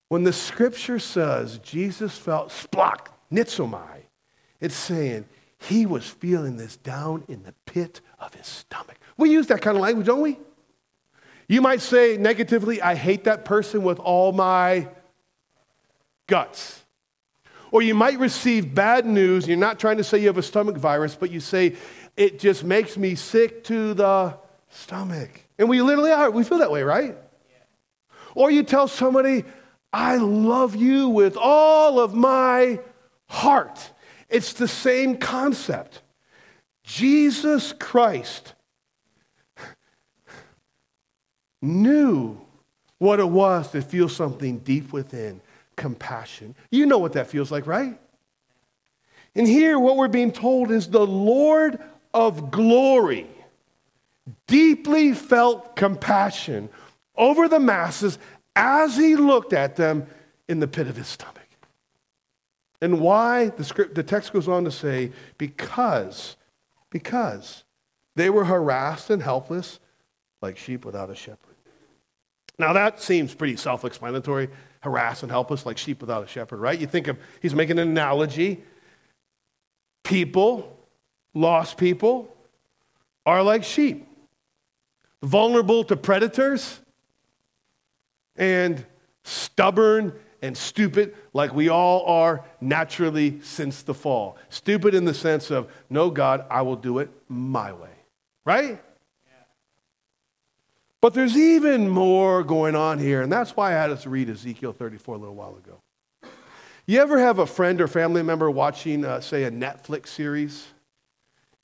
When 0.09 0.25
the 0.25 0.33
scripture 0.33 0.99
says 0.99 1.59
Jesus 1.59 2.19
felt 2.19 2.51
splach 2.51 3.09
nitzomai, 3.33 4.03
it's 4.61 4.75
saying 4.75 5.25
he 5.59 5.87
was 5.87 6.05
feeling 6.07 6.57
this 6.57 6.77
down 6.77 7.25
in 7.29 7.45
the 7.45 7.55
pit 7.67 8.01
of 8.19 8.35
his 8.35 8.47
stomach. 8.47 8.99
We 9.17 9.31
use 9.31 9.47
that 9.47 9.63
kind 9.63 9.77
of 9.77 9.83
language, 9.83 10.07
don't 10.07 10.21
we? 10.21 10.39
You 11.49 11.61
might 11.61 11.81
say 11.81 12.17
negatively, 12.17 12.83
I 12.83 12.95
hate 12.95 13.25
that 13.25 13.45
person 13.45 13.83
with 13.83 13.99
all 13.99 14.33
my 14.33 14.89
guts. 16.27 16.83
Or 17.71 17.81
you 17.81 17.95
might 17.95 18.19
receive 18.19 18.75
bad 18.75 19.07
news. 19.07 19.49
You're 19.49 19.57
not 19.57 19.79
trying 19.79 19.97
to 19.97 20.05
say 20.05 20.19
you 20.19 20.27
have 20.27 20.39
a 20.39 20.43
stomach 20.43 20.77
virus, 20.77 21.15
but 21.15 21.31
you 21.31 21.41
say, 21.41 21.77
it 22.17 22.39
just 22.39 22.65
makes 22.65 22.97
me 22.97 23.15
sick 23.15 23.65
to 23.65 23.95
the 23.95 24.37
stomach. 24.73 25.31
And 25.59 25.69
we 25.69 25.83
literally 25.83 26.11
are. 26.11 26.31
We 26.31 26.45
feel 26.45 26.59
that 26.59 26.71
way, 26.71 26.83
right? 26.83 27.15
Yeah. 27.51 27.57
Or 28.35 28.51
you 28.51 28.63
tell 28.63 28.89
somebody, 28.89 29.45
I 29.93 30.17
love 30.17 30.75
you 30.75 31.09
with 31.09 31.37
all 31.37 32.01
of 32.01 32.15
my 32.15 32.81
heart. 33.29 33.91
It's 34.29 34.55
the 34.55 34.69
same 34.69 35.19
concept. 35.19 36.03
Jesus 36.85 37.73
Christ 37.73 38.55
knew 41.61 42.41
what 42.99 43.21
it 43.21 43.29
was 43.29 43.71
to 43.71 43.83
feel 43.83 44.09
something 44.09 44.59
deep 44.59 44.93
within 44.93 45.41
compassion. 45.77 46.55
You 46.71 46.87
know 46.87 46.99
what 46.99 47.13
that 47.13 47.29
feels 47.29 47.51
like, 47.51 47.67
right? 47.67 47.99
And 49.35 49.47
here, 49.47 49.79
what 49.79 49.97
we're 49.97 50.09
being 50.09 50.33
told 50.33 50.71
is 50.71 50.89
the 50.89 51.07
Lord 51.07 51.79
of 52.13 52.51
glory 52.51 53.27
deeply 54.47 55.13
felt 55.13 55.77
compassion 55.77 56.69
over 57.17 57.49
the 57.49 57.61
masses 57.61 58.19
as 58.57 58.97
he 58.97 59.17
looked 59.17 59.53
at 59.53 59.77
them 59.77 60.07
in 60.49 60.61
the 60.61 60.69
pit 60.69 60.87
of 60.87 60.97
his 60.97 61.07
stomach. 61.07 61.39
And 62.81 63.01
why? 63.01 63.51
The, 63.51 63.65
script, 63.65 63.95
the 63.95 64.03
text 64.03 64.33
goes 64.33 64.49
on 64.49 64.65
to 64.65 64.71
say, 64.71 65.13
because, 65.39 66.37
because 66.91 67.63
they 68.17 68.29
were 68.29 68.45
harassed 68.45 69.09
and 69.11 69.23
helpless 69.23 69.79
like 70.43 70.59
sheep 70.59 70.85
without 70.85 71.09
a 71.09 71.15
shepherd. 71.15 71.39
Now 72.59 72.73
that 72.73 73.01
seems 73.01 73.35
pretty 73.35 73.57
self 73.57 73.85
explanatory 73.85 74.49
harassed 74.81 75.23
and 75.23 75.31
helpless 75.31 75.65
like 75.65 75.79
sheep 75.79 76.01
without 76.01 76.25
a 76.25 76.27
shepherd, 76.27 76.59
right? 76.59 76.79
You 76.79 76.87
think 76.89 77.07
of, 77.07 77.17
he's 77.41 77.55
making 77.55 77.79
an 77.79 77.89
analogy. 77.89 78.63
People, 80.03 80.77
lost 81.35 81.79
people, 81.79 82.35
are 83.25 83.43
like 83.43 83.63
sheep, 83.63 84.07
vulnerable 85.23 85.85
to 85.85 85.97
predators, 85.97 86.81
and 88.37 88.85
stubborn 89.25 90.13
and 90.41 90.57
stupid 90.57 91.15
like 91.33 91.55
we 91.55 91.69
all 91.69 92.05
are 92.07 92.45
naturally 92.61 93.41
since 93.43 93.83
the 93.83 93.95
fall. 93.95 94.37
Stupid 94.49 94.95
in 94.95 95.05
the 95.05 95.15
sense 95.15 95.51
of, 95.51 95.71
no, 95.89 96.11
God, 96.11 96.45
I 96.51 96.63
will 96.63 96.77
do 96.77 96.99
it 96.99 97.11
my 97.29 97.73
way, 97.73 97.91
right? 98.45 98.83
But 101.01 101.15
there's 101.15 101.37
even 101.37 101.89
more 101.89 102.45
going 102.45 102.77
on 102.77 102.99
here, 102.99 103.23
and 103.23 103.33
that's 103.33 103.57
why 103.57 103.71
I 103.71 103.73
had 103.75 103.91
us 103.91 104.07
read 104.07 104.31
Ezekiel 104.31 104.73
34 104.73 105.17
a 105.17 105.19
little 105.19 105.35
while 105.35 105.57
ago. 105.57 105.81
You 106.87 107.01
ever 107.01 107.19
have 107.19 107.39
a 107.39 107.47
friend 107.47 107.81
or 107.81 107.89
family 107.89 108.23
member 108.23 108.51
watching, 108.51 109.05
uh, 109.05 109.21
say, 109.21 109.45
a 109.45 109.51
Netflix 109.51 110.09
series, 110.09 110.67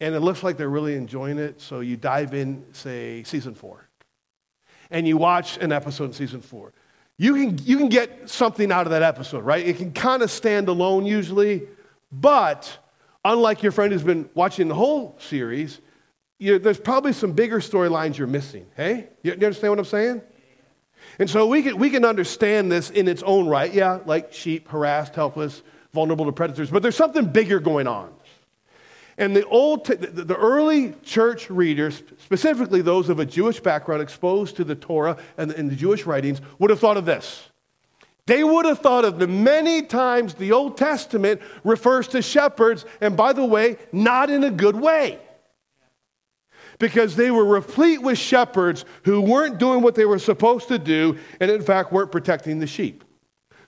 and 0.00 0.14
it 0.14 0.20
looks 0.20 0.42
like 0.42 0.56
they're 0.56 0.68
really 0.68 0.94
enjoying 0.94 1.38
it, 1.38 1.60
so 1.60 1.80
you 1.80 1.96
dive 1.96 2.34
in, 2.34 2.64
say, 2.72 3.22
season 3.24 3.54
four, 3.54 3.88
and 4.90 5.06
you 5.06 5.16
watch 5.16 5.56
an 5.58 5.72
episode 5.72 6.04
in 6.04 6.12
season 6.12 6.40
four. 6.40 6.72
You 7.16 7.34
can, 7.34 7.58
you 7.64 7.78
can 7.78 7.88
get 7.88 8.30
something 8.30 8.70
out 8.70 8.86
of 8.86 8.90
that 8.90 9.02
episode, 9.02 9.44
right? 9.44 9.66
It 9.66 9.76
can 9.76 9.92
kind 9.92 10.22
of 10.22 10.30
stand 10.30 10.68
alone 10.68 11.04
usually, 11.04 11.62
but 12.12 12.78
unlike 13.24 13.62
your 13.62 13.72
friend 13.72 13.92
who's 13.92 14.04
been 14.04 14.30
watching 14.34 14.68
the 14.68 14.74
whole 14.74 15.16
series, 15.18 15.80
you, 16.38 16.58
there's 16.60 16.78
probably 16.78 17.12
some 17.12 17.32
bigger 17.32 17.58
storylines 17.58 18.16
you're 18.16 18.28
missing. 18.28 18.66
Hey? 18.76 19.08
You, 19.22 19.32
you 19.32 19.46
understand 19.46 19.72
what 19.72 19.78
I'm 19.80 19.84
saying? 19.84 20.22
And 21.18 21.28
so 21.28 21.46
we 21.46 21.62
can, 21.62 21.78
we 21.78 21.90
can 21.90 22.04
understand 22.04 22.70
this 22.70 22.90
in 22.90 23.08
its 23.08 23.22
own 23.24 23.48
right. 23.48 23.72
Yeah, 23.72 23.98
like 24.06 24.32
sheep, 24.32 24.68
harassed, 24.68 25.16
helpless, 25.16 25.62
vulnerable 25.92 26.26
to 26.26 26.32
predators. 26.32 26.70
But 26.70 26.82
there's 26.82 26.96
something 26.96 27.26
bigger 27.26 27.58
going 27.58 27.88
on. 27.88 28.14
And 29.18 29.34
the 29.34 29.44
old, 29.46 29.84
the 29.86 30.36
early 30.36 30.92
church 31.02 31.50
readers, 31.50 32.02
specifically 32.18 32.82
those 32.82 33.08
of 33.08 33.18
a 33.18 33.26
Jewish 33.26 33.58
background 33.58 34.00
exposed 34.00 34.56
to 34.56 34.64
the 34.64 34.76
Torah 34.76 35.18
and 35.36 35.50
the, 35.50 35.58
and 35.58 35.70
the 35.70 35.76
Jewish 35.76 36.06
writings, 36.06 36.40
would 36.60 36.70
have 36.70 36.78
thought 36.78 36.96
of 36.96 37.04
this. 37.04 37.48
They 38.26 38.44
would 38.44 38.64
have 38.64 38.78
thought 38.78 39.04
of 39.04 39.18
the 39.18 39.26
many 39.26 39.82
times 39.82 40.34
the 40.34 40.52
Old 40.52 40.76
Testament 40.76 41.40
refers 41.64 42.06
to 42.08 42.22
shepherds, 42.22 42.84
and 43.00 43.16
by 43.16 43.32
the 43.32 43.44
way, 43.44 43.76
not 43.90 44.30
in 44.30 44.44
a 44.44 44.50
good 44.50 44.76
way 44.76 45.18
because 46.78 47.16
they 47.16 47.30
were 47.30 47.44
replete 47.44 48.00
with 48.00 48.18
shepherds 48.18 48.84
who 49.02 49.20
weren't 49.20 49.58
doing 49.58 49.82
what 49.82 49.94
they 49.94 50.04
were 50.04 50.18
supposed 50.18 50.68
to 50.68 50.78
do 50.78 51.18
and, 51.40 51.50
in 51.50 51.62
fact, 51.62 51.92
weren't 51.92 52.12
protecting 52.12 52.60
the 52.60 52.66
sheep. 52.66 53.02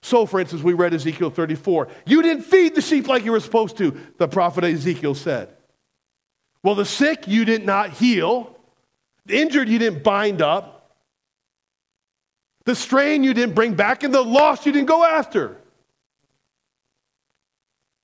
So, 0.02 0.24
for 0.26 0.40
instance, 0.40 0.62
we 0.62 0.72
read 0.72 0.94
Ezekiel 0.94 1.30
34. 1.30 1.88
You 2.06 2.22
didn't 2.22 2.44
feed 2.44 2.74
the 2.74 2.80
sheep 2.80 3.06
like 3.06 3.24
you 3.24 3.32
were 3.32 3.40
supposed 3.40 3.76
to, 3.78 3.96
the 4.16 4.28
prophet 4.28 4.64
Ezekiel 4.64 5.14
said. 5.14 5.54
Well, 6.62 6.74
the 6.74 6.84
sick 6.84 7.26
you 7.26 7.44
did 7.44 7.64
not 7.64 7.90
heal, 7.90 8.56
the 9.26 9.40
injured 9.40 9.68
you 9.68 9.78
didn't 9.78 10.02
bind 10.02 10.42
up, 10.42 10.96
the 12.64 12.74
strain 12.74 13.24
you 13.24 13.34
didn't 13.34 13.54
bring 13.54 13.74
back, 13.74 14.02
and 14.02 14.14
the 14.14 14.22
lost 14.22 14.66
you 14.66 14.72
didn't 14.72 14.88
go 14.88 15.04
after. 15.04 15.56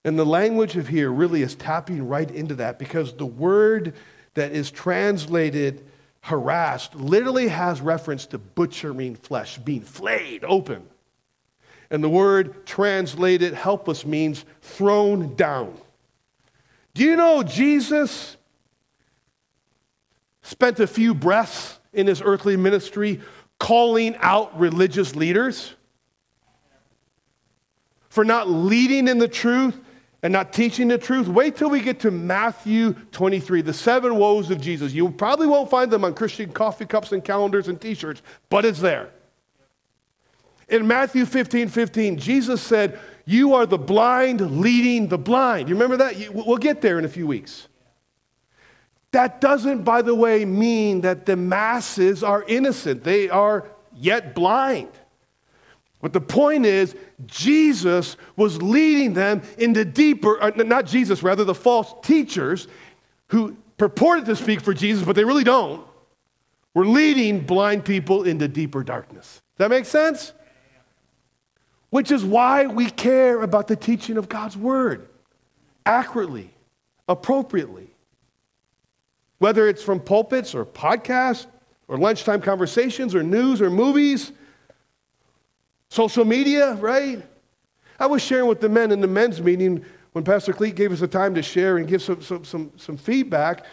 And 0.04 0.18
the 0.18 0.26
language 0.26 0.76
of 0.76 0.88
here 0.88 1.10
really 1.10 1.42
is 1.42 1.54
tapping 1.54 2.06
right 2.06 2.30
into 2.30 2.54
that 2.56 2.78
because 2.78 3.14
the 3.14 3.26
word 3.26 3.94
that 4.34 4.52
is 4.52 4.70
translated 4.70 5.84
harassed 6.20 6.94
literally 6.94 7.48
has 7.48 7.80
reference 7.80 8.26
to 8.26 8.38
butchering 8.38 9.16
flesh, 9.16 9.58
being 9.58 9.80
flayed 9.80 10.44
open. 10.44 10.86
And 11.90 12.02
the 12.02 12.08
word 12.08 12.66
translated 12.66 13.54
helpless 13.54 14.04
means 14.04 14.44
thrown 14.60 15.34
down. 15.36 15.76
Do 16.94 17.04
you 17.04 17.16
know 17.16 17.42
Jesus 17.42 18.36
spent 20.42 20.80
a 20.80 20.86
few 20.86 21.14
breaths 21.14 21.78
in 21.92 22.06
his 22.06 22.22
earthly 22.22 22.56
ministry 22.56 23.20
calling 23.58 24.16
out 24.20 24.58
religious 24.58 25.16
leaders 25.16 25.74
for 28.08 28.24
not 28.24 28.48
leading 28.48 29.08
in 29.08 29.18
the 29.18 29.28
truth 29.28 29.78
and 30.22 30.32
not 30.32 30.52
teaching 30.52 30.88
the 30.88 30.98
truth, 30.98 31.28
wait 31.28 31.54
till 31.54 31.70
we 31.70 31.80
get 31.80 32.00
to 32.00 32.10
Matthew 32.10 32.94
23, 33.12 33.62
the 33.62 33.72
seven 33.72 34.16
woes 34.16 34.50
of 34.50 34.60
Jesus. 34.60 34.92
You 34.92 35.10
probably 35.10 35.46
won't 35.46 35.70
find 35.70 35.90
them 35.90 36.04
on 36.04 36.14
Christian 36.14 36.50
coffee 36.50 36.86
cups 36.86 37.12
and 37.12 37.22
calendars 37.22 37.68
and 37.68 37.80
t 37.80 37.94
shirts, 37.94 38.22
but 38.48 38.64
it's 38.64 38.80
there. 38.80 39.10
In 40.68 40.86
Matthew 40.86 41.26
15 41.26 41.68
15, 41.68 42.18
Jesus 42.18 42.60
said, 42.60 42.98
You 43.24 43.54
are 43.54 43.66
the 43.66 43.78
blind 43.78 44.60
leading 44.60 45.08
the 45.08 45.18
blind. 45.18 45.68
You 45.68 45.74
remember 45.74 45.96
that? 45.98 46.32
We'll 46.32 46.56
get 46.56 46.80
there 46.80 46.98
in 46.98 47.04
a 47.04 47.08
few 47.08 47.26
weeks. 47.26 47.68
That 49.12 49.40
doesn't, 49.40 49.82
by 49.82 50.02
the 50.02 50.14
way, 50.14 50.44
mean 50.44 51.00
that 51.02 51.24
the 51.24 51.36
masses 51.36 52.22
are 52.22 52.44
innocent, 52.46 53.04
they 53.04 53.28
are 53.28 53.68
yet 53.94 54.34
blind. 54.34 54.90
But 56.02 56.12
the 56.12 56.20
point 56.20 56.66
is, 56.66 56.94
Jesus 57.24 58.16
was 58.36 58.60
leading 58.60 59.14
them 59.14 59.42
into 59.58 59.84
deeper, 59.84 60.40
uh, 60.42 60.50
not 60.50 60.86
Jesus, 60.86 61.22
rather, 61.22 61.44
the 61.44 61.54
false 61.54 61.94
teachers 62.02 62.68
who 63.28 63.56
purported 63.78 64.26
to 64.26 64.36
speak 64.36 64.60
for 64.60 64.74
Jesus, 64.74 65.04
but 65.04 65.16
they 65.16 65.24
really 65.24 65.44
don't, 65.44 65.86
were 66.74 66.86
leading 66.86 67.40
blind 67.40 67.84
people 67.84 68.24
into 68.24 68.46
deeper 68.46 68.84
darkness. 68.84 69.40
Does 69.56 69.58
that 69.58 69.70
make 69.70 69.86
sense? 69.86 70.32
Which 71.90 72.10
is 72.10 72.24
why 72.24 72.66
we 72.66 72.90
care 72.90 73.42
about 73.42 73.68
the 73.68 73.76
teaching 73.76 74.16
of 74.16 74.28
God's 74.28 74.56
word 74.56 75.08
accurately, 75.84 76.50
appropriately. 77.08 77.90
Whether 79.38 79.68
it's 79.68 79.82
from 79.82 80.00
pulpits 80.00 80.54
or 80.54 80.64
podcasts, 80.64 81.46
or 81.88 81.98
lunchtime 81.98 82.40
conversations 82.40 83.14
or 83.14 83.22
news 83.22 83.62
or 83.62 83.70
movies, 83.70 84.32
social 85.88 86.24
media, 86.24 86.74
right? 86.74 87.24
I 87.98 88.06
was 88.06 88.22
sharing 88.22 88.48
with 88.48 88.60
the 88.60 88.68
men 88.68 88.92
in 88.92 89.00
the 89.00 89.06
men's 89.06 89.40
meeting 89.40 89.84
when 90.12 90.24
Pastor 90.24 90.52
Cleet 90.52 90.74
gave 90.74 90.92
us 90.92 91.00
the 91.00 91.08
time 91.08 91.34
to 91.34 91.42
share 91.42 91.76
and 91.76 91.86
give 91.86 92.02
some, 92.02 92.20
some, 92.22 92.44
some, 92.44 92.72
some 92.76 92.96
feedback. 92.96 93.64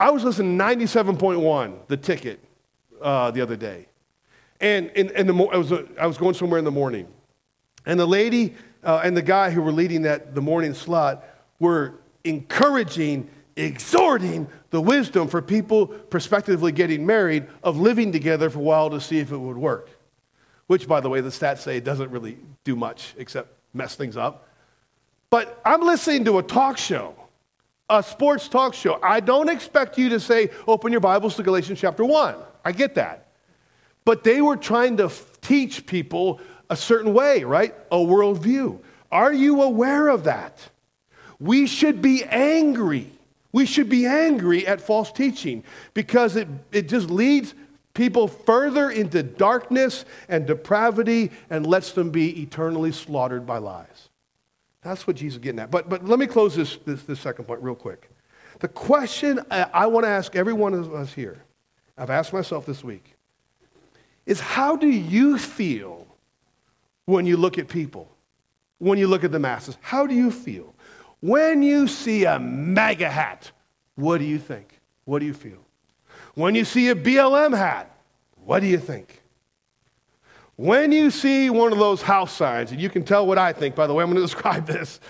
I 0.00 0.10
was 0.10 0.24
listening 0.24 0.58
to 0.58 0.64
97.1, 0.64 1.86
the 1.86 1.96
ticket, 1.96 2.40
uh, 3.00 3.30
the 3.30 3.40
other 3.40 3.56
day. 3.56 3.86
And, 4.60 4.90
in, 4.90 5.10
in 5.10 5.26
the, 5.26 5.34
I, 5.34 5.56
was, 5.56 5.72
uh, 5.72 5.86
I 6.00 6.06
was 6.06 6.18
going 6.18 6.34
somewhere 6.34 6.58
in 6.58 6.64
the 6.64 6.70
morning. 6.70 7.06
And 7.86 7.98
the 7.98 8.06
lady 8.06 8.54
uh, 8.82 9.00
and 9.04 9.16
the 9.16 9.22
guy 9.22 9.50
who 9.50 9.62
were 9.62 9.72
leading 9.72 10.02
that 10.02 10.34
the 10.34 10.42
morning 10.42 10.74
slot 10.74 11.24
were 11.58 11.94
encouraging, 12.24 13.28
exhorting 13.56 14.48
the 14.70 14.80
wisdom 14.80 15.28
for 15.28 15.40
people 15.40 15.86
prospectively 15.86 16.72
getting 16.72 17.06
married 17.06 17.46
of 17.62 17.78
living 17.78 18.12
together 18.12 18.50
for 18.50 18.58
a 18.58 18.62
while 18.62 18.90
to 18.90 19.00
see 19.00 19.18
if 19.18 19.32
it 19.32 19.38
would 19.38 19.56
work. 19.56 19.90
Which, 20.66 20.88
by 20.88 21.00
the 21.00 21.08
way, 21.08 21.20
the 21.20 21.28
stats 21.28 21.58
say 21.58 21.80
doesn't 21.80 22.10
really 22.10 22.38
do 22.64 22.74
much 22.74 23.14
except 23.18 23.48
mess 23.74 23.94
things 23.94 24.16
up. 24.16 24.48
But 25.30 25.60
I'm 25.64 25.82
listening 25.82 26.24
to 26.26 26.38
a 26.38 26.42
talk 26.42 26.78
show, 26.78 27.14
a 27.90 28.02
sports 28.02 28.48
talk 28.48 28.72
show. 28.72 28.98
I 29.02 29.20
don't 29.20 29.48
expect 29.48 29.98
you 29.98 30.08
to 30.10 30.20
say, 30.20 30.50
open 30.66 30.92
your 30.92 31.00
Bibles 31.00 31.36
to 31.36 31.42
Galatians 31.42 31.80
chapter 31.80 32.04
1. 32.04 32.36
I 32.64 32.72
get 32.72 32.94
that. 32.94 33.28
But 34.04 34.22
they 34.22 34.40
were 34.40 34.56
trying 34.56 34.96
to 34.98 35.10
teach 35.40 35.86
people 35.86 36.40
a 36.74 36.76
certain 36.76 37.14
way, 37.14 37.44
right? 37.44 37.72
A 37.92 37.96
worldview. 37.96 38.80
Are 39.12 39.32
you 39.32 39.62
aware 39.62 40.08
of 40.08 40.24
that? 40.24 40.58
We 41.38 41.68
should 41.68 42.02
be 42.02 42.24
angry. 42.24 43.12
We 43.52 43.64
should 43.64 43.88
be 43.88 44.06
angry 44.06 44.66
at 44.66 44.80
false 44.80 45.12
teaching 45.12 45.62
because 45.94 46.34
it, 46.34 46.48
it 46.72 46.88
just 46.88 47.10
leads 47.10 47.54
people 47.94 48.26
further 48.26 48.90
into 48.90 49.22
darkness 49.22 50.04
and 50.28 50.48
depravity 50.48 51.30
and 51.48 51.64
lets 51.64 51.92
them 51.92 52.10
be 52.10 52.42
eternally 52.42 52.90
slaughtered 52.90 53.46
by 53.46 53.58
lies. 53.58 54.08
That's 54.82 55.06
what 55.06 55.14
Jesus 55.14 55.36
is 55.36 55.42
getting 55.44 55.60
at. 55.60 55.70
But, 55.70 55.88
but 55.88 56.04
let 56.04 56.18
me 56.18 56.26
close 56.26 56.56
this, 56.56 56.76
this, 56.84 57.04
this 57.04 57.20
second 57.20 57.44
point 57.44 57.62
real 57.62 57.76
quick. 57.76 58.10
The 58.58 58.68
question 58.68 59.38
I, 59.48 59.66
I 59.72 59.86
want 59.86 60.06
to 60.06 60.10
ask 60.10 60.34
every 60.34 60.52
one 60.52 60.74
of 60.74 60.92
us 60.92 61.12
here, 61.12 61.44
I've 61.96 62.10
asked 62.10 62.32
myself 62.32 62.66
this 62.66 62.82
week, 62.82 63.14
is 64.26 64.40
how 64.40 64.74
do 64.74 64.88
you 64.88 65.38
feel 65.38 66.03
when 67.06 67.26
you 67.26 67.36
look 67.36 67.58
at 67.58 67.68
people, 67.68 68.10
when 68.78 68.98
you 68.98 69.06
look 69.06 69.24
at 69.24 69.32
the 69.32 69.38
masses? 69.38 69.76
How 69.80 70.06
do 70.06 70.14
you 70.14 70.30
feel? 70.30 70.74
When 71.20 71.62
you 71.62 71.88
see 71.88 72.24
a 72.24 72.38
MAGA 72.38 73.08
hat, 73.08 73.50
what 73.94 74.18
do 74.18 74.24
you 74.24 74.38
think? 74.38 74.80
What 75.04 75.20
do 75.20 75.26
you 75.26 75.34
feel? 75.34 75.64
When 76.34 76.54
you 76.54 76.64
see 76.64 76.88
a 76.88 76.94
BLM 76.94 77.56
hat, 77.56 77.96
what 78.44 78.60
do 78.60 78.66
you 78.66 78.78
think? 78.78 79.22
When 80.56 80.92
you 80.92 81.10
see 81.10 81.50
one 81.50 81.72
of 81.72 81.78
those 81.78 82.02
house 82.02 82.32
signs, 82.32 82.70
and 82.70 82.80
you 82.80 82.88
can 82.88 83.04
tell 83.04 83.26
what 83.26 83.38
I 83.38 83.52
think, 83.52 83.74
by 83.74 83.86
the 83.86 83.94
way, 83.94 84.02
I'm 84.02 84.10
going 84.10 84.16
to 84.26 84.32
describe 84.32 84.66
this, 84.66 85.00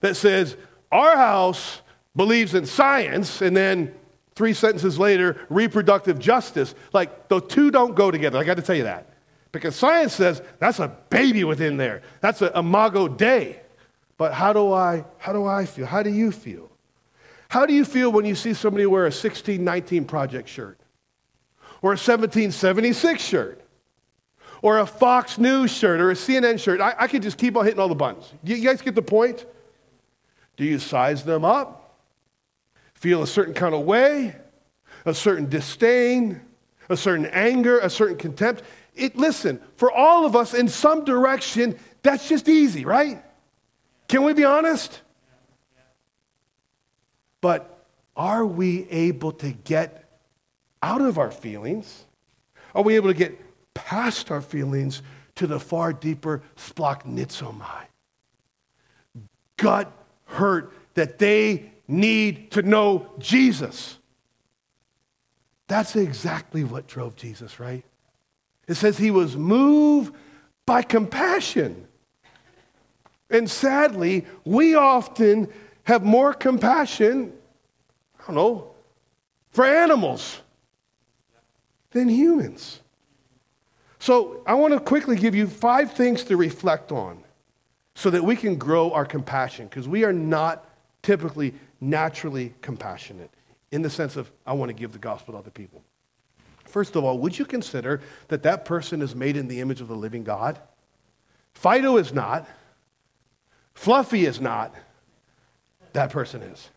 that 0.00 0.16
says, 0.16 0.56
Our 0.90 1.16
house 1.16 1.82
believes 2.14 2.54
in 2.54 2.64
science, 2.66 3.42
and 3.42 3.56
then 3.56 3.94
three 4.34 4.52
sentences 4.52 4.98
later, 4.98 5.36
reproductive 5.48 6.18
justice, 6.18 6.74
like 6.92 7.28
the 7.28 7.40
two 7.40 7.70
don't 7.70 7.94
go 7.94 8.10
together. 8.10 8.38
I 8.38 8.44
got 8.44 8.56
to 8.56 8.62
tell 8.62 8.76
you 8.76 8.84
that. 8.84 9.08
Because 9.56 9.74
science 9.74 10.12
says 10.12 10.42
that's 10.58 10.80
a 10.80 10.88
baby 11.08 11.42
within 11.42 11.78
there. 11.78 12.02
That's 12.20 12.42
a 12.42 12.56
imago 12.58 13.08
Dei. 13.08 13.58
But 14.18 14.34
how 14.34 14.52
do 14.52 14.72
I 14.72 15.04
how 15.16 15.32
do 15.32 15.46
I 15.46 15.64
feel? 15.64 15.86
How 15.86 16.02
do 16.02 16.10
you 16.10 16.30
feel? 16.30 16.70
How 17.48 17.64
do 17.64 17.72
you 17.72 17.84
feel 17.84 18.12
when 18.12 18.26
you 18.26 18.34
see 18.34 18.52
somebody 18.52 18.84
wear 18.84 19.02
a 19.02 19.06
1619 19.06 20.04
project 20.04 20.48
shirt? 20.48 20.78
Or 21.80 21.92
a 21.92 21.96
1776 21.96 23.22
shirt? 23.22 23.62
Or 24.60 24.78
a 24.80 24.86
Fox 24.86 25.38
News 25.38 25.70
shirt 25.70 26.00
or 26.00 26.10
a 26.10 26.14
CNN 26.14 26.60
shirt? 26.60 26.80
I, 26.80 26.94
I 26.98 27.06
could 27.06 27.22
just 27.22 27.38
keep 27.38 27.56
on 27.56 27.64
hitting 27.64 27.80
all 27.80 27.88
the 27.88 27.94
buttons. 27.94 28.32
You, 28.42 28.56
you 28.56 28.64
guys 28.68 28.82
get 28.82 28.94
the 28.94 29.02
point? 29.02 29.46
Do 30.56 30.64
you 30.64 30.78
size 30.78 31.24
them 31.24 31.44
up? 31.44 31.98
Feel 32.94 33.22
a 33.22 33.26
certain 33.26 33.54
kind 33.54 33.74
of 33.74 33.86
way? 33.86 34.36
A 35.06 35.14
certain 35.14 35.48
disdain? 35.48 36.42
A 36.88 36.96
certain 36.96 37.26
anger? 37.26 37.78
A 37.78 37.88
certain 37.88 38.16
contempt? 38.16 38.62
It, 38.96 39.16
listen, 39.16 39.60
for 39.76 39.92
all 39.92 40.24
of 40.26 40.34
us 40.34 40.54
in 40.54 40.68
some 40.68 41.04
direction, 41.04 41.78
that's 42.02 42.28
just 42.28 42.48
easy, 42.48 42.84
right? 42.84 43.22
Can 44.08 44.24
we 44.24 44.32
be 44.32 44.44
honest? 44.44 45.02
But 47.40 47.84
are 48.16 48.46
we 48.46 48.88
able 48.88 49.32
to 49.32 49.52
get 49.52 50.08
out 50.82 51.02
of 51.02 51.18
our 51.18 51.30
feelings? 51.30 52.04
Are 52.74 52.82
we 52.82 52.96
able 52.96 53.08
to 53.08 53.14
get 53.14 53.38
past 53.74 54.30
our 54.30 54.40
feelings 54.40 55.02
to 55.36 55.46
the 55.46 55.60
far 55.60 55.92
deeper 55.92 56.42
splachnitzomai? 56.56 57.84
Gut 59.58 59.92
hurt 60.24 60.72
that 60.94 61.18
they 61.18 61.72
need 61.88 62.50
to 62.52 62.62
know 62.62 63.12
Jesus. 63.18 63.98
That's 65.68 65.96
exactly 65.96 66.64
what 66.64 66.86
drove 66.86 67.16
Jesus, 67.16 67.60
right? 67.60 67.84
It 68.66 68.74
says 68.74 68.98
he 68.98 69.10
was 69.10 69.36
moved 69.36 70.14
by 70.64 70.82
compassion. 70.82 71.86
And 73.30 73.50
sadly, 73.50 74.26
we 74.44 74.74
often 74.74 75.48
have 75.84 76.04
more 76.04 76.34
compassion, 76.34 77.32
I 78.20 78.26
don't 78.26 78.36
know, 78.36 78.70
for 79.50 79.64
animals 79.64 80.40
than 81.90 82.08
humans. 82.08 82.80
So 83.98 84.42
I 84.46 84.54
want 84.54 84.74
to 84.74 84.80
quickly 84.80 85.16
give 85.16 85.34
you 85.34 85.46
five 85.46 85.92
things 85.92 86.24
to 86.24 86.36
reflect 86.36 86.92
on 86.92 87.24
so 87.94 88.10
that 88.10 88.22
we 88.22 88.36
can 88.36 88.56
grow 88.56 88.92
our 88.92 89.04
compassion 89.04 89.66
because 89.66 89.88
we 89.88 90.04
are 90.04 90.12
not 90.12 90.68
typically 91.02 91.54
naturally 91.80 92.52
compassionate 92.60 93.30
in 93.72 93.82
the 93.82 93.90
sense 93.90 94.16
of, 94.16 94.30
I 94.46 94.52
want 94.52 94.68
to 94.68 94.74
give 94.74 94.92
the 94.92 94.98
gospel 94.98 95.32
to 95.32 95.38
other 95.38 95.50
people. 95.50 95.82
First 96.76 96.94
of 96.94 97.04
all, 97.04 97.18
would 97.20 97.38
you 97.38 97.46
consider 97.46 98.02
that 98.28 98.42
that 98.42 98.66
person 98.66 99.00
is 99.00 99.14
made 99.14 99.38
in 99.38 99.48
the 99.48 99.62
image 99.62 99.80
of 99.80 99.88
the 99.88 99.96
living 99.96 100.24
God? 100.24 100.58
Fido 101.54 101.96
is 101.96 102.12
not. 102.12 102.46
Fluffy 103.72 104.26
is 104.26 104.42
not. 104.42 104.74
That 105.94 106.10
person 106.10 106.42
is. 106.42 106.68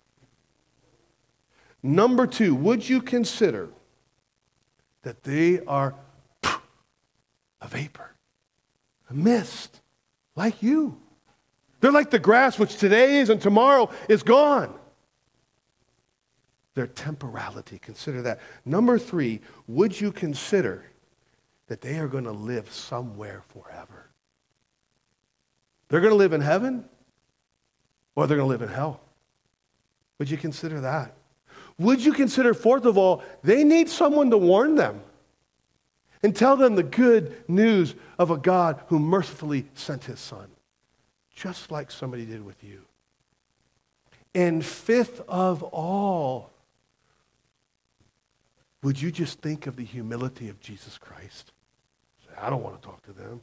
Number 1.84 2.28
two, 2.28 2.56
would 2.56 2.88
you 2.88 3.02
consider 3.02 3.68
that 5.02 5.24
they 5.24 5.60
are 5.66 5.96
a 7.62 7.68
vapor, 7.68 8.16
a 9.10 9.14
mist, 9.14 9.82
like 10.34 10.64
you? 10.64 10.98
They're 11.82 11.92
like 11.92 12.10
the 12.10 12.20
grass, 12.20 12.58
which 12.58 12.78
today 12.78 13.20
is 13.20 13.30
and 13.30 13.42
tomorrow 13.42 13.90
is 14.08 14.24
gone 14.24 14.79
their 16.80 16.88
temporality. 16.88 17.78
Consider 17.78 18.22
that. 18.22 18.40
Number 18.64 18.98
three, 18.98 19.42
would 19.68 20.00
you 20.00 20.14
consider 20.14 20.86
that 21.68 21.82
they 21.82 22.00
are 22.00 22.08
going 22.08 22.24
to 22.24 22.32
live 22.32 22.72
somewhere 22.72 23.44
forever? 23.50 24.10
They're 25.90 26.00
going 26.00 26.14
to 26.14 26.18
live 26.18 26.32
in 26.32 26.40
heaven 26.40 26.86
or 28.16 28.28
they're 28.28 28.38
going 28.38 28.48
to 28.48 28.50
live 28.50 28.62
in 28.62 28.74
hell. 28.74 29.02
Would 30.20 30.30
you 30.30 30.38
consider 30.38 30.80
that? 30.80 31.16
Would 31.80 32.00
you 32.00 32.14
consider, 32.14 32.54
fourth 32.54 32.86
of 32.86 32.98
all, 32.98 33.24
they 33.44 33.66
need 33.66 33.90
someone 33.90 34.30
to 34.30 34.38
warn 34.38 34.76
them 34.76 35.02
and 36.24 36.34
tell 36.34 36.56
them 36.56 36.76
the 36.76 36.84
good 36.84 37.44
news 37.50 37.94
of 38.18 38.32
a 38.32 38.38
God 38.38 38.82
who 38.88 39.00
mercifully 39.00 39.66
sent 39.74 40.06
his 40.06 40.22
son, 40.22 40.48
just 41.36 41.72
like 41.72 41.92
somebody 41.92 42.26
did 42.26 42.46
with 42.46 42.64
you. 42.64 42.86
And 44.34 44.66
fifth 44.66 45.20
of 45.28 45.62
all, 45.64 46.52
would 48.82 49.02
you 49.02 49.12
just 49.12 49.40
think 49.42 49.68
of 49.68 49.76
the 49.76 49.84
humility 49.84 50.50
of 50.50 50.60
Jesus 50.60 50.98
Christ? 50.98 51.52
Say, 52.26 52.34
I 52.40 52.50
don't 52.50 52.64
want 52.64 52.82
to 52.82 52.88
talk 52.88 53.02
to 53.04 53.14
them. 53.14 53.42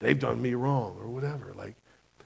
They've 0.00 0.18
done 0.18 0.40
me 0.40 0.54
wrong 0.54 0.96
or 0.98 1.08
whatever. 1.08 1.52
Like, 1.56 1.76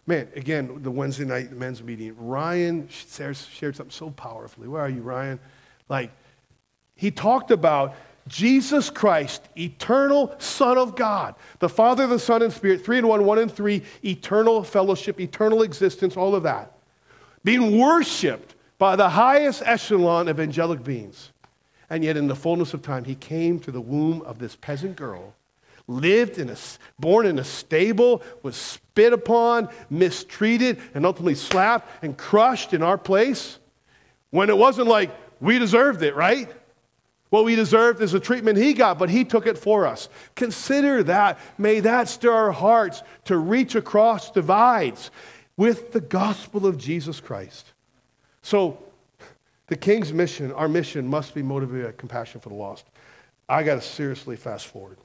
man, 0.07 0.29
again, 0.37 0.83
the 0.83 0.91
Wednesday 0.91 1.25
night 1.25 1.53
men's 1.53 1.83
meeting, 1.83 2.15
Ryan 2.17 2.89
shared, 2.89 3.37
something 3.37 3.91
so 3.91 4.11
powerfully. 4.11 4.69
Where 4.69 4.81
are 4.81 4.89
you, 4.89 5.03
Ryan? 5.03 5.41
Like, 5.89 6.13
he 6.95 7.11
talked 7.11 7.51
about 7.51 7.95
Jesus 8.29 8.89
Christ, 8.89 9.43
eternal 9.59 10.35
Son 10.39 10.79
of 10.79 10.97
God, 10.97 11.35
the 11.59 11.69
Father, 11.69 12.07
the 12.07 12.19
Son, 12.19 12.43
and 12.43 12.53
Spirit, 12.53 12.85
three 12.85 12.99
and 12.99 13.09
one, 13.09 13.25
one 13.25 13.39
and 13.39 13.53
three, 13.53 13.83
eternal 14.03 14.63
fellowship, 14.63 15.21
eternal 15.21 15.63
existence, 15.63 16.17
all 16.17 16.35
of 16.35 16.45
that, 16.45 16.79
being 17.43 17.79
worshiped 17.79 18.55
by 18.79 18.97
the 18.97 19.11
highest 19.11 19.63
echelon 19.67 20.29
of 20.29 20.41
angelic 20.41 20.83
beings. 20.83 21.33
And 21.90 22.03
yet, 22.05 22.16
in 22.16 22.27
the 22.27 22.37
fullness 22.37 22.75
of 22.75 22.83
time, 22.83 23.05
he 23.05 23.14
came 23.14 23.61
to 23.61 23.70
the 23.70 23.81
womb 23.81 24.23
of 24.23 24.38
this 24.38 24.57
peasant 24.57 24.97
girl, 24.97 25.35
lived 25.87 26.38
in 26.38 26.51
a, 26.51 26.57
born 26.99 27.27
in 27.27 27.38
a 27.38 27.44
stable, 27.44 28.23
was 28.42 28.57
spit 28.57 29.12
upon, 29.12 29.68
mistreated, 29.90 30.81
and 30.94 31.05
ultimately 31.05 31.35
slapped 31.35 32.03
and 32.03 32.16
crushed 32.16 32.73
in 32.73 32.83
our 32.83 32.99
place 32.99 33.59
when 34.31 34.51
it 34.51 34.57
wasn't 34.57 34.88
like 34.88 35.11
we 35.40 35.59
deserved 35.59 36.03
it, 36.03 36.16
right? 36.16 36.51
What 37.31 37.44
we 37.44 37.57
deserved 37.57 38.01
is 38.01 38.12
the 38.12 38.20
treatment 38.20 38.59
he 38.59 38.75
got, 38.75 38.97
but 38.99 39.11
he 39.11 39.25
took 39.25 39.47
it 39.47 39.59
for 39.59 39.87
us. 39.87 40.09
Consider 40.37 41.03
that. 41.03 41.38
May 41.59 41.81
that 41.81 42.09
stir 42.09 42.33
our 42.33 42.53
hearts 42.53 43.03
to 43.25 43.37
reach 43.37 43.75
across 43.75 44.31
divides 44.31 45.11
with 45.57 45.92
the 45.92 46.01
gospel 46.01 46.64
of 46.64 46.79
Jesus 46.79 47.20
Christ. 47.20 47.73
So, 48.42 48.79
the 49.66 49.77
king's 49.77 50.12
mission, 50.12 50.53
our 50.53 50.68
mission, 50.68 51.07
must 51.07 51.35
be 51.35 51.42
motivated 51.42 51.87
by 51.87 51.92
compassion 51.92 52.40
for 52.40 52.50
the 52.50 52.55
lost. 52.55 52.85
I 53.48 53.62
got 53.62 53.77
to 53.77 53.81
seriously 53.81 54.37
fast 54.37 54.66
forward. 54.66 54.98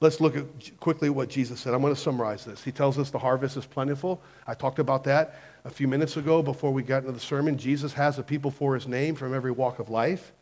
Let's 0.00 0.20
look 0.20 0.36
at 0.36 0.46
quickly 0.80 1.10
what 1.10 1.28
Jesus 1.28 1.60
said. 1.60 1.74
I'm 1.74 1.80
going 1.80 1.94
to 1.94 2.00
summarize 2.00 2.44
this. 2.44 2.64
He 2.64 2.72
tells 2.72 2.98
us 2.98 3.10
the 3.10 3.20
harvest 3.20 3.56
is 3.56 3.64
plentiful. 3.64 4.20
I 4.48 4.54
talked 4.54 4.80
about 4.80 5.04
that 5.04 5.36
a 5.64 5.70
few 5.70 5.86
minutes 5.86 6.16
ago 6.16 6.42
before 6.42 6.72
we 6.72 6.82
got 6.82 7.02
into 7.02 7.12
the 7.12 7.20
sermon. 7.20 7.56
Jesus 7.56 7.92
has 7.92 8.18
a 8.18 8.22
people 8.24 8.50
for 8.50 8.74
his 8.74 8.88
name 8.88 9.14
from 9.14 9.32
every 9.32 9.52
walk 9.52 9.78
of 9.78 9.90
life. 9.90 10.32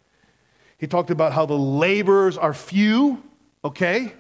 He 0.79 0.87
talked 0.87 1.11
about 1.11 1.35
how 1.35 1.45
the 1.45 1.59
laborers 1.59 2.39
are 2.39 2.55
few, 2.55 3.23
okay? 3.63 4.15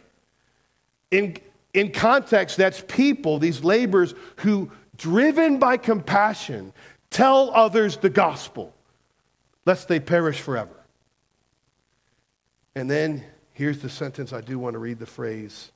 In, 1.11 1.39
in 1.73 1.91
context, 1.91 2.59
that's 2.59 2.85
people, 2.87 3.39
these 3.39 3.65
laborers 3.65 4.15
who, 4.37 4.71
driven 4.99 5.59
by 5.59 5.79
compassion, 5.79 6.75
tell 7.11 7.51
others 7.55 7.97
the 7.97 8.11
gospel, 8.11 8.73
lest 9.67 9.89
they 9.89 10.01
perish 10.01 10.41
forever. 10.41 10.75
And 12.75 12.91
then 12.91 13.25
here's 13.53 13.81
the 13.81 13.89
sentence 13.89 14.33
I 14.33 14.41
do 14.41 14.59
want 14.59 14.75
to 14.75 14.79
read 14.79 14.99
the 14.99 15.07
phrase. 15.07 15.73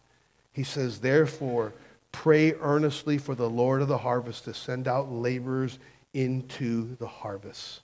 He 0.53 0.63
says, 0.63 1.01
Therefore, 1.01 1.73
pray 2.13 2.53
earnestly 2.55 3.19
for 3.19 3.35
the 3.35 3.51
Lord 3.51 3.83
of 3.83 3.89
the 3.89 3.99
harvest 3.99 4.45
to 4.45 4.55
send 4.55 4.87
out 4.87 5.11
laborers 5.11 5.79
into 6.15 6.97
the 6.97 7.09
harvest. 7.09 7.81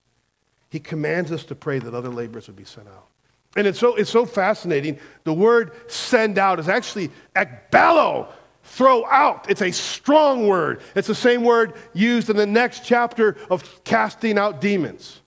He 0.70 0.78
commands 0.78 1.32
us 1.32 1.44
to 1.46 1.54
pray 1.56 1.80
that 1.80 1.94
other 1.94 2.08
laborers 2.08 2.46
would 2.46 2.56
be 2.56 2.64
sent 2.64 2.86
out. 2.86 3.08
And 3.56 3.66
it's 3.66 3.80
so, 3.80 3.96
it's 3.96 4.10
so 4.10 4.24
fascinating. 4.24 4.98
The 5.24 5.32
word 5.32 5.72
send 5.90 6.38
out 6.38 6.60
is 6.60 6.68
actually 6.68 7.10
ekballo, 7.34 8.28
throw 8.62 9.04
out. 9.06 9.50
It's 9.50 9.62
a 9.62 9.70
strong 9.70 10.46
word. 10.46 10.80
It's 10.94 11.08
the 11.08 11.14
same 11.14 11.44
word 11.44 11.74
used 11.92 12.30
in 12.30 12.36
the 12.36 12.46
next 12.46 12.84
chapter 12.84 13.36
of 13.50 13.84
casting 13.84 14.38
out 14.38 14.60
demons. 14.60 15.20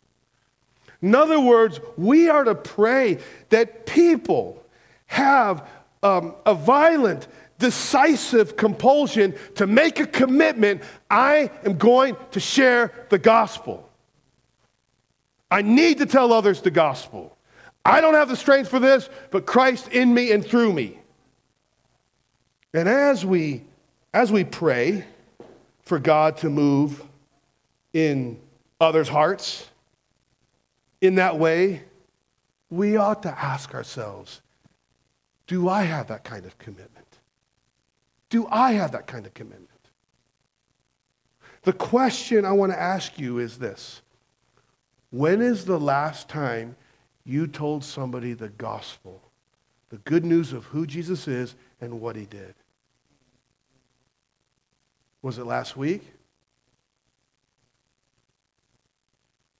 In 1.01 1.13
other 1.13 1.39
words, 1.39 1.79
we 1.97 2.29
are 2.29 2.45
to 2.45 2.55
pray 2.55 3.19
that 3.49 3.85
people 3.85 4.63
have 5.07 5.67
um, 6.01 6.35
a 6.45 6.55
violent, 6.55 7.27
decisive 7.59 8.55
compulsion 8.55 9.35
to 9.55 9.67
make 9.67 9.99
a 9.99 10.07
commitment 10.07 10.81
I 11.09 11.51
am 11.65 11.77
going 11.77 12.15
to 12.31 12.39
share 12.39 12.91
the 13.09 13.19
gospel. 13.19 13.89
I 15.51 15.61
need 15.61 15.99
to 15.99 16.05
tell 16.05 16.33
others 16.33 16.61
the 16.61 16.71
gospel. 16.71 17.37
I 17.85 17.99
don't 17.99 18.13
have 18.13 18.29
the 18.29 18.37
strength 18.37 18.69
for 18.69 18.79
this, 18.79 19.09
but 19.29 19.45
Christ 19.45 19.89
in 19.89 20.13
me 20.13 20.31
and 20.31 20.45
through 20.45 20.73
me. 20.73 20.99
And 22.73 22.89
as 22.89 23.25
we 23.25 23.63
as 24.13 24.31
we 24.31 24.43
pray 24.43 25.05
for 25.83 25.99
God 25.99 26.37
to 26.37 26.49
move 26.49 27.03
in 27.93 28.39
others' 28.79 29.09
hearts 29.09 29.67
in 31.01 31.15
that 31.15 31.37
way, 31.37 31.83
we 32.69 32.95
ought 32.95 33.23
to 33.23 33.29
ask 33.29 33.73
ourselves, 33.73 34.41
do 35.47 35.67
I 35.67 35.83
have 35.83 36.07
that 36.07 36.23
kind 36.23 36.45
of 36.45 36.57
commitment? 36.57 37.07
Do 38.29 38.47
I 38.49 38.73
have 38.73 38.91
that 38.93 39.07
kind 39.07 39.25
of 39.25 39.33
commitment? 39.33 39.69
The 41.63 41.73
question 41.73 42.45
I 42.45 42.51
want 42.51 42.71
to 42.71 42.79
ask 42.79 43.19
you 43.19 43.39
is 43.39 43.57
this. 43.57 44.01
When 45.11 45.41
is 45.41 45.65
the 45.65 45.79
last 45.79 46.29
time 46.29 46.75
you 47.25 47.47
told 47.47 47.83
somebody 47.83 48.33
the 48.33 48.49
gospel, 48.49 49.21
the 49.89 49.97
good 49.99 50.25
news 50.25 50.53
of 50.53 50.65
who 50.65 50.85
Jesus 50.85 51.27
is 51.27 51.55
and 51.79 52.01
what 52.01 52.15
he 52.15 52.25
did? 52.25 52.55
Was 55.23 55.39
it 55.39 55.45
last 55.45 55.75
week? 55.75 56.03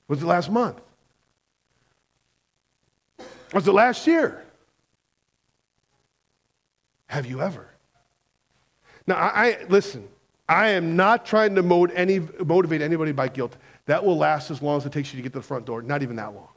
Was 0.08 0.22
it 0.22 0.26
last 0.26 0.52
month? 0.52 0.80
Was 3.54 3.68
it 3.68 3.72
last 3.72 4.06
year? 4.06 4.44
Have 7.08 7.26
you 7.26 7.42
ever? 7.42 7.68
Now, 9.08 9.16
I, 9.16 9.46
I 9.46 9.58
listen. 9.70 10.08
I 10.50 10.70
am 10.70 10.96
not 10.96 11.26
trying 11.26 11.56
to 11.56 11.92
any, 11.96 12.20
motivate 12.46 12.82
anybody 12.82 13.14
by 13.14 13.30
guilt. 13.30 13.56
That 13.86 14.04
will 14.04 14.18
last 14.18 14.52
as 14.52 14.62
long 14.62 14.78
as 14.78 14.86
it 14.86 14.92
takes 14.92 15.14
you 15.14 15.18
to 15.18 15.24
get 15.24 15.32
to 15.32 15.40
the 15.40 15.44
front 15.44 15.66
door. 15.66 15.82
Not 15.82 16.04
even 16.04 16.18
that 16.18 16.34
long. 16.36 16.50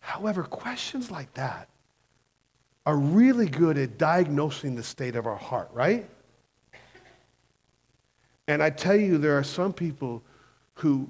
However, 0.00 0.42
questions 0.42 1.10
like 1.10 1.32
that 1.34 1.68
are 2.84 2.96
really 2.96 3.48
good 3.48 3.78
at 3.78 3.98
diagnosing 3.98 4.74
the 4.74 4.82
state 4.82 5.14
of 5.14 5.26
our 5.26 5.36
heart, 5.36 5.70
right? 5.72 6.08
And 8.48 8.62
I 8.62 8.70
tell 8.70 8.96
you, 8.96 9.18
there 9.18 9.38
are 9.38 9.44
some 9.44 9.72
people 9.72 10.22
who 10.74 11.08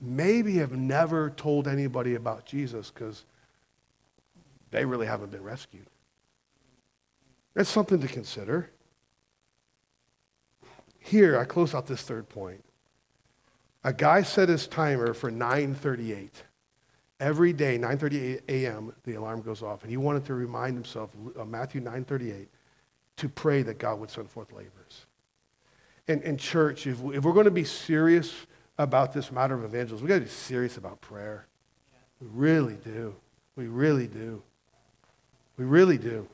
maybe 0.00 0.56
have 0.56 0.72
never 0.72 1.30
told 1.30 1.66
anybody 1.66 2.14
about 2.14 2.44
Jesus 2.44 2.90
because 2.90 3.24
they 4.70 4.84
really 4.84 5.06
haven't 5.06 5.30
been 5.30 5.42
rescued. 5.42 5.86
That's 7.54 7.70
something 7.70 8.00
to 8.00 8.08
consider. 8.08 8.70
Here, 10.98 11.38
I 11.38 11.44
close 11.44 11.74
out 11.74 11.86
this 11.86 12.02
third 12.02 12.28
point. 12.28 12.64
A 13.84 13.92
guy 13.92 14.22
set 14.22 14.48
his 14.48 14.66
timer 14.66 15.14
for 15.14 15.30
9:38. 15.30 16.42
Every 17.20 17.52
day, 17.52 17.78
9:38 17.78 18.42
a.m., 18.48 18.94
the 19.04 19.14
alarm 19.14 19.42
goes 19.42 19.62
off, 19.62 19.82
and 19.82 19.90
he 19.90 19.96
wanted 19.96 20.24
to 20.26 20.34
remind 20.34 20.74
himself, 20.74 21.10
uh, 21.38 21.44
Matthew 21.44 21.80
9:38, 21.80 22.48
to 23.18 23.28
pray 23.28 23.62
that 23.62 23.78
God 23.78 24.00
would 24.00 24.10
send 24.10 24.30
forth 24.30 24.50
laborers. 24.52 24.83
And, 26.06 26.22
and 26.22 26.38
church, 26.38 26.86
if, 26.86 26.98
if 26.98 27.24
we're 27.24 27.32
going 27.32 27.44
to 27.44 27.50
be 27.50 27.64
serious 27.64 28.34
about 28.78 29.12
this 29.12 29.32
matter 29.32 29.54
of 29.54 29.64
evangelism, 29.64 30.04
we've 30.04 30.08
got 30.08 30.16
to 30.16 30.20
be 30.22 30.28
serious 30.28 30.76
about 30.76 31.00
prayer. 31.00 31.46
We 32.20 32.28
really 32.32 32.76
do. 32.84 33.14
We 33.56 33.66
really 33.66 34.06
do. 34.06 34.42
We 35.56 35.64
really 35.64 35.98
do. 35.98 36.28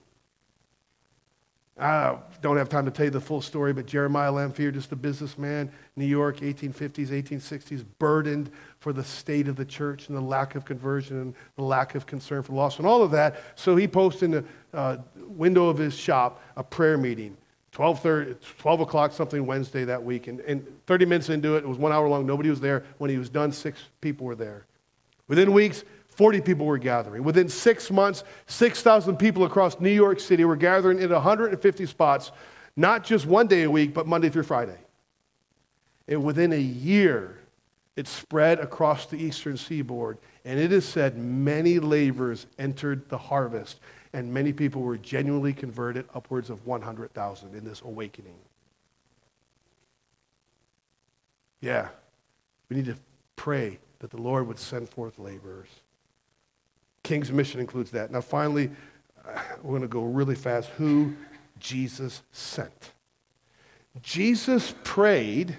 I 1.81 2.19
don't 2.43 2.59
have 2.59 2.69
time 2.69 2.85
to 2.85 2.91
tell 2.91 3.07
you 3.07 3.11
the 3.11 3.21
full 3.23 3.41
story, 3.41 3.73
but 3.73 3.87
Jeremiah 3.87 4.31
Lanphier, 4.31 4.71
just 4.71 4.93
a 4.93 4.97
businessman, 4.97 5.73
New 5.97 6.05
York, 6.05 6.41
1850s, 6.41 7.09
1860s, 7.09 7.85
burdened 7.99 8.51
for 8.81 8.93
the 8.93 9.03
state 9.03 9.49
of 9.49 9.57
the 9.57 9.65
church 9.65 10.09
and 10.09 10.17
the 10.17 10.21
lack 10.21 10.57
of 10.57 10.67
conversion 10.67 11.21
and 11.21 11.35
the 11.57 11.63
lack 11.63 11.95
of 11.95 12.05
concern 12.05 12.43
for 12.43 12.53
loss 12.53 12.77
and 12.79 12.87
all 12.87 13.03
of 13.03 13.11
that. 13.13 13.41
So 13.55 13.77
he 13.77 13.89
posted 13.89 14.25
in 14.25 14.31
the 14.31 14.45
uh, 14.75 14.97
window 15.17 15.69
of 15.69 15.79
his 15.79 15.95
shop 15.95 16.43
a 16.57 16.63
prayer 16.63 16.99
meeting. 16.99 17.35
12, 17.73 18.01
30, 18.01 18.35
12 18.59 18.81
o'clock 18.81 19.13
something 19.13 19.47
Wednesday 19.47 19.85
that 19.85 20.03
week. 20.03 20.27
And, 20.27 20.41
and 20.41 20.67
30 20.87 21.05
minutes 21.07 21.29
into 21.29 21.55
it, 21.57 21.59
it 21.59 21.69
was 21.69 21.79
one 21.79 21.93
hour 21.93 22.09
long. 22.09 22.27
Nobody 22.27 22.51
was 22.51 22.61
there. 22.61 22.85
When 22.99 23.11
he 23.11 23.17
was 23.17 23.29
done, 23.29 23.53
six 23.53 23.81
people 24.01 24.27
were 24.27 24.35
there. 24.35 24.67
Within 25.29 25.53
weeks, 25.53 25.85
40 26.09 26.41
people 26.41 26.67
were 26.67 26.79
gathering. 26.79 27.23
Within 27.23 27.49
six 27.49 27.91
months, 27.91 28.25
6,000 28.47 29.17
people 29.17 29.45
across 29.45 29.79
New 29.81 29.91
York 29.91 30.19
City 30.19 30.45
were 30.45 30.57
gathering 30.57 30.99
in 31.01 31.11
150 31.11 31.87
spots, 31.87 32.33
not 32.77 33.05
just 33.05 33.27
one 33.27 33.47
day 33.47 33.63
a 33.63 33.71
week, 33.71 33.95
but 33.95 34.07
Monday 34.07 34.29
through 34.29 34.43
Friday. 34.43 34.79
And 36.09 36.25
within 36.25 36.53
a 36.53 36.61
year, 36.61 37.39
it 37.97 38.09
spread 38.09 38.59
across 38.59 39.07
the 39.07 39.17
eastern 39.17 39.57
seaboard. 39.57 40.19
And 40.45 40.59
it 40.59 40.73
is 40.73 40.87
said 40.87 41.17
many 41.17 41.79
laborers 41.79 42.47
entered 42.59 43.09
the 43.09 43.19
harvest 43.19 43.79
and 44.13 44.33
many 44.33 44.53
people 44.53 44.83
were 44.83 44.97
genuinely 44.97 45.53
converted, 45.53 46.07
upwards 46.15 46.51
of 46.51 46.67
100,000 46.67 47.55
in 47.55 47.65
this 47.65 47.81
awakening. 47.83 48.35
Yeah, 51.61 51.89
we 52.69 52.77
need 52.77 52.87
to 52.87 52.97
pray 53.37 53.79
that 54.01 54.11
the 54.11 54.21
Lord 54.21 54.47
would 54.49 54.59
send 54.59 54.89
forth 54.89 55.19
laborers. 55.19 55.69
King's 57.03 57.31
mission 57.31 57.61
includes 57.61 57.91
that. 57.93 58.11
Now, 58.11 58.21
finally, 58.21 58.71
we're 59.63 59.71
going 59.71 59.83
to 59.83 59.89
go 59.89 60.05
really 60.05 60.35
fast. 60.35 60.71
Who 60.71 61.15
Jesus 61.59 62.23
sent. 62.33 62.93
Jesus 64.03 64.75
prayed, 64.85 65.57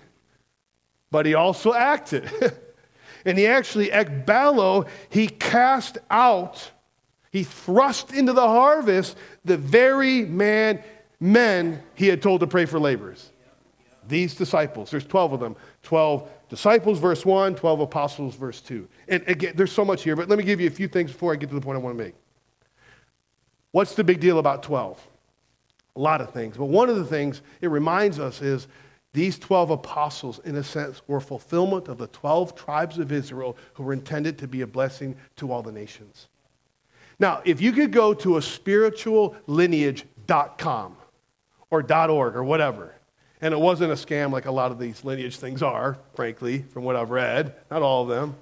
but 1.12 1.26
he 1.26 1.36
also 1.36 1.74
acted. 1.74 2.30
and 3.26 3.38
he 3.38 3.45
actually, 3.45 3.89
ekballo, 3.89 4.88
he 5.10 5.28
cast 5.28 5.97
out 6.10 6.72
he 7.32 7.43
thrust 7.43 8.13
into 8.13 8.34
the 8.34 8.47
harvest 8.47 9.17
the 9.45 9.57
very 9.57 10.23
man, 10.23 10.84
men 11.19 11.82
he 11.95 12.07
had 12.07 12.21
told 12.21 12.41
to 12.41 12.47
pray 12.47 12.65
for 12.65 12.79
laborers. 12.79 13.29
These 14.07 14.36
disciples, 14.36 14.91
there's 14.91 15.05
12 15.05 15.34
of 15.34 15.39
them. 15.39 15.55
12 15.84 16.29
disciples, 16.49 16.99
verse 16.99 17.25
1, 17.25 17.55
12 17.55 17.79
apostles, 17.79 18.36
verse 18.36 18.59
2. 18.61 18.88
And 19.07 19.23
again, 19.27 19.53
there's 19.55 19.71
so 19.71 19.86
much 19.86 20.03
here, 20.03 20.15
but 20.15 20.27
let 20.27 20.38
me 20.38 20.43
give 20.43 20.59
you 20.59 20.67
a 20.67 20.71
few 20.71 20.88
things 20.88 21.11
before 21.11 21.32
I 21.32 21.36
get 21.36 21.49
to 21.49 21.55
the 21.55 21.61
point 21.61 21.77
I 21.77 21.82
want 21.82 21.97
to 21.97 22.03
make. 22.03 22.15
What's 23.71 23.95
the 23.95 24.03
big 24.03 24.19
deal 24.19 24.38
about 24.38 24.63
12? 24.63 25.07
A 25.95 25.99
lot 25.99 26.19
of 26.19 26.32
things. 26.32 26.57
But 26.57 26.65
one 26.65 26.89
of 26.89 26.97
the 26.97 27.05
things 27.05 27.41
it 27.61 27.67
reminds 27.67 28.19
us 28.19 28.41
is 28.41 28.67
These 29.13 29.39
12 29.39 29.71
apostles, 29.71 30.39
in 30.45 30.55
a 30.55 30.63
sense, 30.63 31.01
were 31.07 31.19
fulfillment 31.19 31.89
of 31.89 31.97
the 31.97 32.07
12 32.07 32.55
tribes 32.55 32.97
of 32.97 33.11
Israel 33.11 33.57
who 33.73 33.84
were 33.84 33.93
intended 33.93 34.38
to 34.39 34.47
be 34.47 34.61
a 34.61 34.67
blessing 34.67 35.17
to 35.36 35.51
all 35.51 35.61
the 35.61 35.71
nations. 35.71 36.27
Now, 37.22 37.41
if 37.45 37.61
you 37.61 37.72
could 37.72 37.91
go 37.91 38.15
to 38.15 38.38
a 38.38 38.39
spirituallineage.com 38.39 40.97
or 41.69 41.93
.org 42.09 42.36
or 42.36 42.43
whatever, 42.43 42.95
and 43.39 43.53
it 43.53 43.59
wasn't 43.59 43.91
a 43.91 43.95
scam 43.95 44.32
like 44.32 44.47
a 44.47 44.51
lot 44.51 44.72
of 44.72 44.80
these 44.80 45.05
lineage 45.05 45.38
things 45.38 45.61
are, 45.61 45.99
frankly, 46.15 46.63
from 46.63 46.84
what 46.84 46.95
I've 46.95 47.11
read, 47.11 47.53
not 47.69 47.84
all 47.84 48.01
of 48.01 48.09
them. 48.09 48.36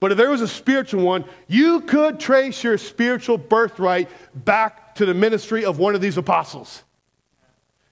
But 0.00 0.12
if 0.12 0.18
there 0.18 0.28
was 0.28 0.42
a 0.42 0.48
spiritual 0.48 1.02
one, 1.02 1.24
you 1.48 1.80
could 1.80 2.20
trace 2.20 2.62
your 2.62 2.76
spiritual 2.76 3.38
birthright 3.38 4.10
back 4.34 4.96
to 4.96 5.06
the 5.06 5.14
ministry 5.14 5.64
of 5.64 5.78
one 5.78 5.94
of 5.94 6.02
these 6.02 6.18
apostles. 6.18 6.82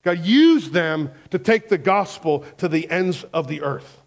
God 0.02 0.18
used 0.18 0.74
them 0.74 1.10
to 1.30 1.38
take 1.38 1.70
the 1.70 1.78
gospel 1.78 2.44
to 2.58 2.68
the 2.68 2.90
ends 2.90 3.24
of 3.32 3.48
the 3.48 3.62
earth. 3.62 4.02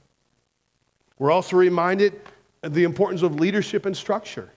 We're 1.17 1.31
also 1.31 1.57
reminded 1.57 2.21
of 2.61 2.75
the 2.75 2.83
importance 2.83 3.23
of 3.23 3.39
leadership 3.39 3.87
and 3.87 3.97
structure. 3.97 4.51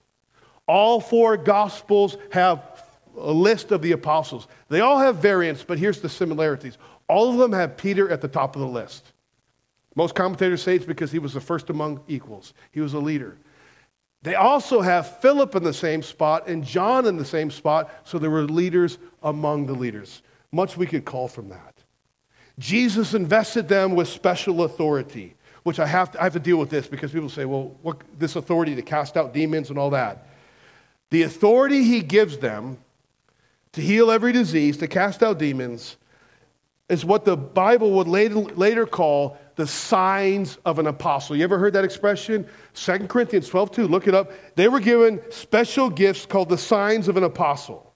All 0.68 1.00
four 1.00 1.36
gospels 1.36 2.16
have 2.30 2.62
a 3.16 3.32
list 3.32 3.72
of 3.72 3.82
the 3.82 3.92
apostles. 3.92 4.46
They 4.68 4.80
all 4.80 4.98
have 4.98 5.16
variants, 5.16 5.64
but 5.64 5.78
here's 5.78 6.00
the 6.00 6.08
similarities. 6.08 6.78
All 7.08 7.30
of 7.30 7.38
them 7.38 7.52
have 7.52 7.76
Peter 7.76 8.08
at 8.10 8.20
the 8.20 8.28
top 8.28 8.54
of 8.54 8.60
the 8.60 8.68
list. 8.68 9.12
Most 9.96 10.14
commentators 10.14 10.62
say 10.62 10.76
it's 10.76 10.84
because 10.84 11.10
he 11.10 11.18
was 11.18 11.34
the 11.34 11.40
first 11.40 11.70
among 11.70 12.00
equals, 12.06 12.54
he 12.70 12.80
was 12.80 12.94
a 12.94 13.00
leader. 13.00 13.36
They 14.22 14.34
also 14.34 14.80
have 14.80 15.20
Philip 15.20 15.54
in 15.54 15.62
the 15.62 15.72
same 15.72 16.02
spot 16.02 16.48
and 16.48 16.64
John 16.64 17.06
in 17.06 17.16
the 17.16 17.24
same 17.24 17.50
spot, 17.50 17.90
so 18.04 18.18
there 18.18 18.30
were 18.30 18.42
leaders 18.42 18.98
among 19.22 19.66
the 19.66 19.72
leaders. 19.72 20.22
Much 20.52 20.76
we 20.76 20.86
could 20.86 21.04
call 21.04 21.28
from 21.28 21.48
that. 21.48 21.74
Jesus 22.58 23.14
invested 23.14 23.68
them 23.68 23.94
with 23.94 24.08
special 24.08 24.64
authority, 24.64 25.34
which 25.62 25.78
I 25.78 25.86
have 25.86 26.10
to, 26.12 26.20
I 26.20 26.24
have 26.24 26.32
to 26.32 26.40
deal 26.40 26.58
with 26.58 26.70
this 26.70 26.88
because 26.88 27.12
people 27.12 27.28
say, 27.28 27.44
well, 27.44 27.76
what, 27.82 28.02
this 28.18 28.36
authority 28.36 28.74
to 28.74 28.82
cast 28.82 29.16
out 29.16 29.32
demons 29.32 29.70
and 29.70 29.78
all 29.78 29.90
that. 29.90 30.27
The 31.10 31.22
authority 31.22 31.84
he 31.84 32.00
gives 32.00 32.38
them 32.38 32.78
to 33.72 33.80
heal 33.80 34.10
every 34.10 34.32
disease, 34.32 34.76
to 34.78 34.88
cast 34.88 35.22
out 35.22 35.38
demons, 35.38 35.96
is 36.88 37.04
what 37.04 37.24
the 37.24 37.36
Bible 37.36 37.92
would 37.92 38.08
later, 38.08 38.34
later 38.34 38.86
call 38.86 39.38
the 39.56 39.66
signs 39.66 40.58
of 40.64 40.78
an 40.78 40.86
apostle. 40.86 41.36
You 41.36 41.44
ever 41.44 41.58
heard 41.58 41.74
that 41.74 41.84
expression? 41.84 42.46
2 42.74 42.98
Corinthians 43.08 43.48
12, 43.48 43.70
2, 43.72 43.88
look 43.88 44.08
it 44.08 44.14
up. 44.14 44.32
They 44.54 44.68
were 44.68 44.80
given 44.80 45.20
special 45.30 45.90
gifts 45.90 46.24
called 46.24 46.48
the 46.48 46.58
signs 46.58 47.08
of 47.08 47.16
an 47.16 47.24
apostle. 47.24 47.94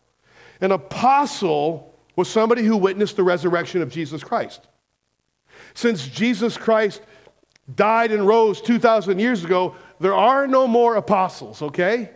An 0.61 0.73
apostle 0.73 1.95
was 2.17 2.29
somebody 2.29 2.63
who 2.63 2.77
witnessed 2.77 3.17
the 3.17 3.23
resurrection 3.23 3.81
of 3.81 3.91
Jesus 3.91 4.23
Christ. 4.23 4.69
Since 5.75 6.07
Jesus 6.09 6.59
Christ 6.59 7.01
died 7.75 8.13
and 8.13 8.27
rose 8.27 8.61
2,000 8.61 9.19
years 9.19 9.45
ago, 9.45 9.75
there 10.01 10.15
are 10.15 10.47
no 10.47 10.67
more 10.67 10.97
apostles, 10.97 11.63
okay? 11.63 12.11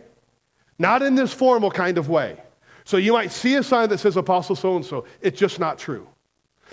Not 0.79 1.01
in 1.01 1.15
this 1.15 1.33
formal 1.33 1.71
kind 1.71 1.97
of 1.97 2.09
way. 2.09 2.41
So 2.83 2.97
you 2.97 3.13
might 3.13 3.31
see 3.31 3.55
a 3.55 3.63
sign 3.63 3.89
that 3.89 3.97
says 3.97 4.15
apostle 4.15 4.55
so 4.55 4.75
and 4.75 4.85
so. 4.85 5.05
It's 5.21 5.39
just 5.39 5.59
not 5.59 5.77
true. 5.77 6.07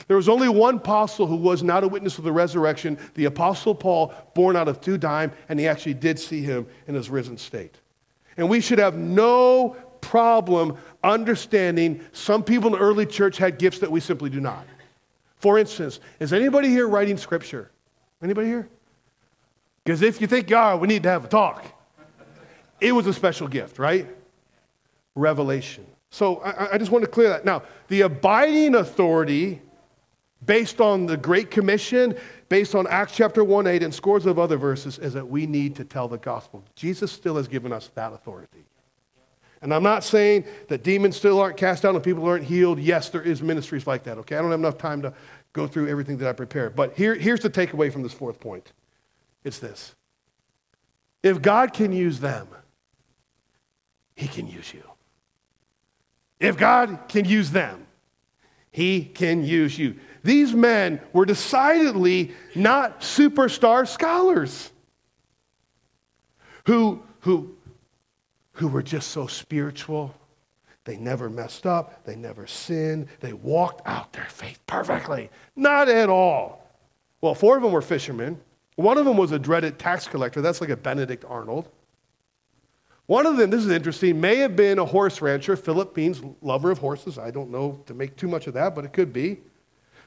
There 0.07 0.17
was 0.17 0.29
only 0.29 0.49
one 0.49 0.77
apostle 0.77 1.27
who 1.27 1.37
was 1.37 1.63
not 1.63 1.85
a 1.85 1.89
witness 1.89 2.19
of 2.19 2.25
the 2.25 2.33
resurrection, 2.33 2.99
the 3.15 3.27
apostle 3.27 3.75
Paul, 3.75 4.13
born 4.35 4.57
out 4.57 4.69
of 4.69 4.81
two 4.81 4.99
dime, 4.99 5.33
and 5.49 5.59
he 5.59 5.69
actually 5.69 5.95
did 5.95 6.19
see 6.19 6.43
him 6.43 6.67
in 6.87 6.95
his 6.95 7.11
risen 7.11 7.39
state. 7.39 7.77
And 8.37 8.49
we 8.49 8.61
should 8.61 8.79
have 8.79 8.97
no 8.97 9.77
problem 10.01 10.77
understanding 11.03 12.01
some 12.13 12.43
people 12.43 12.69
in 12.69 12.79
the 12.79 12.85
early 12.85 13.07
church 13.07 13.39
had 13.39 13.59
gifts 13.59 13.79
that 13.79 13.91
we 13.91 14.01
simply 14.01 14.31
do 14.31 14.41
not. 14.41 14.67
For 15.39 15.59
instance, 15.59 16.01
is 16.21 16.33
anybody 16.33 16.69
here 16.69 16.89
writing 16.89 17.17
scripture? 17.17 17.71
Anybody 18.23 18.49
here? 18.49 18.69
Because 19.85 20.03
if 20.03 20.21
you 20.21 20.27
think, 20.27 20.47
God, 20.47 20.81
we 20.81 20.89
need 20.89 21.03
to 21.03 21.11
have 21.11 21.25
a 21.25 21.29
talk. 21.29 21.65
It 22.81 22.93
was 22.93 23.07
a 23.07 23.13
special 23.13 23.49
gift, 23.49 23.79
right? 23.79 24.07
Revelation. 25.15 25.87
So 26.11 26.37
I, 26.39 26.75
I 26.75 26.79
just 26.79 26.91
want 26.91 27.05
to 27.05 27.11
clear 27.11 27.29
that. 27.29 27.45
Now, 27.45 27.63
the 27.89 28.03
abiding 28.03 28.75
authority 28.75 29.61
based 30.47 30.81
on 30.81 31.07
the 31.07 31.17
Great 31.17 31.51
Commission, 31.51 32.17
based 32.49 32.75
on 32.75 32.87
Acts 32.87 33.15
chapter 33.17 33.43
1 33.43 33.67
8 33.67 33.83
and 33.83 33.95
scores 33.95 34.27
of 34.27 34.39
other 34.39 34.57
verses, 34.57 34.99
is 34.99 35.13
that 35.15 35.27
we 35.27 35.47
need 35.47 35.77
to 35.77 35.85
tell 35.85 36.09
the 36.09 36.19
gospel. 36.19 36.63
Jesus 36.75 37.11
still 37.11 37.37
has 37.37 37.49
given 37.49 37.73
us 37.73 37.91
that 37.95 38.13
authority. 38.13 38.65
And 39.63 39.73
I'm 39.73 39.83
not 39.83 40.05
saying 40.05 40.45
that 40.69 40.83
demons 40.83 41.17
still 41.17 41.41
aren't 41.41 41.57
cast 41.57 41.87
out 41.87 41.95
and 41.95 42.05
people 42.05 42.27
aren't 42.27 42.45
healed. 42.45 42.79
Yes, 42.79 43.09
there 43.09 43.23
is 43.23 43.41
ministries 43.41 43.87
like 43.87 44.05
that, 44.05 44.19
okay? 44.19 44.37
I 44.37 44.43
don't 44.43 44.51
have 44.51 44.61
enough 44.61 44.77
time 44.77 45.01
to 45.03 45.15
go 45.55 45.67
through 45.67 45.89
everything 45.89 46.19
that 46.19 46.29
I 46.29 46.35
prepared. 46.35 46.77
But 46.77 46.95
here, 46.95 47.15
here's 47.15 47.41
the 47.41 47.49
takeaway 47.49 47.91
from 47.91 48.03
this 48.03 48.13
fourth 48.13 48.41
point 48.41 48.73
it's 49.43 49.59
this 49.59 49.95
if 51.23 51.41
God 51.41 51.73
can 51.73 51.93
use 51.93 52.21
them, 52.21 52.47
he 54.15 54.29
can 54.29 54.47
use 54.47 54.73
you. 54.73 54.83
If 56.41 56.57
God 56.57 57.09
can 57.09 57.25
use 57.25 57.51
them, 57.51 57.87
he 58.71 59.05
can 59.05 59.45
use 59.45 59.79
you. 59.79 59.97
These 60.23 60.53
men 60.53 61.01
were 61.13 61.27
decidedly 61.27 62.33
not 62.55 63.01
superstar 63.01 63.87
scholars 63.87 64.73
who, 66.67 67.03
who 67.21 67.55
who 68.55 68.69
were 68.69 68.83
just 68.83 69.11
so 69.11 69.27
spiritual. 69.27 70.15
They 70.85 70.97
never 70.97 71.29
messed 71.29 71.67
up. 71.67 72.05
They 72.05 72.17
never 72.17 72.47
sinned. 72.47 73.09
They 73.21 73.33
walked 73.33 73.87
out 73.87 74.13
their 74.13 74.27
faith 74.27 74.61
perfectly. 74.67 75.31
Not 75.57 75.89
at 75.89 76.09
all. 76.09 76.71
Well, 77.21 77.35
four 77.35 77.57
of 77.57 77.63
them 77.63 77.73
were 77.73 77.83
fishermen. 77.83 78.41
One 78.77 78.99
of 78.99 79.05
them 79.05 79.17
was 79.17 79.33
a 79.33 79.39
dreaded 79.39 79.79
tax 79.79 80.07
collector. 80.07 80.41
That's 80.41 80.61
like 80.61 80.71
a 80.71 80.77
Benedict 80.77 81.25
Arnold. 81.29 81.69
One 83.07 83.27
of 83.27 83.37
them, 83.37 83.51
this 83.51 83.65
is 83.65 83.71
interesting, 83.71 84.21
may 84.21 84.37
have 84.37 84.57
been 84.57 84.79
a 84.79 84.85
horse 84.85 85.21
rancher. 85.21 85.57
Philip 85.57 85.97
means 85.97 86.23
lover 86.41 86.71
of 86.71 86.79
horses. 86.79 87.19
I 87.19 87.31
don't 87.31 87.51
know 87.51 87.83
to 87.87 87.95
make 87.95 88.17
too 88.17 88.29
much 88.29 88.47
of 88.47 88.55
that, 88.55 88.75
but 88.75 88.85
it 88.85 88.93
could 88.93 89.13
be. 89.13 89.39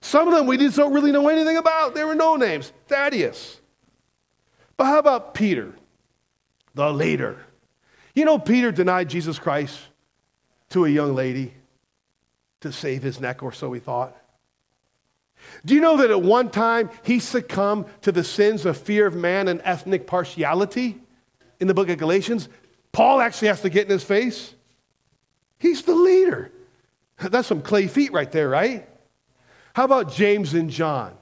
Some 0.02 0.28
of 0.28 0.34
them 0.34 0.48
we 0.48 0.58
just 0.58 0.78
don't 0.78 0.94
really 0.94 1.12
know 1.12 1.28
anything 1.28 1.58
about. 1.58 1.94
They 1.94 2.04
were 2.04 2.16
no 2.16 2.36
names. 2.36 2.72
Thaddeus. 2.88 3.60
But 4.78 4.86
how 4.86 5.00
about 5.00 5.34
Peter, 5.34 5.76
the 6.74 6.92
leader? 6.92 7.38
You 8.16 8.26
know, 8.26 8.40
Peter 8.40 8.72
denied 8.72 9.10
Jesus 9.10 9.38
Christ 9.38 9.80
to 10.70 10.86
a 10.86 10.90
young 10.90 11.14
lady 11.14 11.54
to 12.62 12.72
save 12.72 13.04
his 13.04 13.20
neck, 13.20 13.44
or 13.44 13.52
so 13.52 13.72
he 13.74 13.80
thought. 13.80 14.16
Do 15.66 15.76
you 15.76 15.82
know 15.82 15.98
that 15.98 16.10
at 16.10 16.22
one 16.22 16.50
time 16.50 16.90
he 17.04 17.20
succumbed 17.20 17.86
to 18.02 18.12
the 18.12 18.24
sins 18.24 18.66
of 18.66 18.76
fear 18.78 19.06
of 19.06 19.16
man 19.16 19.48
and 19.48 19.62
ethnic 19.64 20.08
partiality 20.08 21.00
in 21.60 21.68
the 21.68 21.76
book 21.76 21.90
of 21.90 22.00
Galatians? 22.00 22.50
Paul 22.98 23.22
actually 23.22 23.50
has 23.50 23.62
to 23.62 23.70
get 23.70 23.86
in 23.86 23.92
his 23.92 24.04
face. 24.04 24.56
He's 25.60 25.84
the 25.84 25.94
leader. 25.94 26.52
That's 27.20 27.48
some 27.48 27.62
clay 27.62 27.86
feet 27.86 28.12
right 28.12 28.32
there, 28.32 28.50
right? 28.50 28.90
How 29.76 29.86
about 29.86 30.12
James 30.12 30.56
and 30.56 30.68
John? 30.68 31.16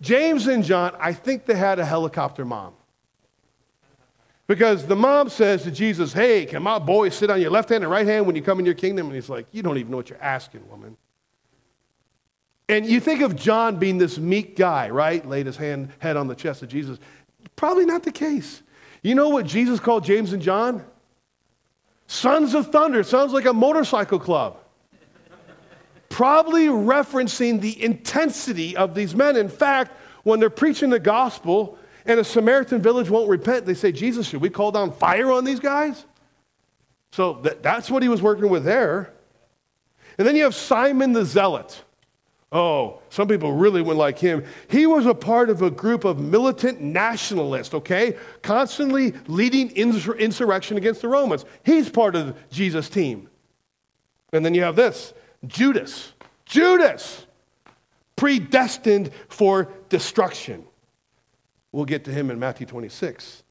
James 0.00 0.48
and 0.48 0.64
John, 0.64 0.92
I 0.98 1.12
think 1.12 1.46
they 1.46 1.54
had 1.54 1.78
a 1.78 1.84
helicopter 1.84 2.44
mom. 2.44 2.72
Because 4.48 4.84
the 4.84 4.96
mom 4.96 5.28
says 5.28 5.62
to 5.62 5.70
Jesus, 5.70 6.12
Hey, 6.12 6.46
can 6.46 6.64
my 6.64 6.80
boy 6.80 7.10
sit 7.10 7.30
on 7.30 7.40
your 7.40 7.52
left 7.52 7.68
hand 7.68 7.84
and 7.84 7.90
right 7.92 8.04
hand 8.04 8.26
when 8.26 8.34
you 8.34 8.42
come 8.42 8.58
in 8.58 8.64
your 8.64 8.74
kingdom? 8.74 9.06
And 9.06 9.14
he's 9.14 9.28
like, 9.28 9.46
You 9.52 9.62
don't 9.62 9.78
even 9.78 9.92
know 9.92 9.98
what 9.98 10.10
you're 10.10 10.20
asking, 10.20 10.68
woman. 10.68 10.96
And 12.68 12.86
you 12.86 12.98
think 12.98 13.20
of 13.20 13.36
John 13.36 13.76
being 13.76 13.98
this 13.98 14.18
meek 14.18 14.56
guy, 14.56 14.90
right? 14.90 15.24
Laid 15.24 15.46
his 15.46 15.56
hand, 15.56 15.92
head 16.00 16.16
on 16.16 16.26
the 16.26 16.34
chest 16.34 16.64
of 16.64 16.68
Jesus. 16.70 16.98
Probably 17.54 17.86
not 17.86 18.02
the 18.02 18.10
case. 18.10 18.64
You 19.02 19.14
know 19.14 19.28
what 19.28 19.46
Jesus 19.46 19.80
called 19.80 20.04
James 20.04 20.32
and 20.32 20.40
John? 20.40 20.84
Sons 22.06 22.54
of 22.54 22.70
thunder. 22.70 23.02
Sounds 23.02 23.32
like 23.32 23.46
a 23.46 23.52
motorcycle 23.52 24.18
club. 24.18 24.58
Probably 26.08 26.66
referencing 26.66 27.60
the 27.60 27.82
intensity 27.82 28.76
of 28.76 28.94
these 28.94 29.14
men. 29.14 29.36
In 29.36 29.48
fact, 29.48 29.92
when 30.22 30.38
they're 30.38 30.50
preaching 30.50 30.90
the 30.90 31.00
gospel, 31.00 31.78
and 32.04 32.20
a 32.20 32.24
Samaritan 32.24 32.82
village 32.82 33.08
won't 33.08 33.28
repent, 33.28 33.66
they 33.66 33.74
say, 33.74 33.92
Jesus, 33.92 34.28
should 34.28 34.40
we 34.40 34.50
call 34.50 34.72
down 34.72 34.92
fire 34.92 35.30
on 35.30 35.44
these 35.44 35.60
guys? 35.60 36.04
So 37.12 37.34
that, 37.42 37.62
that's 37.62 37.90
what 37.90 38.02
he 38.02 38.08
was 38.08 38.22
working 38.22 38.48
with 38.48 38.64
there. 38.64 39.12
And 40.18 40.26
then 40.26 40.36
you 40.36 40.44
have 40.44 40.54
Simon 40.54 41.12
the 41.12 41.24
Zealot. 41.24 41.82
Oh, 42.52 43.00
some 43.08 43.28
people 43.28 43.54
really 43.54 43.80
wouldn't 43.80 43.98
like 43.98 44.18
him. 44.18 44.44
He 44.68 44.84
was 44.84 45.06
a 45.06 45.14
part 45.14 45.48
of 45.48 45.62
a 45.62 45.70
group 45.70 46.04
of 46.04 46.20
militant 46.20 46.82
nationalists, 46.82 47.72
okay? 47.72 48.14
Constantly 48.42 49.14
leading 49.26 49.70
insur- 49.70 50.18
insurrection 50.18 50.76
against 50.76 51.00
the 51.00 51.08
Romans. 51.08 51.46
He's 51.64 51.88
part 51.88 52.14
of 52.14 52.36
Jesus' 52.50 52.90
team. 52.90 53.30
And 54.34 54.44
then 54.44 54.52
you 54.52 54.62
have 54.62 54.76
this 54.76 55.14
Judas. 55.46 56.12
Judas, 56.44 57.24
predestined 58.16 59.10
for 59.28 59.72
destruction. 59.88 60.64
We'll 61.72 61.86
get 61.86 62.04
to 62.04 62.12
him 62.12 62.30
in 62.30 62.38
Matthew 62.38 62.66
26. 62.66 63.44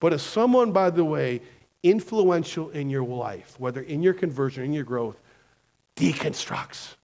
But 0.00 0.12
as 0.12 0.22
someone, 0.22 0.72
by 0.72 0.90
the 0.90 1.04
way, 1.04 1.42
influential 1.84 2.70
in 2.70 2.90
your 2.90 3.04
life, 3.04 3.54
whether 3.58 3.80
in 3.80 4.02
your 4.02 4.14
conversion, 4.14 4.64
in 4.64 4.72
your 4.72 4.84
growth, 4.84 5.20
deconstructs, 5.94 6.96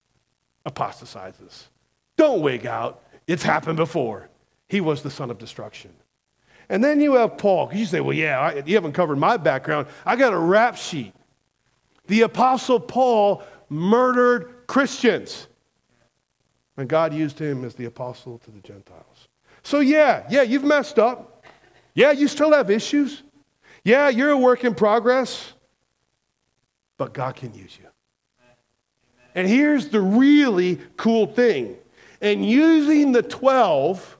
apostatizes. 0.65 1.69
Don't 2.17 2.41
wig 2.41 2.65
out. 2.65 3.03
It's 3.27 3.43
happened 3.43 3.77
before. 3.77 4.29
He 4.67 4.81
was 4.81 5.01
the 5.01 5.11
son 5.11 5.29
of 5.29 5.37
destruction. 5.37 5.91
And 6.69 6.83
then 6.83 6.99
you 6.99 7.13
have 7.13 7.37
Paul. 7.37 7.69
You 7.73 7.85
say, 7.85 8.01
well, 8.01 8.15
yeah, 8.15 8.39
I, 8.39 8.63
you 8.65 8.75
haven't 8.75 8.93
covered 8.93 9.17
my 9.17 9.37
background. 9.37 9.87
I 10.05 10.15
got 10.15 10.33
a 10.33 10.37
rap 10.37 10.75
sheet. 10.75 11.13
The 12.07 12.21
Apostle 12.21 12.79
Paul 12.79 13.43
murdered 13.69 14.67
Christians. 14.67 15.47
And 16.77 16.89
God 16.89 17.13
used 17.13 17.39
him 17.39 17.63
as 17.63 17.75
the 17.75 17.85
apostle 17.85 18.37
to 18.39 18.51
the 18.51 18.59
Gentiles. 18.59 19.27
So, 19.63 19.79
yeah, 19.79 20.25
yeah, 20.29 20.41
you've 20.41 20.63
messed 20.63 20.99
up. 20.99 21.45
Yeah, 21.93 22.11
you 22.11 22.27
still 22.27 22.51
have 22.51 22.69
issues. 22.69 23.23
Yeah, 23.83 24.09
you're 24.09 24.31
a 24.31 24.37
work 24.37 24.63
in 24.63 24.75
progress. 24.75 25.53
But 26.97 27.13
God 27.13 27.35
can 27.35 27.53
use 27.53 27.77
you. 27.81 27.87
And 29.35 29.47
here's 29.47 29.89
the 29.89 29.99
really 29.99 30.79
cool 30.95 31.27
thing. 31.27 31.75
And 32.21 32.43
using 32.43 33.11
the 33.11 33.21
12, 33.21 34.17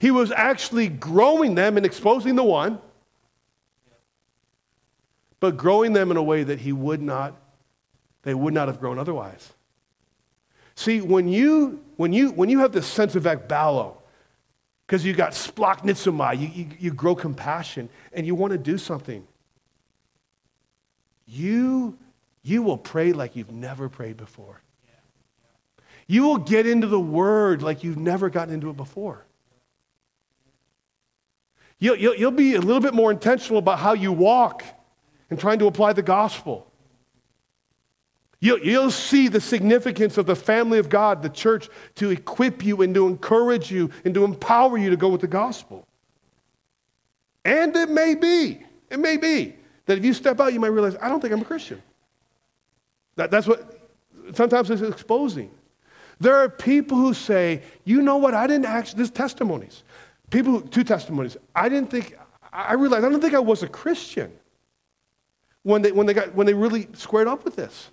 he 0.00 0.10
was 0.10 0.32
actually 0.32 0.88
growing 0.88 1.54
them 1.54 1.76
and 1.76 1.86
exposing 1.86 2.34
the 2.34 2.42
one, 2.42 2.80
but 5.40 5.56
growing 5.56 5.92
them 5.92 6.10
in 6.10 6.16
a 6.16 6.22
way 6.22 6.42
that 6.42 6.58
he 6.58 6.72
would 6.72 7.00
not, 7.00 7.36
they 8.22 8.34
would 8.34 8.52
not 8.52 8.66
have 8.66 8.80
grown 8.80 8.98
otherwise. 8.98 9.52
See, 10.74 11.00
when 11.00 11.28
you, 11.28 11.84
when 11.96 12.12
you, 12.12 12.30
when 12.32 12.48
you 12.48 12.58
have 12.60 12.72
this 12.72 12.86
sense 12.86 13.14
of 13.14 13.24
ekballo, 13.24 13.94
because 14.86 15.04
you 15.04 15.12
got 15.12 15.32
splanchnizomai, 15.32 16.38
you, 16.40 16.48
you, 16.48 16.66
you 16.78 16.94
grow 16.94 17.14
compassion 17.14 17.88
and 18.12 18.26
you 18.26 18.34
want 18.34 18.52
to 18.52 18.58
do 18.58 18.78
something, 18.78 19.26
you 21.26 21.96
you 22.48 22.62
will 22.62 22.78
pray 22.78 23.12
like 23.12 23.36
you've 23.36 23.50
never 23.50 23.88
prayed 23.88 24.16
before. 24.16 24.60
You 26.06 26.22
will 26.24 26.38
get 26.38 26.66
into 26.66 26.86
the 26.86 26.98
word 26.98 27.62
like 27.62 27.84
you've 27.84 27.98
never 27.98 28.30
gotten 28.30 28.54
into 28.54 28.70
it 28.70 28.76
before. 28.76 29.26
You'll, 31.78 31.96
you'll, 31.96 32.14
you'll, 32.14 32.30
be 32.30 32.54
a 32.54 32.60
little 32.60 32.80
bit 32.80 32.94
more 32.94 33.10
intentional 33.10 33.58
about 33.58 33.78
how 33.78 33.92
you 33.92 34.10
walk 34.10 34.64
and 35.30 35.38
trying 35.38 35.58
to 35.60 35.66
apply 35.66 35.92
the 35.92 36.02
gospel. 36.02 36.66
You'll, 38.40 38.58
you'll 38.60 38.90
see 38.90 39.28
the 39.28 39.40
significance 39.40 40.16
of 40.16 40.26
the 40.26 40.34
family 40.34 40.78
of 40.78 40.88
God, 40.88 41.22
the 41.22 41.28
church, 41.28 41.68
to 41.96 42.10
equip 42.10 42.64
you 42.64 42.82
and 42.82 42.94
to 42.94 43.06
encourage 43.06 43.70
you 43.70 43.90
and 44.04 44.14
to 44.14 44.24
empower 44.24 44.78
you 44.78 44.90
to 44.90 44.96
go 44.96 45.08
with 45.08 45.20
the 45.20 45.28
gospel. 45.28 45.86
And 47.44 47.76
it 47.76 47.90
may 47.90 48.14
be, 48.14 48.64
it 48.90 48.98
may 48.98 49.18
be 49.18 49.54
that 49.86 49.98
if 49.98 50.04
you 50.04 50.14
step 50.14 50.40
out, 50.40 50.52
you 50.52 50.60
might 50.60 50.68
realize, 50.68 50.96
I 51.00 51.08
don't 51.08 51.20
think 51.20 51.32
I'm 51.32 51.42
a 51.42 51.44
Christian. 51.44 51.82
That, 53.18 53.32
that's 53.32 53.48
what 53.48 53.76
sometimes 54.32 54.70
it's 54.70 54.80
exposing. 54.80 55.50
There 56.20 56.36
are 56.36 56.48
people 56.48 56.96
who 56.96 57.12
say, 57.12 57.62
you 57.84 58.00
know 58.00 58.16
what, 58.16 58.32
I 58.32 58.46
didn't 58.46 58.66
actually, 58.66 58.98
there's 58.98 59.10
testimonies. 59.10 59.82
People, 60.30 60.52
who, 60.52 60.68
two 60.68 60.84
testimonies. 60.84 61.36
I 61.52 61.68
didn't 61.68 61.90
think, 61.90 62.16
I 62.52 62.74
realized, 62.74 63.04
I 63.04 63.08
don't 63.08 63.20
think 63.20 63.34
I 63.34 63.40
was 63.40 63.64
a 63.64 63.68
Christian 63.68 64.30
when 65.64 65.82
they, 65.82 65.90
when 65.90 66.06
they, 66.06 66.14
got, 66.14 66.32
when 66.32 66.46
they 66.46 66.54
really 66.54 66.86
squared 66.94 67.26
up 67.26 67.44
with 67.44 67.56
this. 67.56 67.90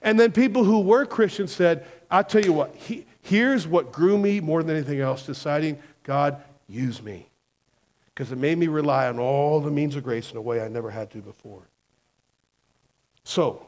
And 0.00 0.18
then 0.18 0.32
people 0.32 0.64
who 0.64 0.80
were 0.80 1.04
Christians 1.04 1.52
said, 1.52 1.86
I'll 2.10 2.24
tell 2.24 2.42
you 2.42 2.54
what, 2.54 2.74
he, 2.74 3.04
here's 3.20 3.66
what 3.66 3.92
grew 3.92 4.16
me 4.16 4.40
more 4.40 4.62
than 4.62 4.74
anything 4.74 5.00
else, 5.00 5.26
deciding, 5.26 5.78
God, 6.04 6.42
use 6.68 7.02
me. 7.02 7.28
Because 8.14 8.32
it 8.32 8.38
made 8.38 8.56
me 8.56 8.68
rely 8.68 9.08
on 9.08 9.18
all 9.18 9.60
the 9.60 9.70
means 9.70 9.94
of 9.94 10.04
grace 10.04 10.30
in 10.30 10.38
a 10.38 10.40
way 10.40 10.62
I 10.62 10.68
never 10.68 10.90
had 10.90 11.10
to 11.10 11.18
before. 11.18 11.68
So, 13.24 13.66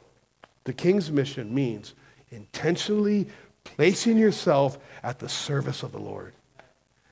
the 0.69 0.75
king's 0.75 1.11
mission 1.11 1.55
means 1.55 1.95
intentionally 2.29 3.27
placing 3.65 4.19
yourself 4.19 4.77
at 5.03 5.19
the 5.19 5.27
service 5.27 5.83
of 5.83 5.93
the 5.93 5.99
Lord. 5.99 6.35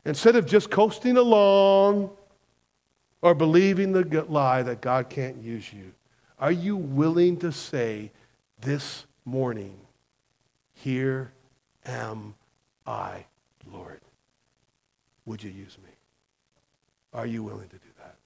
Instead 0.05 0.37
of 0.37 0.45
just 0.45 0.71
coasting 0.71 1.17
along 1.17 2.11
or 3.23 3.35
believing 3.35 3.93
the 3.93 4.25
lie 4.29 4.63
that 4.63 4.83
God 4.83 5.09
can't 5.09 5.43
use 5.43 5.73
you, 5.73 5.91
are 6.39 6.53
you 6.53 6.77
willing 6.77 7.39
to 7.39 7.51
say 7.51 8.11
this 8.61 9.07
morning, 9.25 9.75
Here 10.75 11.33
am 11.87 12.35
I, 12.87 13.25
Lord? 13.73 14.03
Would 15.25 15.43
you 15.43 15.51
use 15.51 15.79
me? 15.83 15.91
Are 17.15 17.27
you 17.27 17.43
willing 17.43 17.69
to 17.69 17.77
do 17.77 17.89
that? 18.01 18.17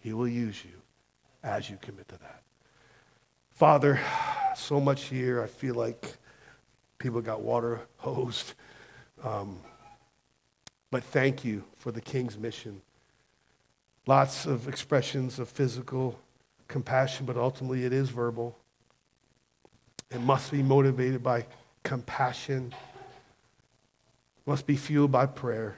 He 0.00 0.12
will 0.12 0.28
use 0.28 0.62
you 0.62 0.72
as 1.42 1.70
you 1.70 1.78
commit 1.80 2.08
to 2.08 2.18
that. 2.18 2.39
Father, 3.60 4.00
so 4.56 4.80
much 4.80 5.04
here. 5.04 5.42
I 5.42 5.46
feel 5.46 5.74
like 5.74 6.16
people 6.96 7.20
got 7.20 7.42
water 7.42 7.82
hosed. 7.98 8.54
Um, 9.22 9.58
but 10.90 11.04
thank 11.04 11.44
you 11.44 11.62
for 11.76 11.92
the 11.92 12.00
King's 12.00 12.38
mission. 12.38 12.80
Lots 14.06 14.46
of 14.46 14.66
expressions 14.66 15.38
of 15.38 15.50
physical 15.50 16.18
compassion, 16.68 17.26
but 17.26 17.36
ultimately 17.36 17.84
it 17.84 17.92
is 17.92 18.08
verbal. 18.08 18.56
It 20.10 20.22
must 20.22 20.50
be 20.50 20.62
motivated 20.62 21.22
by 21.22 21.44
compassion, 21.82 22.74
must 24.46 24.66
be 24.66 24.76
fueled 24.76 25.12
by 25.12 25.26
prayer, 25.26 25.76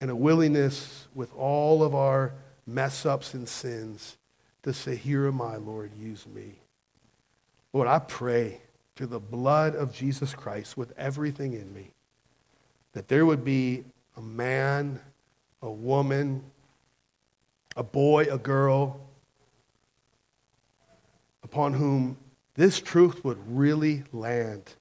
and 0.00 0.10
a 0.10 0.16
willingness 0.16 1.06
with 1.14 1.32
all 1.36 1.84
of 1.84 1.94
our 1.94 2.32
mess 2.66 3.06
ups 3.06 3.34
and 3.34 3.48
sins 3.48 4.16
to 4.66 4.72
say, 4.72 4.96
Here 4.96 5.26
am 5.28 5.40
I, 5.40 5.56
Lord, 5.56 5.92
use 5.96 6.26
me. 6.26 6.56
Lord, 7.72 7.86
I 7.86 8.00
pray 8.00 8.60
through 8.96 9.06
the 9.06 9.20
blood 9.20 9.76
of 9.76 9.94
Jesus 9.94 10.34
Christ 10.34 10.76
with 10.76 10.92
everything 10.98 11.52
in 11.52 11.72
me 11.72 11.92
that 12.92 13.06
there 13.06 13.24
would 13.24 13.44
be 13.44 13.84
a 14.16 14.20
man, 14.20 14.98
a 15.62 15.70
woman, 15.70 16.42
a 17.76 17.82
boy, 17.82 18.24
a 18.24 18.38
girl, 18.38 18.98
upon 21.44 21.74
whom 21.74 22.16
this 22.54 22.80
truth 22.80 23.22
would 23.24 23.38
really 23.46 24.02
land. 24.12 24.74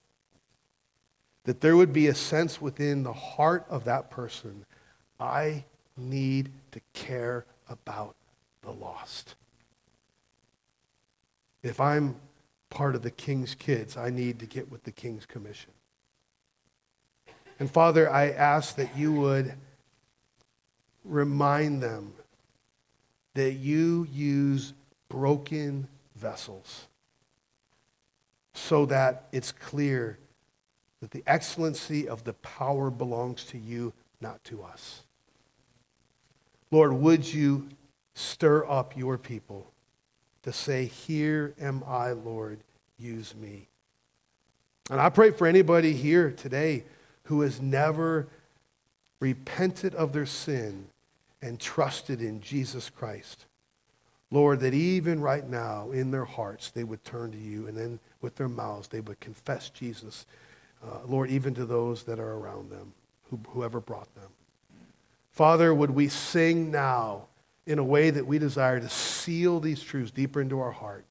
That 1.43 1.61
there 1.61 1.75
would 1.75 1.93
be 1.93 2.07
a 2.07 2.15
sense 2.15 2.59
within 2.59 3.03
the 3.03 3.13
heart 3.13 3.65
of 3.69 3.83
that 3.83 4.09
person 4.09 4.65
I 5.19 5.65
need 5.95 6.49
to 6.71 6.81
care 6.93 7.45
about 7.69 8.15
the 8.63 8.71
lost. 8.71 9.35
If 11.65 11.81
I'm 11.81 12.15
part 12.69 12.93
of 12.93 13.01
the 13.01 13.09
king's 13.09 13.55
kids, 13.55 13.97
I 13.97 14.11
need 14.11 14.37
to 14.37 14.45
get 14.45 14.69
with 14.69 14.83
the 14.83 14.91
king's 14.91 15.25
commission. 15.25 15.71
And 17.59 17.71
Father, 17.71 18.07
I 18.07 18.29
ask 18.29 18.75
that 18.75 18.95
you 18.95 19.11
would 19.13 19.51
remind 21.03 21.81
them 21.81 22.13
that 23.33 23.53
you 23.53 24.07
use 24.13 24.73
broken 25.09 25.87
vessels 26.15 26.85
so 28.53 28.85
that 28.85 29.23
it's 29.31 29.51
clear 29.51 30.19
that 31.01 31.09
the 31.09 31.23
excellency 31.25 32.07
of 32.07 32.25
the 32.25 32.33
power 32.33 32.91
belongs 32.91 33.43
to 33.45 33.57
you, 33.57 33.91
not 34.21 34.43
to 34.43 34.61
us. 34.61 35.01
Lord, 36.69 36.93
would 36.93 37.33
you 37.33 37.69
stir 38.13 38.69
up 38.69 38.95
your 38.95 39.17
people 39.17 39.71
to 40.45 40.53
say, 40.53 40.85
Here 40.85 41.53
am 41.59 41.83
I, 41.85 42.11
Lord, 42.11 42.59
use 42.97 43.35
me. 43.35 43.67
And 44.91 45.01
I 45.01 45.09
pray 45.09 45.31
for 45.31 45.47
anybody 45.47 45.91
here 45.91 46.31
today 46.31 46.83
who 47.23 47.41
has 47.41 47.59
never 47.59 48.27
repented 49.19 49.95
of 49.95 50.13
their 50.13 50.27
sin 50.27 50.85
and 51.41 51.59
trusted 51.59 52.21
in 52.21 52.41
Jesus 52.41 52.91
Christ. 52.91 53.45
Lord, 54.29 54.59
that 54.59 54.75
even 54.75 55.19
right 55.19 55.47
now 55.47 55.89
in 55.89 56.11
their 56.11 56.25
hearts 56.25 56.69
they 56.69 56.83
would 56.83 57.03
turn 57.03 57.31
to 57.31 57.37
you 57.37 57.67
and 57.67 57.75
then 57.75 57.99
with 58.21 58.35
their 58.35 58.49
mouths 58.49 58.87
they 58.87 59.01
would 59.01 59.19
confess 59.19 59.69
Jesus, 59.69 60.27
uh, 60.83 60.99
Lord, 61.07 61.31
even 61.31 61.55
to 61.55 61.65
those 61.65 62.03
that 62.03 62.19
are 62.19 62.33
around 62.33 62.69
them, 62.69 62.93
who, 63.31 63.39
whoever 63.49 63.79
brought 63.79 64.13
them. 64.13 64.29
Father, 65.31 65.73
would 65.73 65.91
we 65.91 66.07
sing 66.07 66.69
now 66.69 67.23
in 67.65 67.79
a 67.79 67.83
way 67.83 68.09
that 68.09 68.25
we 68.25 68.39
desire 68.39 68.79
to 68.79 68.89
seal 68.89 69.59
these 69.59 69.81
truths 69.81 70.11
deeper 70.11 70.41
into 70.41 70.59
our 70.59 70.71
heart. 70.71 71.05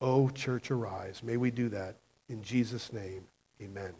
Oh, 0.00 0.28
church, 0.30 0.70
arise. 0.70 1.22
May 1.22 1.36
we 1.36 1.50
do 1.50 1.68
that. 1.70 1.96
In 2.28 2.42
Jesus' 2.42 2.92
name, 2.92 3.24
amen. 3.60 3.94